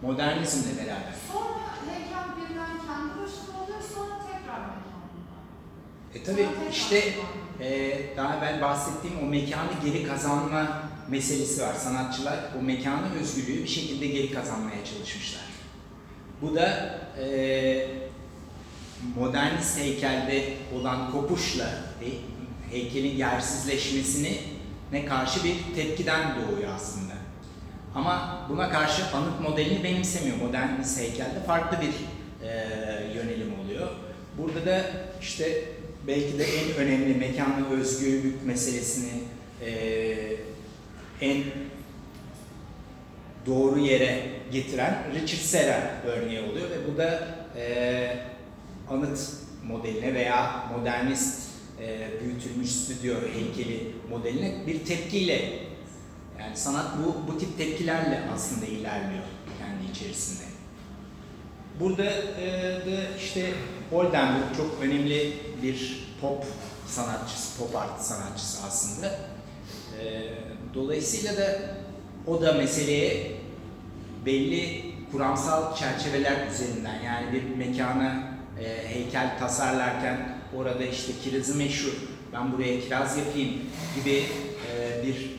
Modernizmle 0.01 0.77
beraber. 0.77 1.13
Sonra 1.33 1.93
heykel 1.93 2.25
birden 2.37 2.87
kendi 2.87 3.09
başına 3.21 3.63
oluyor, 3.63 3.79
sonra 3.95 4.15
tekrar 4.19 4.59
mekanında. 4.59 5.35
E 6.15 6.23
tabi 6.23 6.47
işte 6.71 7.13
e, 7.61 7.99
daha 8.17 8.37
evvel 8.37 8.61
bahsettiğim 8.61 9.19
o 9.23 9.25
mekanı 9.25 9.69
geri 9.85 10.07
kazanma 10.07 10.81
meselesi 11.09 11.61
var. 11.61 11.73
Sanatçılar 11.73 12.39
o 12.59 12.63
mekanı 12.63 13.13
özgürlüğü 13.21 13.63
bir 13.63 13.67
şekilde 13.67 14.07
geri 14.07 14.33
kazanmaya 14.33 14.85
çalışmışlar. 14.85 15.41
Bu 16.41 16.55
da 16.55 16.99
e, 17.19 17.87
modernist 19.15 19.79
heykelde 19.79 20.53
olan 20.79 21.11
kopuşla 21.11 21.65
he- 21.99 22.71
heykelin 22.75 23.17
yersizleşmesini 23.17 24.37
ne 24.91 25.05
karşı 25.05 25.43
bir 25.43 25.55
tepkiden 25.75 26.35
doğuyor 26.35 26.73
aslında. 26.75 27.08
Ama 27.95 28.45
buna 28.49 28.69
karşı 28.69 29.03
anıt 29.13 29.49
modelini 29.49 29.83
benimsemiyor. 29.83 30.37
Modernist 30.37 30.99
heykelde 30.99 31.43
farklı 31.47 31.77
bir 31.81 31.93
e, 32.47 32.53
yönelim 33.15 33.53
oluyor. 33.59 33.87
Burada 34.37 34.65
da 34.65 34.85
işte 35.21 35.63
belki 36.07 36.39
de 36.39 36.43
en 36.43 36.75
önemli 36.75 37.15
mekanı 37.15 37.69
özgürlük 37.69 38.45
meselesini 38.45 39.23
e, 39.65 39.71
en 41.21 41.43
doğru 43.45 43.79
yere 43.79 44.25
getiren 44.51 44.97
Richard 45.13 45.41
Serra 45.41 46.01
örneği 46.05 46.39
oluyor 46.39 46.69
ve 46.69 46.93
bu 46.93 46.97
da 46.97 47.27
e, 47.57 48.17
anıt 48.89 49.19
modeline 49.67 50.13
veya 50.13 50.63
modernist 50.77 51.49
e, 51.81 52.07
büyütülmüş 52.23 52.69
stüdyo 52.69 53.15
heykeli 53.33 53.91
modeline 54.09 54.67
bir 54.67 54.85
tepkiyle 54.85 55.68
yani 56.39 56.57
sanat 56.57 56.87
bu, 56.97 57.31
bu 57.31 57.37
tip 57.37 57.57
tepkilerle 57.57 58.21
aslında 58.35 58.65
ilerliyor 58.65 59.23
kendi 59.59 59.91
içerisinde. 59.91 60.43
Burada 61.79 62.05
e, 62.41 62.51
da 62.85 63.15
işte 63.17 63.53
Oldenburg 63.91 64.55
çok 64.57 64.77
önemli 64.81 65.33
bir 65.63 66.07
pop 66.21 66.45
sanatçısı, 66.87 67.59
pop 67.59 67.75
art 67.75 68.01
sanatçısı 68.01 68.67
aslında. 68.67 69.19
E, 70.01 70.29
dolayısıyla 70.73 71.37
da 71.37 71.59
o 72.27 72.41
da 72.41 72.53
meseleye 72.53 73.31
belli 74.25 74.93
kuramsal 75.11 75.75
çerçeveler 75.75 76.47
üzerinden 76.47 77.01
yani 77.01 77.33
bir 77.33 77.55
mekana 77.55 78.23
e, 78.59 78.93
heykel 78.93 79.39
tasarlarken 79.39 80.37
orada 80.57 80.83
işte 80.83 81.11
kirazı 81.23 81.55
meşhur, 81.55 81.93
ben 82.33 82.53
buraya 82.53 82.79
kiraz 82.79 83.17
yapayım 83.17 83.53
gibi 83.95 84.25
e, 84.71 85.03
bir 85.07 85.38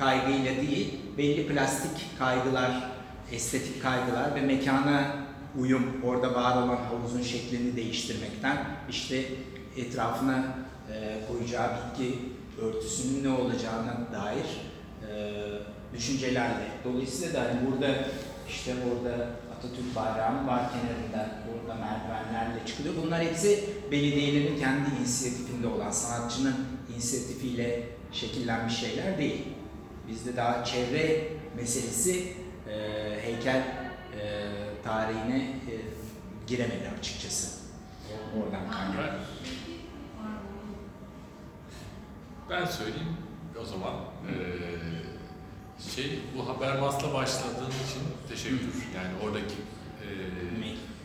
kaygıyla 0.00 0.56
değil, 0.56 1.00
belli 1.18 1.48
plastik 1.48 2.18
kaygılar, 2.18 2.90
estetik 3.32 3.82
kaygılar 3.82 4.34
ve 4.34 4.40
mekana 4.40 5.16
uyum, 5.58 5.82
orada 6.04 6.34
var 6.34 6.62
olan 6.62 6.76
havuzun 6.76 7.22
şeklini 7.22 7.76
değiştirmekten 7.76 8.56
işte 8.90 9.24
etrafına 9.76 10.44
e, 10.92 11.18
koyacağı 11.28 11.70
bitki 11.70 12.18
örtüsünün 12.62 13.24
ne 13.24 13.28
olacağına 13.28 13.96
dair 14.12 14.46
e, 15.08 15.32
düşüncelerle. 15.96 16.66
Dolayısıyla 16.84 17.34
da 17.34 17.40
hani 17.40 17.70
burada 17.70 17.94
işte 18.48 18.74
orada 18.90 19.26
Atatürk 19.58 19.96
bayrağının 19.96 20.46
var 20.48 20.62
kenarında, 20.72 21.30
orada 21.52 21.74
merdivenlerle 21.74 22.66
çıkılıyor. 22.66 22.94
Bunlar 23.04 23.22
hepsi 23.22 23.64
belediyelerin 23.90 24.58
kendi 24.58 24.96
inisiyatifinde 25.00 25.66
olan, 25.66 25.90
sanatçının 25.90 26.54
inisiyatifiyle 26.94 27.88
şekillenmiş 28.12 28.76
şeyler 28.76 29.18
değil. 29.18 29.44
Bizde 30.10 30.36
daha 30.36 30.64
çevre 30.64 31.28
meselesi 31.56 32.34
e, 32.68 32.74
heykel 33.22 33.58
e, 33.58 34.22
tarihine 34.84 35.38
e, 35.38 35.74
giremedi 36.46 36.90
açıkçası. 36.98 37.60
Oradan 38.36 38.70
kaynak. 38.70 39.14
Ben, 42.50 42.64
söyleyeyim 42.64 43.16
o 43.62 43.64
zaman. 43.64 43.94
Ee, 44.28 45.90
şey 45.90 46.20
bu 46.36 46.48
haber 46.48 46.78
masla 46.78 47.14
başladığın 47.14 47.70
için 47.70 48.02
teşekkür. 48.28 48.88
Yani 48.96 49.12
oradaki 49.24 49.54
e, 50.02 50.08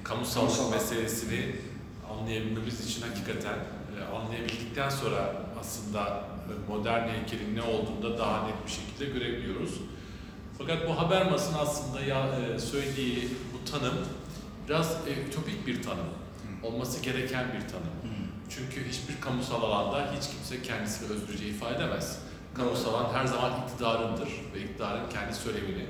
kamusallık 0.03 0.57
Kamusal. 0.57 0.71
meselesini 0.71 1.55
anlayabilmemiz 2.11 2.89
için 2.89 3.01
hakikaten 3.01 3.57
e, 3.99 4.15
anlayabildikten 4.15 4.89
sonra 4.89 5.33
aslında 5.59 6.23
modern 6.69 7.07
heykelin 7.07 7.55
ne 7.55 7.61
olduğunu 7.61 8.03
da 8.03 8.17
daha 8.17 8.47
net 8.47 8.65
bir 8.65 8.71
şekilde 8.71 9.19
görebiliyoruz. 9.19 9.71
Fakat 10.57 10.89
bu 10.89 10.99
Habermas'ın 10.99 11.53
aslında 11.59 12.01
ya, 12.01 12.25
e, 12.25 12.59
söylediği 12.59 13.29
bu 13.53 13.71
tanım 13.71 13.93
biraz 14.69 14.91
e, 14.91 15.29
ütopik 15.29 15.67
bir 15.67 15.83
tanım. 15.83 16.07
Olması 16.63 17.03
gereken 17.03 17.45
bir 17.47 17.69
tanım. 17.69 17.95
Hı. 18.03 18.15
Çünkü 18.49 18.89
hiçbir 18.89 19.21
kamusal 19.21 19.63
alanda 19.63 20.13
hiç 20.17 20.29
kimse 20.29 20.61
kendisini 20.61 21.09
özgürce 21.11 21.45
ifade 21.45 21.75
edemez. 21.75 22.19
Kamusal 22.53 22.93
alan 22.93 23.13
her 23.13 23.25
zaman 23.25 23.51
iktidarındır 23.63 24.29
ve 24.55 24.61
iktidarın 24.61 25.09
kendi 25.09 25.33
söylemini, 25.33 25.85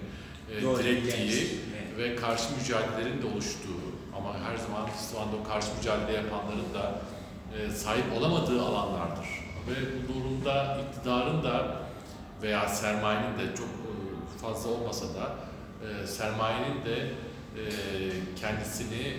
e, 0.51 0.61
Doğru, 0.61 0.79
direttiği 0.79 1.59
ve 1.97 2.15
karşı 2.15 2.43
mücadelelerin 2.57 3.21
de 3.21 3.25
oluştuğu 3.25 3.81
ama 4.17 4.33
her 4.33 4.57
zaman 4.57 4.89
şu 5.11 5.19
anda 5.19 5.35
o 5.35 5.43
karşı 5.43 5.67
mücadele 5.77 6.17
yapanların 6.17 6.73
da 6.73 7.01
e, 7.57 7.69
sahip 7.69 8.05
olamadığı 8.17 8.61
alanlardır. 8.61 9.44
Ve 9.67 9.73
bu 10.09 10.13
durumda 10.13 10.77
iktidarın 10.87 11.43
da 11.43 11.77
veya 12.41 12.67
sermayenin 12.67 13.37
de 13.39 13.55
çok 13.57 13.67
e, 13.67 13.91
fazla 14.41 14.69
olmasa 14.69 15.05
da 15.05 15.35
e, 15.87 16.07
sermayenin 16.07 16.85
de 16.85 16.95
e, 16.95 17.63
kendisini 18.41 19.13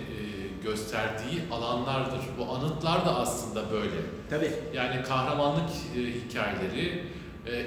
gösterdiği 0.63 1.41
alanlardır. 1.51 2.19
Bu 2.37 2.51
anıtlar 2.53 3.05
da 3.05 3.15
aslında 3.15 3.71
böyle. 3.71 3.95
Tabii. 4.29 4.51
Yani 4.73 5.03
kahramanlık 5.03 5.69
hikayeleri, 5.95 7.03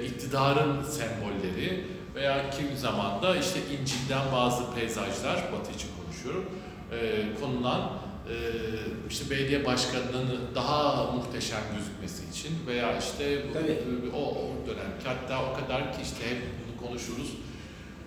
iktidarın 0.05 0.83
sembolleri 0.83 1.85
veya 2.15 2.49
kimi 2.49 2.77
zaman 2.77 3.21
da 3.21 3.35
işte 3.35 3.59
İncil'den 3.59 4.31
bazı 4.33 4.73
peyzajlar, 4.73 5.35
Batı 5.35 5.71
için 5.71 5.89
konuşuyorum, 6.03 6.45
konulan 7.41 7.91
e, 8.29 8.35
işte 9.09 9.29
belediye 9.29 9.65
başkanının 9.65 10.39
daha 10.55 11.11
muhteşem 11.11 11.61
gözükmesi 11.77 12.23
için 12.31 12.57
veya 12.67 12.97
işte 12.97 13.43
bu- 13.49 13.53
Tabii. 13.53 13.77
o, 14.15 14.19
o 14.19 14.51
dönemki 14.67 15.05
hatta 15.05 15.51
o 15.51 15.53
kadar 15.59 15.93
ki 15.93 15.99
işte 16.03 16.29
hep 16.29 16.37
bunu 16.41 16.87
konuşuruz. 16.87 17.27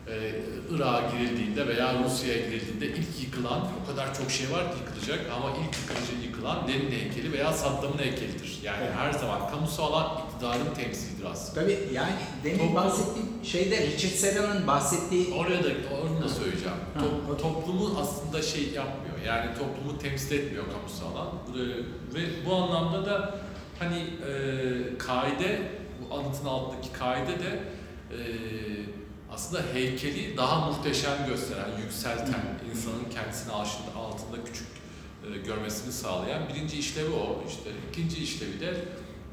Ee, 0.09 0.33
Irak'a 0.71 1.11
girildiğinde 1.17 1.67
veya 1.67 1.95
Rusya'ya 2.05 2.47
girildiğinde 2.47 2.87
ilk 2.87 3.23
yıkılan 3.23 3.61
o 3.83 3.87
kadar 3.91 4.15
çok 4.15 4.31
şey 4.31 4.51
var 4.51 4.63
ki 4.73 4.77
yıkılacak 4.81 5.31
ama 5.37 5.51
ilk 5.51 5.77
yıkılıcı 5.81 6.27
yıkılan 6.27 6.69
Lenin 6.69 6.91
heykeli 6.91 7.33
veya 7.33 7.53
Saddam'ın 7.53 7.99
heykelidir. 7.99 8.59
Yani 8.63 8.79
Evet. 8.83 8.93
her 8.99 9.13
zaman 9.13 9.51
kamusal 9.51 9.93
alan 9.93 10.21
iktidarın 10.27 10.75
temsilidir 10.75 11.25
aslında. 11.25 11.61
Tabii 11.61 11.79
yani 11.93 12.13
demin 12.45 12.75
bahsettiğim 12.75 13.24
şeyde 13.45 13.87
Richard 13.87 14.13
Serra'nın 14.13 14.67
bahsettiği 14.67 15.35
Oraya 15.35 15.65
da 15.65 15.69
onu 16.03 16.23
da 16.25 16.29
söyleyeceğim. 16.29 16.77
Ha, 16.95 17.01
Top- 17.01 17.39
toplumu 17.43 17.99
aslında 18.01 18.43
şey 18.43 18.63
yapmıyor. 18.63 19.19
Yani 19.27 19.51
toplumu 19.59 19.99
temsil 19.99 20.39
etmiyor 20.39 20.65
kamusal 20.73 21.07
alan. 21.17 21.29
Ee, 21.29 21.59
ve 22.15 22.47
bu 22.47 22.55
anlamda 22.55 23.07
da 23.07 23.39
hani 23.79 23.99
e, 23.99 24.99
kaide 24.99 25.63
bu 26.01 26.15
anıtın 26.15 26.47
altındaki 26.47 26.93
kaide 26.93 27.39
de 27.41 27.63
e, 28.11 28.19
aslında 29.33 29.63
heykeli 29.73 30.37
daha 30.37 30.71
muhteşem 30.71 31.27
gösteren, 31.29 31.71
yükselten, 31.85 32.43
insanın 32.71 33.05
kendisini 33.15 33.53
altında, 33.53 33.97
altında 33.97 34.45
küçük 34.45 34.67
e, 35.25 35.39
görmesini 35.39 35.93
sağlayan 35.93 36.43
birinci 36.49 36.79
işlevi 36.79 37.11
o. 37.13 37.45
İşte 37.49 37.71
ikinci 37.93 38.23
işlevi 38.23 38.61
de 38.61 38.75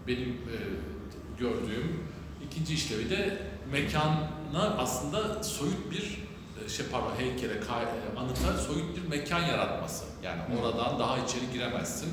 benim 0.08 0.30
e, 0.30 0.56
gördüğüm 1.40 2.00
ikinci 2.46 2.74
işlevi 2.74 3.10
de 3.10 3.38
mekana 3.72 4.78
aslında 4.78 5.44
soyut 5.44 5.92
bir 5.92 6.20
e, 6.66 6.70
şey 6.70 6.86
pardon 6.92 7.12
heykele, 7.18 7.54
e, 7.54 8.20
anıta 8.20 8.58
soyut 8.58 8.98
bir 8.98 9.08
mekan 9.18 9.40
yaratması. 9.40 10.06
Yani 10.24 10.42
Hı. 10.42 10.62
oradan 10.62 11.00
daha 11.00 11.18
içeri 11.18 11.52
giremezsin. 11.54 12.10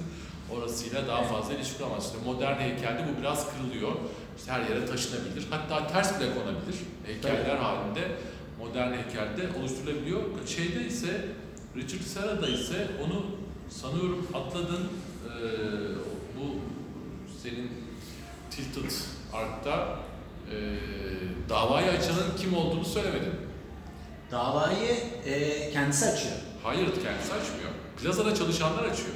Orasıyla 0.57 1.07
daha 1.09 1.19
Evet. 1.21 1.31
fazla 1.31 1.55
ilişki 1.55 1.79
kuramazsın. 1.79 2.19
İşte 2.19 2.31
modern 2.33 2.61
heykelde 2.61 3.05
bu 3.09 3.21
biraz 3.21 3.47
kırılıyor. 3.51 3.93
İşte 4.39 4.53
her 4.53 4.61
yere 4.61 4.87
taşınabilir. 4.87 5.47
Hatta 5.51 5.87
ters 5.87 6.21
bile 6.21 6.29
konabilir. 6.35 6.77
Heykeller 7.07 7.57
halinde 7.57 8.09
modern 8.59 8.93
heykelde 8.93 9.59
oluşturulabiliyor. 9.61 10.23
Şeyde 10.47 10.85
ise 10.87 11.29
Richard 11.77 12.01
Serra'da 12.03 12.49
ise 12.49 12.87
onu 13.05 13.27
sanıyorum 13.71 14.27
atladın. 14.35 14.89
Ee, 15.27 15.31
bu 16.39 16.57
senin 17.43 17.71
Tilted 18.51 18.91
Ark'ta 19.33 19.99
e, 20.53 20.59
davayı 21.49 21.91
açanın 21.91 22.37
kim 22.39 22.55
olduğunu 22.57 22.85
söylemedin. 22.85 23.33
davayı 24.31 24.97
e, 25.27 25.71
kendisi 25.71 26.07
açıyor. 26.07 26.35
Hayır 26.63 26.87
kendisi 26.87 27.33
açmıyor. 27.33 27.71
Plazada 28.03 28.35
çalışanlar 28.35 28.85
açıyor. 28.85 29.15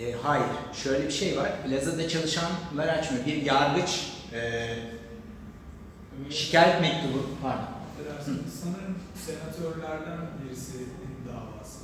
E, 0.00 0.12
hayır, 0.22 0.46
şöyle 0.82 1.06
bir 1.06 1.12
şey 1.12 1.38
var. 1.38 1.50
Plazada 1.66 2.08
çalışanlar 2.08 2.88
açmıyor. 2.88 3.26
Bir 3.26 3.42
yargıç 3.42 4.08
e, 4.32 4.74
şikayet 6.30 6.80
mektubu 6.80 7.18
var. 7.42 7.56
Affedersiniz, 7.56 8.60
Sanırım 8.62 8.98
senatörlerden 9.26 10.18
birisinin 10.44 10.88
davası. 11.28 11.78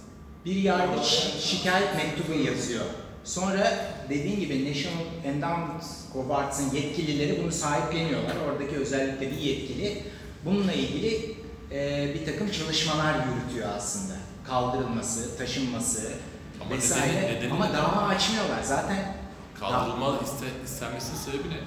Bir 0.45 0.57
yargıç 0.57 1.05
şikayet 1.41 1.95
mektubu 1.97 2.39
yazıyor. 2.39 2.85
Sonra 3.29 3.79
dediğin 4.09 4.41
gibi 4.41 4.71
National 4.71 5.05
Endowment 5.25 5.85
of 6.15 6.31
Arts'ın 6.31 6.75
yetkilileri 6.77 7.43
bunu 7.43 7.53
sahipleniyorlar. 7.53 8.35
Oradaki 8.49 8.77
özellikle 8.77 9.31
bir 9.31 9.37
yetkili 9.37 10.03
bununla 10.45 10.73
ilgili 10.73 11.35
e, 11.73 12.09
bir 12.15 12.25
takım 12.27 12.51
çalışmalar 12.51 13.15
yürütüyor 13.15 13.69
aslında. 13.77 14.15
Kaldırılması, 14.47 15.39
taşınması 15.39 16.13
Ama 16.61 16.71
vesaire. 16.77 17.13
nedeni- 17.13 17.35
nedeni 17.37 17.53
Ama 17.53 17.67
ne? 17.67 17.73
dava 17.73 17.97
açmıyorlar. 18.07 18.63
Zaten 18.63 19.17
Kaldırılma 19.61 20.19
iste, 20.25 20.47
istenmesinin 20.65 21.17
sebebi 21.19 21.49
ne? 21.55 21.59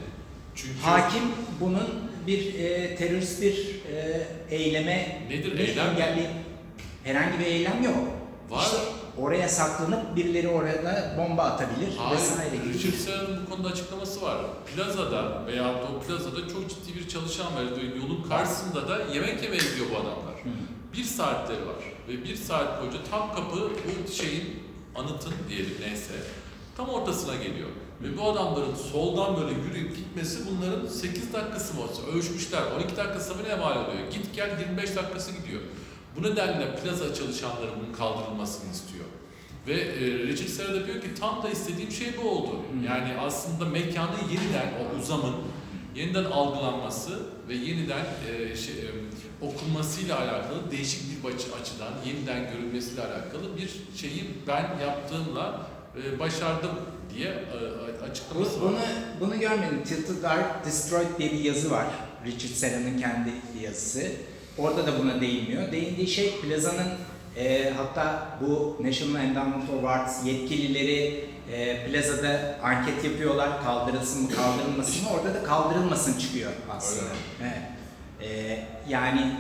Çünkü 0.56 0.80
Hakim 0.82 1.24
bunun 1.60 2.12
bir 2.28 2.54
e, 2.60 2.96
terörist 2.96 3.42
bir 3.42 3.82
e, 3.94 4.28
eyleme 4.56 5.22
Nedir 5.30 5.56
ne 5.58 5.62
eylem? 5.62 5.88
engelli- 5.88 6.30
herhangi 7.04 7.40
bir 7.40 7.46
eylem 7.46 7.84
yok. 7.84 7.96
Var. 8.52 8.64
İşte 8.64 8.78
oraya 9.18 9.50
saklanıp 9.50 10.16
birileri 10.16 10.48
orada 10.48 11.16
bomba 11.18 11.44
atabilir 11.44 11.88
vesaire 11.88 12.50
Hayır, 12.50 12.64
gibi. 12.64 12.74
Richard 12.74 12.94
Serra'nın 12.94 13.46
bu 13.46 13.50
konuda 13.50 13.70
açıklaması 13.70 14.22
var. 14.22 14.38
Plazada 14.76 15.46
veya 15.48 15.64
da 15.64 15.88
o 15.98 16.00
plazada 16.08 16.48
çok 16.48 16.70
ciddi 16.70 17.00
bir 17.00 17.08
çalışan 17.08 17.46
var. 17.56 17.64
Yolun 18.02 18.24
karşısında 18.30 18.90
da 18.90 19.00
yemek 19.14 19.44
yemeye 19.44 19.62
gidiyor 19.62 19.88
bu 19.92 19.96
adamlar. 19.96 20.36
Hı. 20.44 20.50
Bir 20.98 21.04
saatleri 21.04 21.68
var. 21.68 21.84
Ve 22.08 22.24
bir 22.24 22.36
saat 22.36 22.82
boyunca 22.82 22.98
tam 23.12 23.36
kapı 23.36 23.58
bu 23.58 24.12
şeyin, 24.12 24.64
anıtın 24.96 25.34
diyelim 25.50 25.74
neyse, 25.88 26.14
tam 26.78 26.90
ortasına 26.90 27.36
geliyor. 27.36 27.70
Ve 28.04 28.18
bu 28.18 28.32
adamların 28.32 28.76
soldan 28.92 29.38
böyle 29.38 29.56
yürüyüp 29.62 29.98
gitmesi 29.98 30.40
bunların 30.50 30.88
8 30.88 31.34
dakikası 31.34 31.74
mı 31.74 31.82
ölçmüşler. 32.16 32.62
12 32.76 32.98
dakikası 32.98 33.36
mı 33.36 33.42
ne 33.50 33.56
mal 33.56 33.72
oluyor? 33.72 34.12
Git 34.12 34.36
gel 34.36 34.60
25 34.60 34.96
dakikası 34.96 35.32
gidiyor. 35.32 35.62
Bu 36.18 36.24
nedenle 36.24 36.76
plaza 36.76 37.14
çalışanları 37.14 37.72
bunun 37.82 37.94
kaldırılmasını 37.94 38.72
istiyor. 38.72 39.06
Ve 39.68 39.74
e, 39.74 40.28
Richard 40.28 40.48
Serra 40.50 40.74
da 40.74 40.88
diyor 40.88 41.02
ki 41.02 41.08
tam 41.20 41.44
da 41.44 41.50
istediğim 41.50 41.92
şey 41.92 42.08
bu 42.24 42.30
oldu. 42.30 42.56
Yani 42.88 43.14
aslında 43.20 43.66
mekanı 43.66 44.16
yeniden 44.32 44.74
o 44.82 45.00
uzamın 45.02 45.36
yeniden 45.96 46.24
algılanması 46.24 47.20
ve 47.50 47.56
yeniden 47.56 48.06
e, 48.32 48.56
şey, 48.56 48.74
e, 48.76 48.90
okunmasıyla 49.46 50.20
alakalı 50.20 50.72
değişik 50.72 51.02
bir 51.26 51.30
açı- 51.30 51.56
açıdan 51.62 51.94
yeniden 52.06 52.52
görülmesiyle 52.54 53.02
alakalı 53.02 53.58
bir 53.58 53.70
şeyi 54.02 54.24
ben 54.48 54.78
yaptığımla 54.82 55.68
e, 56.04 56.20
başardım 56.20 56.72
diye 57.16 57.28
e, 57.30 58.04
açıklaması 58.04 58.62
Bu- 58.62 58.66
var. 58.66 58.74
Bunu, 59.20 59.30
bunu 59.32 59.40
görmedim. 59.40 59.84
Tilted 59.86 60.24
Art 60.24 60.66
Destroyed 60.66 61.08
diye 61.20 61.32
bir 61.32 61.40
yazı 61.40 61.72
var. 61.72 61.88
Richard 62.26 62.52
Serra'nın 62.54 62.98
kendi 63.00 63.32
yazısı. 63.62 64.04
Orada 64.58 64.88
da 64.88 65.00
buna 65.00 65.22
değinmiyor. 65.22 65.72
Değindiği 65.72 66.08
şey 66.08 66.42
plazanın 66.42 66.88
e, 67.38 67.74
hatta 67.78 68.28
bu 68.42 68.78
National 68.84 69.24
Endowment 69.24 69.70
of 69.70 69.86
Arts 69.86 70.26
yetkilileri 70.26 71.26
e, 71.52 71.86
plazada 71.86 72.60
anket 72.64 73.04
yapıyorlar. 73.04 73.64
Kaldırılsın 73.64 74.24
mı 74.24 74.30
kaldırılmasın 74.30 75.04
mı? 75.04 75.10
Orada 75.10 75.34
da 75.34 75.44
kaldırılmasın 75.44 76.20
çıkıyor 76.20 76.52
aslında. 76.72 77.10
Evet. 77.42 77.62
E, 78.22 78.60
yani 78.90 79.32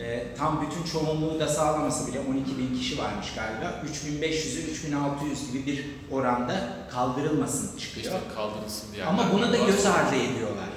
e, 0.00 0.34
tam 0.38 0.66
bütün 0.66 0.92
çoğunluğu 0.92 1.40
da 1.40 1.48
sağlaması 1.48 2.12
bile 2.12 2.20
12 2.20 2.58
bin 2.58 2.78
kişi 2.78 2.98
varmış 2.98 3.26
galiba. 3.34 3.82
3500'ü 3.92 4.70
3600 4.70 5.52
gibi 5.52 5.66
bir 5.66 5.86
oranda 6.10 6.76
kaldırılmasın 6.90 7.78
çıkıyor. 7.78 8.06
İşte 8.06 8.34
kaldırılsın 8.34 8.92
diye. 8.92 9.04
Ama 9.04 9.32
bunu 9.32 9.52
da 9.52 9.56
göz 9.56 9.86
ardı 9.86 10.14
ediyorlar. 10.14 10.68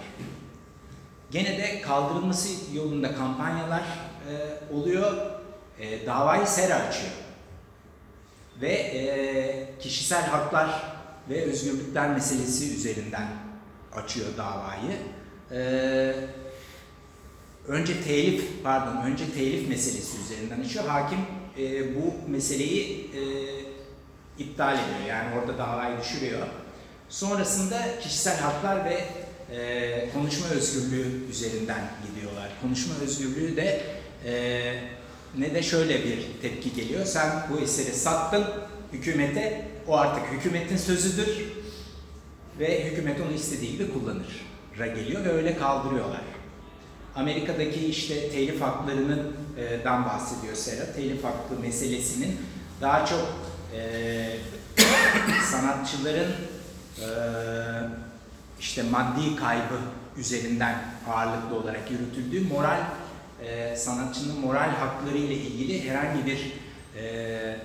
Gene 1.32 1.57
de 1.57 1.82
kaldırılması 1.82 2.75
yolunda 2.75 3.15
kampanyalar 3.15 3.84
e, 4.30 4.73
oluyor. 4.73 5.17
E, 5.80 6.05
davayı 6.05 6.47
SERA 6.47 6.75
açıyor. 6.75 7.11
Ve 8.61 8.71
e, 8.71 9.80
kişisel 9.80 10.23
haklar 10.23 10.84
ve 11.30 11.43
özgürlükler 11.43 12.09
meselesi 12.09 12.75
üzerinden 12.75 13.28
açıyor 13.93 14.28
davayı. 14.38 14.97
E, 15.51 16.15
önce 17.67 18.03
telif, 18.03 18.63
pardon, 18.63 19.01
önce 19.01 19.32
telif 19.34 19.69
meselesi 19.69 20.21
üzerinden 20.21 20.61
açıyor. 20.61 20.86
Hakim 20.86 21.19
e, 21.59 21.95
bu 21.95 22.30
meseleyi 22.32 23.11
e, 23.15 23.21
iptal 24.43 24.73
ediyor. 24.73 25.09
Yani 25.09 25.39
orada 25.39 25.57
davayı 25.57 25.99
düşürüyor. 25.99 26.47
Sonrasında 27.09 27.99
kişisel 27.99 28.39
haklar 28.39 28.86
ve 28.86 29.03
e, 29.51 30.09
konuşma 30.13 30.47
özgürlüğü 30.47 31.29
üzerinden 31.31 31.89
gidiyorlar. 32.07 32.49
Konuşma 32.61 32.95
özgürlüğü 33.03 33.55
de 33.55 33.81
e, 34.25 34.33
ne 35.37 35.53
de 35.53 35.63
şöyle 35.63 36.05
bir 36.05 36.27
tepki 36.41 36.73
geliyor. 36.73 37.05
Sen 37.05 37.47
bu 37.51 37.59
eseri 37.59 37.95
sattın 37.95 38.45
hükümete, 38.93 39.67
o 39.87 39.97
artık 39.97 40.23
hükümetin 40.31 40.77
sözüdür 40.77 41.29
ve 42.59 42.85
hükümet 42.85 43.21
onu 43.21 43.33
istediği 43.33 43.71
gibi 43.71 43.93
kullanır. 43.93 44.45
Ra 44.79 44.87
geliyor 44.87 45.25
ve 45.25 45.31
öyle 45.31 45.57
kaldırıyorlar. 45.57 46.21
Amerika'daki 47.15 47.87
işte 47.87 48.29
telif 48.29 48.61
haklarının 48.61 49.33
dan 49.85 50.05
bahsediyor 50.05 50.55
Sera. 50.55 50.93
Telif 50.93 51.23
hakkı 51.23 51.59
meselesinin 51.61 52.37
daha 52.81 53.05
çok 53.05 53.27
e, 53.75 54.37
sanatçıların 55.51 56.31
e, 57.01 57.07
işte 58.60 58.84
maddi 58.84 59.36
kaybı 59.36 59.80
üzerinden 60.18 60.84
ağırlıklı 61.10 61.55
olarak 61.55 61.91
yürütüldüğü 61.91 62.53
moral 62.53 62.80
e, 63.43 63.76
sanatçının 63.76 64.39
moral 64.39 64.70
hakları 64.70 65.18
ile 65.18 65.34
ilgili 65.34 65.89
herhangi 65.89 66.26
bir 66.26 66.53
e, 67.01 67.60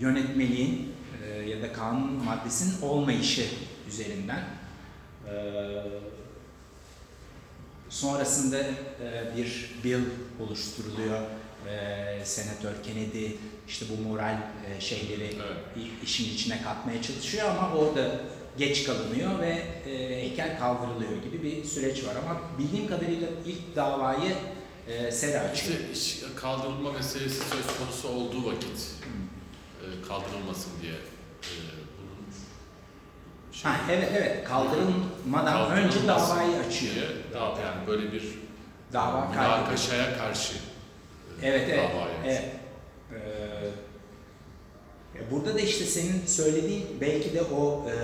yönetmeliğin 0.00 0.94
e, 1.24 1.50
ya 1.50 1.62
da 1.62 1.72
kanun 1.72 2.24
maddesinin 2.24 2.82
olmayışı 2.82 3.46
üzerinden 3.88 4.44
e, 5.28 5.34
sonrasında 7.88 8.58
e, 8.58 9.36
bir 9.36 9.74
bill 9.84 10.02
oluşturuluyor. 10.40 11.20
E, 11.68 12.24
Senatör 12.24 12.72
Kennedy 12.82 13.26
işte 13.68 13.86
bu 13.90 14.08
moral 14.08 14.36
e, 14.66 14.80
şeyleri 14.80 15.24
Evet. 15.24 15.86
işin 16.04 16.34
içine 16.34 16.62
katmaya 16.62 17.02
çalışıyor 17.02 17.48
ama 17.48 17.72
orada 17.72 18.20
geç 18.58 18.84
kalınıyor 18.84 19.38
ve 19.38 19.62
e, 19.90 20.08
heykel 20.22 20.58
kaldırılıyor 20.58 21.22
gibi 21.22 21.42
bir 21.42 21.64
süreç 21.64 22.04
var 22.04 22.14
ama 22.24 22.40
bildiğim 22.58 22.88
kadarıyla 22.88 23.28
ilk 23.46 23.76
davayı 23.76 24.32
e, 24.88 25.10
Sera 25.12 25.40
açıyor. 25.40 25.76
İşte 25.78 25.92
iş- 25.92 26.22
kaldırılma 26.36 26.92
meselesi 26.92 27.36
söz 27.38 27.78
konusu 27.78 28.08
olduğu 28.08 28.46
vakit 28.46 28.80
e, 29.82 30.08
kaldırılmasın 30.08 30.72
diye 30.82 30.92
e, 30.92 31.52
bunun 31.98 32.32
şey- 33.52 33.70
Ha, 33.70 33.80
evet 33.90 34.08
evet 34.16 34.44
kaldırılmadan 34.48 35.52
kaldırılmasın 35.52 35.98
önce 35.98 36.08
davayı 36.08 36.56
açıyor. 36.66 36.94
diye, 36.94 37.04
dava, 37.34 37.60
yani 37.60 37.86
böyle 37.86 38.12
bir 38.12 38.22
Dava 38.92 39.28
münakaşaya 39.28 40.18
karşı 40.18 40.54
e, 40.54 41.48
Evet 41.48 41.68
evet. 41.70 41.90
davayı 41.94 42.14
evet. 42.24 42.44
Ee, 43.12 43.18
ya 45.18 45.30
burada 45.30 45.54
da 45.54 45.60
işte 45.60 45.84
senin 45.84 46.26
söylediğin 46.26 46.86
belki 47.00 47.34
de 47.34 47.42
o 47.42 47.86
e, 47.90 47.94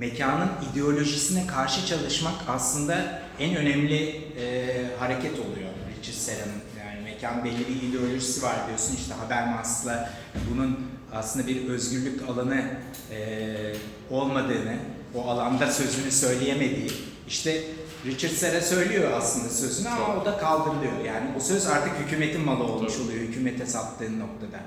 mekanın 0.00 0.48
ideolojisine 0.72 1.46
karşı 1.46 1.86
çalışmak 1.86 2.34
aslında 2.48 3.22
en 3.38 3.56
önemli 3.56 4.20
e, 4.40 4.86
hareket 4.98 5.32
oluyor 5.32 5.70
Richard 5.98 6.16
Serra'nın. 6.16 6.62
Yani 6.78 7.00
mekan 7.04 7.44
belli 7.44 7.68
bir 7.68 7.88
ideolojisi 7.88 8.42
var 8.42 8.56
diyorsun 8.66 8.96
işte 8.96 9.14
Habermas'la 9.14 10.10
bunun 10.50 10.78
aslında 11.12 11.46
bir 11.46 11.68
özgürlük 11.68 12.28
alanı 12.28 12.64
e, 13.10 13.74
olmadığını, 14.10 14.76
o 15.14 15.28
alanda 15.28 15.72
sözünü 15.72 16.10
söyleyemediği, 16.10 16.92
işte 17.28 17.62
Richard 18.06 18.32
Serra 18.32 18.60
söylüyor 18.60 19.12
aslında 19.18 19.48
sözünü 19.48 19.88
ama 19.88 20.06
Çok. 20.06 20.22
o 20.22 20.24
da 20.24 20.38
kaldırılıyor. 20.38 21.04
Yani 21.06 21.30
o 21.36 21.40
söz 21.40 21.66
artık 21.66 21.92
hükümetin 21.98 22.40
malı 22.40 22.64
olmuş 22.64 22.98
oluyor, 23.00 23.20
hükümete 23.20 23.66
sattığın 23.66 24.20
noktada. 24.20 24.60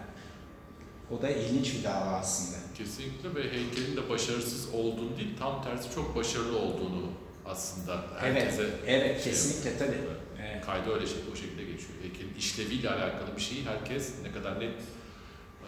O 1.12 1.22
da 1.22 1.30
ilginç 1.30 1.74
bir 1.74 1.84
dava 1.84 2.20
aslında. 2.22 2.63
Kesinlikle 2.78 3.36
ve 3.36 3.52
heykelin 3.52 3.98
de 3.98 4.10
başarısız 4.10 4.74
olduğunu 4.74 5.18
değil, 5.18 5.38
tam 5.40 5.64
tersi 5.64 5.96
çok 5.96 6.16
başarılı 6.16 6.58
olduğunu 6.58 7.12
aslında 7.46 8.04
herkese 8.20 8.62
evet, 8.62 8.74
evet 8.88 9.24
şey 9.24 9.34
kesinlikle 9.34 9.78
tabii. 9.78 9.98
Evet. 10.42 10.66
Kaydı 10.66 10.94
öyle 10.94 11.08
şey, 11.08 11.18
o 11.34 11.36
şekilde 11.36 11.64
geçiyor. 11.64 11.94
Heykelin 12.02 12.34
işleviyle 12.38 12.90
alakalı 12.90 13.36
bir 13.36 13.42
şeyi 13.42 13.66
herkes 13.66 14.14
ne 14.24 14.32
kadar 14.32 14.60
net 14.60 14.74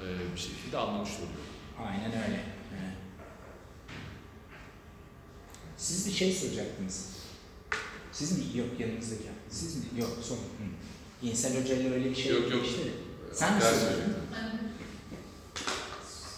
e, 0.03 0.05
bir 0.35 0.39
şekilde 0.39 0.77
anlamış 0.77 1.09
oluyor. 1.09 1.89
Aynen 1.91 2.11
öyle. 2.11 2.43
Evet. 2.71 2.95
Siz 5.77 6.07
bir 6.07 6.11
şey 6.13 6.33
soracaktınız. 6.33 7.09
Siz 8.11 8.37
mi? 8.37 8.57
Yok 8.57 8.79
yanınızdaki. 8.79 9.23
Siz 9.49 9.75
mi? 9.75 9.83
Yok 9.99 10.09
son. 10.23 10.35
Hı. 10.35 10.41
İnsel 11.23 11.57
öyle 11.57 12.09
bir 12.09 12.15
şey 12.15 12.31
Yok, 12.31 12.51
yok. 12.51 12.65
işte. 12.65 12.81
Sen 13.33 13.55
mi 13.55 13.61
Ders 13.61 13.79
söylüyorsun? 13.79 14.01
verin. 14.01 14.15
Hani 14.33 14.59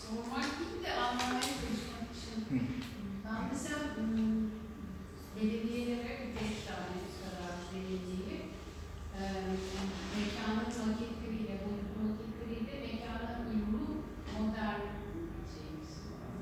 sormak 0.08 0.44
değil 0.60 0.72
de 0.74 0.86
anlamaya 1.06 1.42
çalışmak 1.60 2.06
için. 2.18 2.38
Hı. 2.50 2.60
Ben 3.26 3.40
mesela 3.52 3.78
ım, 4.00 4.52
belediyelere 5.36 6.18
beş 6.36 6.56
tane 6.68 6.98
karar 7.20 7.58
verildiği 7.74 8.36
e, 9.20 9.22
mekanın 10.18 10.70
maketleriyle, 10.88 11.56
boyut 11.64 11.92
maketleriyle 12.04 12.76
mekana 12.88 13.30
uyumlu 13.50 13.86
modern 14.36 14.82
şeyimiz 15.54 15.94
var. 16.12 16.34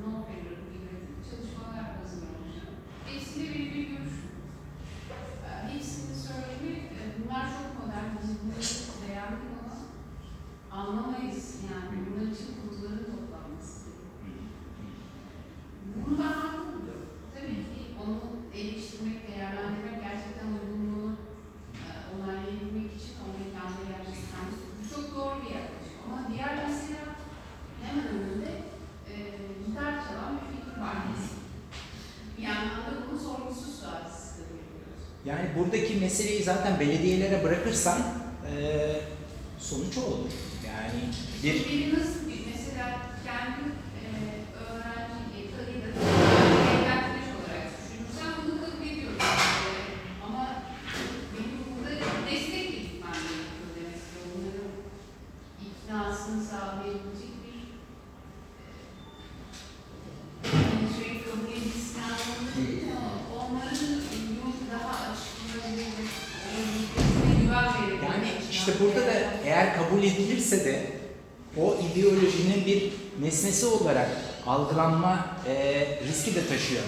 No 0.00 0.10
failure 0.26 0.62
gibi 0.72 0.92
çalışmalar 1.28 1.84
hazırlamışlar. 1.98 2.74
Hepsinde 3.06 3.44
benim 3.54 3.74
bir 3.74 3.86
görüşüm. 3.92 4.32
E, 5.46 5.50
Hepsini 5.72 6.14
söyleyeyim, 6.28 6.84
e, 6.98 7.00
bunlar 7.18 7.44
çok 7.56 7.68
modern, 7.80 8.10
biz 8.22 8.30
bunları 8.40 8.66
beğendik 9.02 9.44
ama 9.60 9.76
anlamayız 10.82 11.56
yani 11.70 11.96
bunun 12.06 12.30
için 12.34 12.50
kutuların 12.60 13.04
toplanması 13.12 13.80
gerekiyor. 13.90 14.48
Bunu 16.06 16.18
ben 16.18 16.32
haklı 16.40 16.60
buluyorum. 16.72 17.08
Tabii 17.34 17.62
ki 17.72 17.80
onu 18.02 18.16
eleştirmek, 18.54 19.28
değerlendirmek, 19.28 19.98
gerçekten 20.06 20.48
uygunluğunu 20.56 21.12
e, 21.86 21.90
onaylayabilmek 22.14 22.90
için 22.98 23.14
o 23.24 23.26
mekanda 23.40 23.80
gerçekten 23.92 24.44
bu 24.76 24.82
çok 24.94 25.16
doğru 25.16 25.36
bir 25.42 25.50
yaklaşım. 25.58 25.98
Ama 26.06 26.18
diğer 26.30 26.52
mesela 26.68 27.04
hemen 27.82 28.06
önünde 28.14 28.52
e, 29.12 29.14
gitar 29.66 29.92
çalan 30.04 30.32
bir 30.36 30.46
fikir 30.54 30.80
var. 30.80 30.96
Bir 32.38 32.42
yandan 32.42 32.80
da 32.86 32.90
bunu 33.10 33.18
sorgusuz 33.18 33.74
sualsiz 33.80 34.36
görüyoruz. 34.38 35.02
Yani 35.28 35.48
buradaki 35.58 35.94
meseleyi 35.94 36.42
zaten 36.42 36.80
belediyelere 36.80 37.44
bırakırsan 37.44 37.98
eee 38.56 39.00
sonuç 39.58 39.98
olur. 39.98 40.30
Yani 40.66 41.00
bir 41.42 41.54
Biri 41.54 41.94
nasıl 41.94 42.20
bir, 42.28 42.40
mesela 42.52 42.86
kendi 43.26 43.62
e, 44.04 44.08
öğrenci 44.64 45.20
yetkiyle 45.36 45.88
evlenmiş 46.72 47.28
olarak 47.36 47.66
düşünürsem 47.76 48.30
bunu 48.42 48.60
kabul 48.60 48.86
ediyorum. 48.92 49.18
E, 49.20 49.82
ama 50.26 50.42
benim 51.32 51.58
burada 51.70 51.90
destek 52.30 52.66
gitmem 52.82 53.18
gerekiyor 53.28 53.68
demek 53.76 54.00
ki. 54.08 54.16
Onların 54.34 54.70
iknasını 55.66 56.40
sağlayabilecek 56.50 57.32
bir 57.44 57.58
e, 60.44 60.50
yani 60.72 60.88
şey 60.98 61.10
kabul 61.24 61.50
edilsin 61.56 61.98
anlamında 62.08 62.52
değil 62.56 62.82
ama 62.96 63.10
onlara 63.40 63.68
işte 68.68 68.84
burada 68.84 69.06
da 69.06 69.12
eğer 69.44 69.76
kabul 69.76 70.02
edilirse 70.02 70.64
de 70.64 70.82
o 71.56 71.76
ideolojinin 71.92 72.66
bir 72.66 72.92
nesnesi 73.22 73.66
olarak 73.66 74.08
algılanma 74.48 75.26
e, 75.48 75.86
riski 76.08 76.34
de 76.34 76.46
taşıyor. 76.46 76.82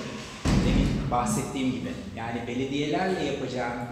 Demin 0.44 1.10
bahsettiğim 1.10 1.72
gibi. 1.72 1.88
Yani 2.16 2.42
belediyelerle 2.46 3.24
yapacağın 3.24 3.86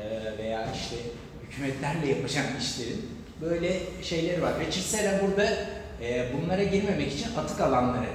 e, 0.00 0.38
veya 0.38 0.72
işte 0.74 0.96
hükümetlerle 1.42 2.08
yapacağın 2.08 2.56
işlerin 2.60 3.10
böyle 3.40 3.80
şeyleri 4.02 4.42
var. 4.42 4.60
Ve 4.60 4.70
Çirsela 4.70 5.20
burada 5.22 5.44
e, 6.02 6.32
bunlara 6.34 6.62
girmemek 6.62 7.12
için 7.12 7.36
atık 7.36 7.60
alanları 7.60 8.08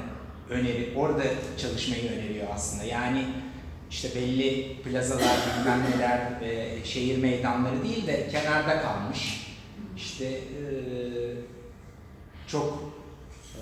öneri, 0.50 0.94
orada 0.98 1.24
çalışmayı 1.58 2.12
öneriyor 2.12 2.48
aslında. 2.54 2.84
Yani 2.84 3.26
işte 3.92 4.10
belli 4.16 4.78
plazalar, 4.84 5.38
bilmem 5.60 5.80
neler, 5.96 6.42
e, 6.42 6.86
şehir 6.86 7.18
meydanları 7.18 7.84
değil 7.84 8.08
de 8.08 8.28
kenarda 8.28 8.82
kalmış. 8.82 9.48
İşte 9.98 10.26
e, 10.26 10.64
çok 12.48 12.94
e, 13.56 13.62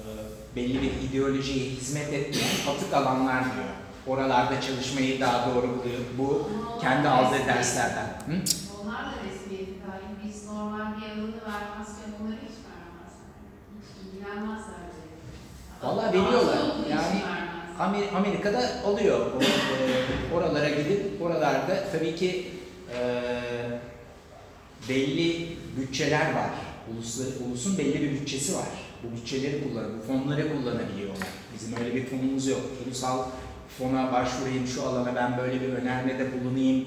belli 0.55 0.81
bir 0.81 0.91
ideolojiye 1.09 1.65
hizmet 1.69 2.13
etmeyen 2.13 2.75
atık 2.75 2.93
alanlar 2.93 3.43
diyor. 3.43 3.65
Oralarda 4.07 4.61
çalışmayı 4.61 5.21
daha 5.21 5.49
doğru 5.49 5.67
buluyor. 5.67 5.99
Bu 6.17 6.49
kendi 6.81 7.09
aldığı 7.09 7.45
derslerden. 7.47 8.05
Hı? 8.05 8.33
Onlar 8.81 9.05
da 9.05 9.11
resmiyeti 9.25 9.71
dahil. 9.71 10.27
Biz 10.27 10.45
normal 10.45 10.97
bir 10.97 11.05
alanı 11.05 11.35
vermezken 11.35 12.09
onları 12.21 12.39
hiç 12.47 12.57
vermezler. 12.65 13.29
Hiç 13.75 14.05
ilgilenmezler 14.05 14.79
Ağzı 15.83 16.07
veriyorlar. 16.07 16.57
Yani 16.89 18.03
Amerika'da 18.15 18.69
oluyor. 18.85 19.19
O, 19.19 19.43
e, 19.43 20.35
oralara 20.35 20.69
gidip 20.69 21.21
oralarda 21.21 21.83
tabii 21.91 22.15
ki 22.15 22.51
e, 22.97 23.21
belli 24.89 25.57
bütçeler 25.77 26.33
var. 26.33 26.49
Uluslar, 26.93 27.27
ulusun 27.47 27.77
belli 27.77 28.01
bir 28.01 28.11
bütçesi 28.11 28.55
var. 28.55 28.67
Bu 29.03 29.17
bütçeleri 29.17 29.63
kullanıp, 29.63 29.91
bu 29.97 30.13
fonları 30.13 30.49
kullanabiliyorlar. 30.49 31.27
Bizim 31.53 31.77
öyle 31.77 31.95
bir 31.95 32.05
fonumuz 32.05 32.47
yok. 32.47 32.61
Ulusal 32.87 33.25
fona 33.77 34.11
başvurayım, 34.11 34.67
şu 34.67 34.83
alana 34.83 35.15
ben 35.15 35.37
böyle 35.37 35.61
bir 35.61 35.69
önermede 35.69 36.27
bulunayım 36.33 36.85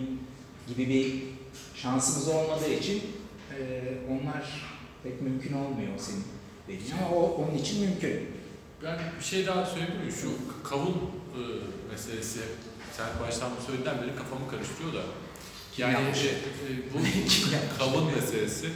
gibi 0.69 0.89
bir 0.89 1.23
şansımız 1.81 2.29
olmadığı 2.29 2.73
için 2.73 3.03
e, 3.59 3.83
onlar 4.11 4.73
pek 5.03 5.23
mümkün 5.23 5.53
olmuyor 5.53 5.93
senin 5.99 6.25
dediğin 6.69 6.93
ama 6.93 7.17
o, 7.17 7.23
onun 7.23 7.59
için 7.59 7.81
mümkün. 7.89 8.29
Ben 8.83 8.99
bir 9.19 9.25
şey 9.25 9.47
daha 9.47 9.67
söyleyeyim 9.67 10.05
mi? 10.07 10.13
Şu 10.13 10.29
kavun 10.69 10.97
e, 11.35 11.41
meselesi, 11.91 12.41
sen 12.97 13.07
baştan 13.27 13.51
bu 13.61 13.65
söylediğinden 13.67 14.03
beri 14.03 14.17
kafamı 14.17 14.51
karıştırıyor 14.51 14.95
da. 14.95 15.03
Yani 15.79 15.95
e, 15.95 16.29
e, 16.29 16.93
bu 16.95 16.99
kavun 17.79 18.13
meselesi 18.15 18.69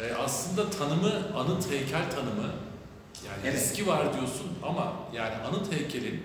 e, 0.00 0.14
aslında 0.14 0.70
tanımı, 0.70 1.32
anıt 1.36 1.70
heykel 1.70 2.10
tanımı 2.10 2.52
yani 3.26 3.38
Evet. 3.44 3.54
riski 3.54 3.86
var 3.86 4.14
diyorsun 4.14 4.52
ama 4.62 4.92
yani 5.12 5.34
anıt 5.34 5.72
heykelin 5.72 6.22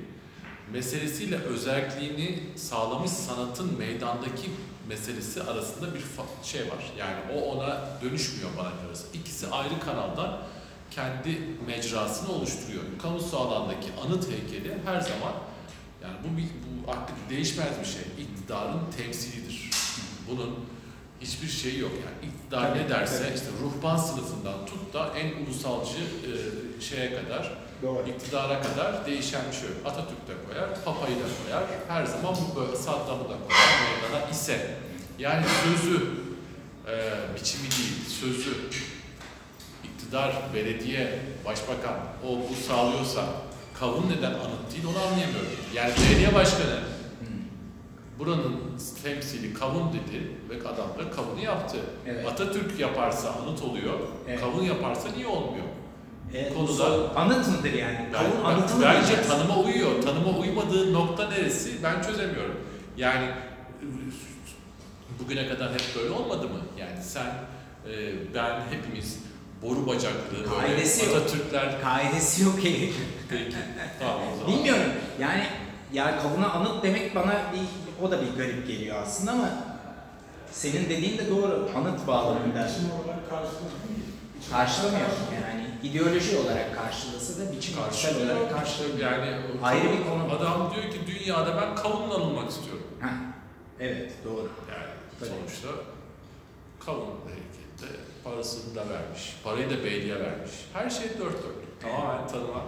meselesiyle 0.73 1.35
özelliğini 1.35 2.39
sağlamış 2.55 3.11
sanatın 3.11 3.77
meydandaki 3.77 4.49
meselesi 4.88 5.43
arasında 5.43 5.93
bir 5.93 6.03
şey 6.43 6.61
var. 6.61 6.91
Yani 6.97 7.17
o 7.34 7.41
ona 7.41 7.81
dönüşmüyor 8.03 8.49
bana 8.57 8.69
kalırsa. 8.81 9.07
İkisi 9.13 9.47
ayrı 9.47 9.80
kanaldan 9.80 10.38
kendi 10.91 11.41
mecrasını 11.67 12.31
oluşturuyor. 12.31 12.84
Kamusal 13.01 13.51
alandaki 13.51 13.88
anıt 14.05 14.27
heykeli 14.30 14.77
her 14.85 14.99
zaman 15.01 15.34
yani 16.03 16.15
bu, 16.23 16.38
bu 16.38 16.91
artık 16.91 17.15
değişmez 17.30 17.80
bir 17.81 17.85
şey. 17.85 18.01
İktidarın 18.19 18.80
temsilidir. 18.97 19.69
Bunun 20.30 20.55
hiçbir 21.22 21.48
şeyi 21.48 21.80
yok. 21.80 21.91
Yani 21.91 22.32
iktidar 22.32 22.70
Tabii, 22.70 22.80
ne 22.80 22.90
derse 22.90 23.24
tabii. 23.24 23.36
işte 23.36 23.48
ruhban 23.64 23.98
sınıfından 23.98 24.66
tut 24.66 24.94
da 24.94 25.10
en 25.18 25.46
ulusalcı 25.46 25.98
e, 26.00 26.32
şeye 26.82 27.10
kadar 27.16 27.58
Doğru. 27.84 28.10
iktidara 28.10 28.62
kadar 28.62 29.06
değişen 29.06 29.41
bir 29.52 29.56
şey 29.58 29.70
yok. 29.70 29.78
Atatürk 29.86 30.28
de 30.28 30.34
koyar, 30.48 30.84
Papa'yı 30.86 31.16
da 31.16 31.28
koyar, 31.44 31.64
her 31.88 32.06
zaman 32.06 32.36
bu 32.52 32.60
böyle 32.62 32.76
Saddam'ı 32.76 33.24
da 33.24 33.38
koyar 33.48 33.70
meydana 34.02 34.30
ise. 34.32 34.76
Yani 35.20 35.46
sözü 35.64 35.96
e, 36.88 36.96
biçimi 37.36 37.64
değil, 37.64 38.06
sözü 38.22 38.54
iktidar, 39.84 40.36
belediye, 40.54 41.20
başbakan 41.46 41.96
o 42.28 42.28
bu 42.28 42.68
sağlıyorsa 42.68 43.26
kavun 43.80 44.10
neden 44.10 44.32
anıt 44.34 44.72
değil 44.74 44.84
onu 44.90 45.00
anlayamıyorum. 45.04 45.50
Yani 45.76 45.94
belediye 46.10 46.34
başkanı. 46.34 46.80
Buranın 48.20 48.56
temsili 49.04 49.54
kavun 49.54 49.94
dedi 49.94 50.32
ve 50.50 50.68
adam 50.70 50.88
da 51.00 51.12
kavunu 51.16 51.40
yaptı. 51.44 51.78
Evet. 52.08 52.28
Atatürk 52.28 52.80
yaparsa 52.80 53.30
anıt 53.32 53.62
oluyor, 53.62 54.00
Evet. 54.28 54.40
kavun 54.40 54.64
yaparsa 54.64 55.10
niye 55.16 55.28
olmuyor? 55.28 55.66
E, 56.34 56.54
konuda- 56.54 57.16
anıt 57.16 57.48
mıdır 57.48 57.74
yani? 57.74 58.08
Kavun 58.14 58.32
ben- 58.44 58.50
anıtı 58.50 58.76
mı 58.76 58.82
bence 58.86 58.98
diyeceğiz? 59.08 59.28
tanıma 59.28 59.58
uyuyor. 59.60 60.02
Tanıma 60.02 60.38
uymadığı 60.38 60.94
nokta 60.94 61.30
neresi 61.30 61.84
ben 61.84 62.02
çözemiyorum. 62.02 62.56
Yani 62.98 63.30
bugüne 65.20 65.48
kadar 65.50 65.74
hep 65.74 65.82
böyle 65.96 66.10
olmadı 66.10 66.44
mı? 66.48 66.60
Yani 66.78 67.04
sen, 67.04 67.26
e, 67.26 68.14
ben, 68.36 68.62
hepimiz 68.72 69.20
boru 69.64 69.88
bacaklı, 69.88 70.38
böyle 70.38 70.46
Kaidesi 70.68 71.06
yok. 71.06 71.16
Atatürkler... 71.16 71.82
Kaidesi 71.82 72.44
yok 72.44 72.62
ki. 72.62 72.94
Peki, 73.30 73.56
tamam 74.00 74.20
o 74.34 74.38
zaman. 74.40 74.54
Bilmiyorum. 74.58 74.91
Yani 75.22 75.44
ya 75.94 76.20
kavuna 76.22 76.50
anıt 76.52 76.84
demek 76.84 77.16
bana 77.16 77.34
bir 77.54 77.89
o 78.03 78.11
da 78.11 78.21
bir 78.21 78.38
garip 78.38 78.67
geliyor 78.67 78.95
aslında 79.03 79.31
ama 79.31 79.49
senin 80.51 80.89
dediğin 80.89 81.17
de 81.17 81.30
doğru. 81.30 81.69
Anıt 81.77 82.07
bağlamında 82.07 82.67
Biçim 82.67 82.91
olarak 82.91 83.30
karşılamıyor 83.30 83.99
karşılamıyor. 84.51 85.09
Yani 85.49 85.67
ideoloji 85.84 86.38
olarak 86.38 86.76
karşılasa 86.76 87.41
da 87.41 87.51
biçim 87.51 87.76
Karşılıyor. 87.76 88.35
olarak 88.35 88.51
karşılamıyor. 88.53 89.11
Yani 89.11 89.35
o- 89.61 89.65
Ayrı 89.65 89.84
bir 89.84 90.03
konu. 90.09 90.34
Adam 90.39 90.73
diyor 90.76 90.91
ki 90.93 90.99
dünyada 91.07 91.61
ben 91.61 91.76
kavunla 91.76 92.15
anılmak 92.15 92.49
istiyorum. 92.49 92.84
Ha, 93.01 93.09
evet 93.80 94.11
doğru. 94.26 94.49
Yani 94.71 94.89
Tabii. 95.19 95.30
sonuçta 95.30 95.67
kavun 96.85 97.05
harekette 97.26 97.99
parasını 98.23 98.76
da 98.76 98.80
vermiş. 98.89 99.35
Parayı 99.43 99.69
da 99.69 99.84
beyliğe 99.84 100.19
vermiş. 100.19 100.51
Her 100.73 100.89
şey 100.89 101.09
dört 101.09 101.19
dörtlük. 101.19 101.81
Tamamen 101.81 102.27
tanıma 102.27 102.61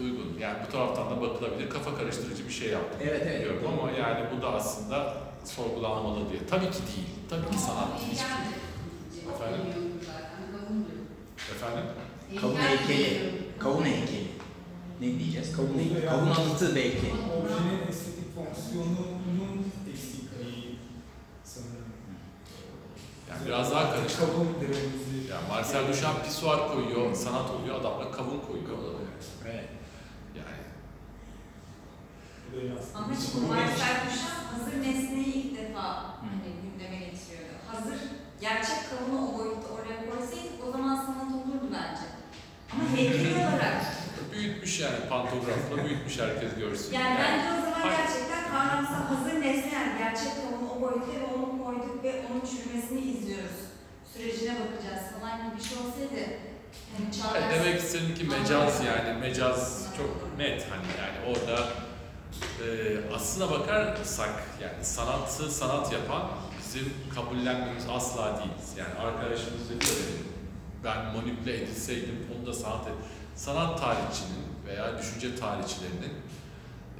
uygun. 0.00 0.38
Yani 0.40 0.58
bu 0.66 0.72
taraftan 0.72 1.10
da 1.10 1.20
bakılabilir. 1.20 1.70
Kafa 1.70 1.94
karıştırıcı 1.96 2.46
bir 2.48 2.52
şey 2.52 2.68
yaptım. 2.70 3.00
Evet 3.02 3.22
evet. 3.26 3.62
Doğru. 3.64 3.68
ama 3.68 3.90
yani 3.90 4.24
bu 4.36 4.42
da 4.42 4.48
aslında 4.52 5.16
sorgulanmalı 5.44 6.30
diye. 6.30 6.46
Tabii 6.50 6.70
ki 6.70 6.78
değil. 6.78 7.08
Tabii 7.30 7.50
ki 7.50 7.58
sanat 7.58 7.88
heykel 8.00 8.24
de 8.24 8.58
Efendim? 9.34 9.60
Efendim? 11.54 11.84
Kavun 12.40 12.56
heykeli. 12.56 13.32
Kavun 13.58 13.84
heykeli. 13.84 14.28
Ne 15.00 15.18
diyeceğiz? 15.18 15.56
Kavun, 15.56 15.80
Burada 15.94 16.06
kavun 16.10 16.30
anıtı 16.30 16.76
belki. 16.76 16.96
Objenin 17.36 17.88
estetik 17.88 18.34
fonksiyonunun 18.34 19.72
eksikliği 19.92 20.78
sanırım. 21.44 21.92
Yani 23.30 23.46
biraz 23.46 23.70
daha 23.70 23.94
karışık. 23.94 24.20
Dememizi... 24.60 25.30
Yani 25.30 25.48
Marcel 25.48 25.88
Duchamp 25.88 26.24
pisuar 26.24 26.72
koyuyor, 26.72 27.14
sanat 27.14 27.50
oluyor. 27.50 27.80
Adam 27.80 28.00
da 28.00 28.10
kavun 28.10 28.40
koyuyor. 28.40 28.78
Evet. 29.44 29.64
Yani 30.36 30.44
Bu 30.46 32.37
da 32.37 32.37
biraz- 32.37 32.37
Ama 32.94 33.12
şimdi 33.22 33.46
Marcel 33.46 33.96
Duchamp 34.04 34.40
hazır 34.52 34.76
nesneyi 34.82 35.34
ilk 35.34 35.58
defa 35.58 35.82
hani 36.20 36.48
gündeme 36.62 36.96
getiriyor. 36.96 37.48
Hazır 37.72 37.98
gerçek 38.40 38.80
kavunu 38.90 39.18
o 39.28 39.38
boyutta 39.38 39.68
oraya 39.74 39.96
koysaydık 40.10 40.58
o 40.68 40.72
zaman 40.72 40.96
sanat 40.96 41.30
olurdu 41.34 41.66
bence. 41.72 42.06
Ama 42.72 42.82
heykel 42.96 43.48
olarak 43.48 43.82
büyütmüş 44.32 44.80
yani 44.80 44.98
pantografla 45.08 45.76
büyütmüş 45.84 46.18
herkes 46.18 46.54
görsün. 46.58 46.92
yani 46.92 47.16
bence 47.22 47.46
o 47.58 47.60
zaman 47.64 47.82
gerçekten 47.96 48.42
kavramsal 48.52 49.02
hazır 49.10 49.34
nesne 49.40 49.72
yani 49.78 49.92
gerçek 49.98 50.32
kavunu 50.36 50.66
o 50.72 50.80
boyutta 50.80 51.12
ve 51.20 51.26
onu 51.36 51.64
koyduk 51.64 52.04
ve 52.04 52.12
onun 52.30 52.42
çürümesini 52.50 53.00
izliyoruz. 53.00 53.58
Sürecine 54.12 54.54
bakacağız 54.60 55.04
falan 55.14 55.34
gibi 55.38 55.56
bir 55.58 55.64
şey 55.68 55.78
olsaydı 55.78 56.20
Hayır, 56.96 57.12
çağdaş... 57.12 57.64
demek 57.64 57.80
istediğim 57.80 58.14
ki 58.14 58.24
mecaz 58.24 58.80
yani 58.90 59.18
mecaz 59.20 59.86
çok 59.96 60.38
net 60.38 60.66
hani 60.70 60.86
yani 61.02 61.18
orada 61.30 61.68
aslına 63.16 63.50
bakarsak 63.50 64.30
yani 64.62 64.84
sanatı 64.84 65.50
sanat 65.50 65.92
yapan 65.92 66.22
bizim 66.64 66.92
kabullenmemiz 67.14 67.84
asla 67.90 68.38
değil. 68.38 68.50
Yani 68.78 68.94
arkadaşımız 69.08 69.70
benim, 69.70 70.24
ben 70.84 71.04
manipüle 71.06 71.56
edilseydim 71.62 72.26
onu 72.38 72.46
da 72.46 72.52
sanat 72.52 72.86
sanat 73.34 73.80
tarihçinin 73.80 74.44
veya 74.66 74.98
düşünce 74.98 75.36
tarihçilerinin 75.36 76.12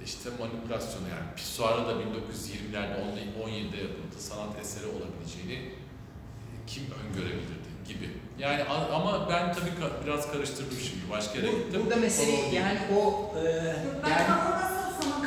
işte 0.04 0.30
manipülasyonu 0.40 1.08
yani 1.08 1.34
Pissuar'ın 1.36 1.84
da 1.86 1.92
1920'lerde 1.92 2.94
17'de 3.44 3.76
yapıldı 3.76 4.18
sanat 4.18 4.58
eseri 4.60 4.86
olabileceğini 4.86 5.52
e, 5.54 6.54
kim 6.66 6.84
öngörebilirdi 6.84 7.68
gibi. 7.88 8.10
Yani 8.38 8.64
ama 8.94 9.28
ben 9.30 9.52
tabii 9.54 9.70
biraz 10.06 10.32
karıştırdım 10.32 10.78
şimdi 10.78 11.10
başka 11.10 11.38
yere 11.38 11.52
Bu- 11.52 11.56
gittim. 11.58 11.80
burada 11.84 11.96
mesele 11.96 12.32
yani 12.54 12.78
o 12.96 13.30
e, 13.38 13.44
Ben 14.04 14.10
yani 14.10 14.26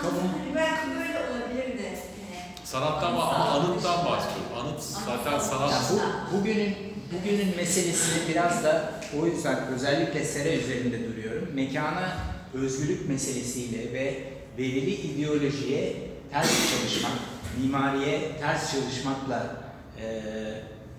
kavun 0.02 0.28
hani 0.28 0.56
belki 0.56 0.88
böyle 0.90 1.20
olabilirdi. 1.20 1.84
Hani. 1.84 2.66
Sanattan 2.66 3.12
ama 3.12 3.24
anıttan 3.24 4.06
bahsediyorum. 4.06 4.52
Anıt 4.60 4.82
zaten 4.82 5.40
sanat 5.40 5.92
bu 5.92 6.38
bugünün 6.38 6.76
bugünün 7.12 7.56
meselesini 7.58 8.30
biraz 8.30 8.64
da 8.64 8.92
o 9.22 9.26
yüzden 9.26 9.68
özellikle 9.68 10.26
sera 10.26 10.50
üzerinde 10.54 11.08
duruyorum. 11.08 11.50
Mekana 11.54 12.18
özgürlük 12.54 13.10
meselesiyle 13.10 13.94
ve 13.94 14.24
verili 14.58 14.92
ideolojiye 14.92 15.96
ters 16.32 16.52
çalışmak, 16.72 17.12
mimariye 17.62 18.38
ters 18.40 18.72
çalışmakla 18.72 19.64
e, 20.02 20.24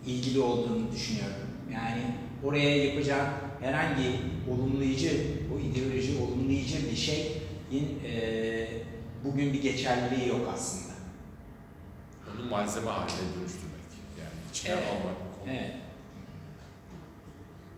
ilgili 0.06 0.40
olduğunu 0.40 0.92
düşünüyorum. 0.92 1.48
Yani 1.72 2.02
oraya 2.44 2.84
yapacağım 2.86 3.28
herhangi 3.60 4.20
olumlayıcı, 4.50 5.10
o 5.54 5.58
ideoloji 5.58 6.18
olumlayıcı 6.22 6.90
bir 6.90 6.96
şeyin 6.96 7.41
e, 7.80 8.68
bugün 9.24 9.52
bir 9.52 9.62
geçerliliği 9.62 10.28
yok 10.28 10.50
aslında. 10.54 10.92
Onu 12.40 12.50
malzeme 12.50 12.90
haline 12.90 13.10
dönüştürmek. 13.10 13.72
Yani 14.18 14.30
içine 14.50 14.72
Evet. 14.72 14.82
almak. 14.90 15.16
Evet. 15.46 15.74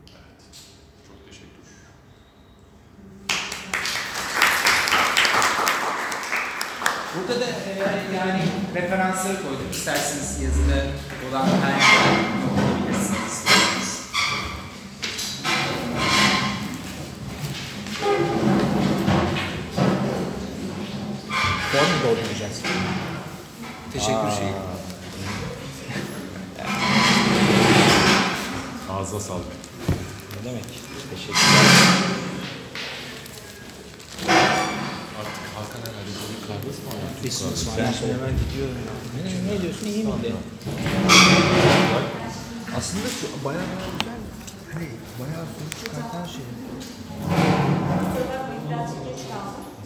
Evet. 0.09 0.43
Çok 1.07 1.27
teşekkür 1.27 1.65
Burada 7.16 7.41
da 7.41 7.45
e, 7.45 8.16
yani 8.16 8.43
referansları 8.75 9.37
koydum. 9.43 9.66
İsterseniz 9.73 10.43
yazılı 10.43 10.87
olan 11.31 11.47
kaynaklar 11.49 12.11
okuyabilirsiniz. 12.11 12.64
Form 21.74 21.84
mu 21.84 21.98
dolduracağız? 22.05 22.62
Teşekkür 23.92 24.30
şeyi. 24.38 24.52
Ağza 28.90 29.20
sağlık. 29.20 29.46
Ne 30.36 30.51
demek? 30.51 30.64
Teşekkürler. 31.10 31.40
Artık 35.18 35.44
Hakan 35.56 35.80
herhalde 35.80 36.10
bir 36.30 36.40
kahve 36.46 36.70
ısmarladı. 36.70 37.24
Bir 37.24 37.30
sus 37.30 37.68
Ben 37.78 37.84
hemen 37.84 38.34
gidiyorum. 38.38 38.78
Ne, 39.16 39.55
ne 39.55 39.62
diyorsun? 39.62 39.86
İyi 39.86 40.05
miydi? 40.05 40.34
Aslında 42.78 43.09
şu 43.20 43.44
bayağı 43.44 43.62
bayağı 43.62 43.90
güzel. 43.98 44.18
Hani 44.72 44.88
bayağı 45.20 45.46
sonuç 45.46 45.74
çıkartan 45.84 46.26
şey. 46.26 46.44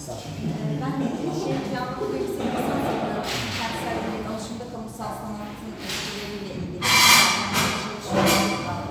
Ee, 0.08 0.80
ben 0.82 0.94
de 1.00 1.06
şey, 1.40 1.52
yaptım, 1.78 2.08
yüksek 2.20 2.50
lisans 2.56 2.86
derslerinde 3.58 4.28
alışımda 4.30 4.64
kamusal 4.72 5.12
sanat 5.20 5.47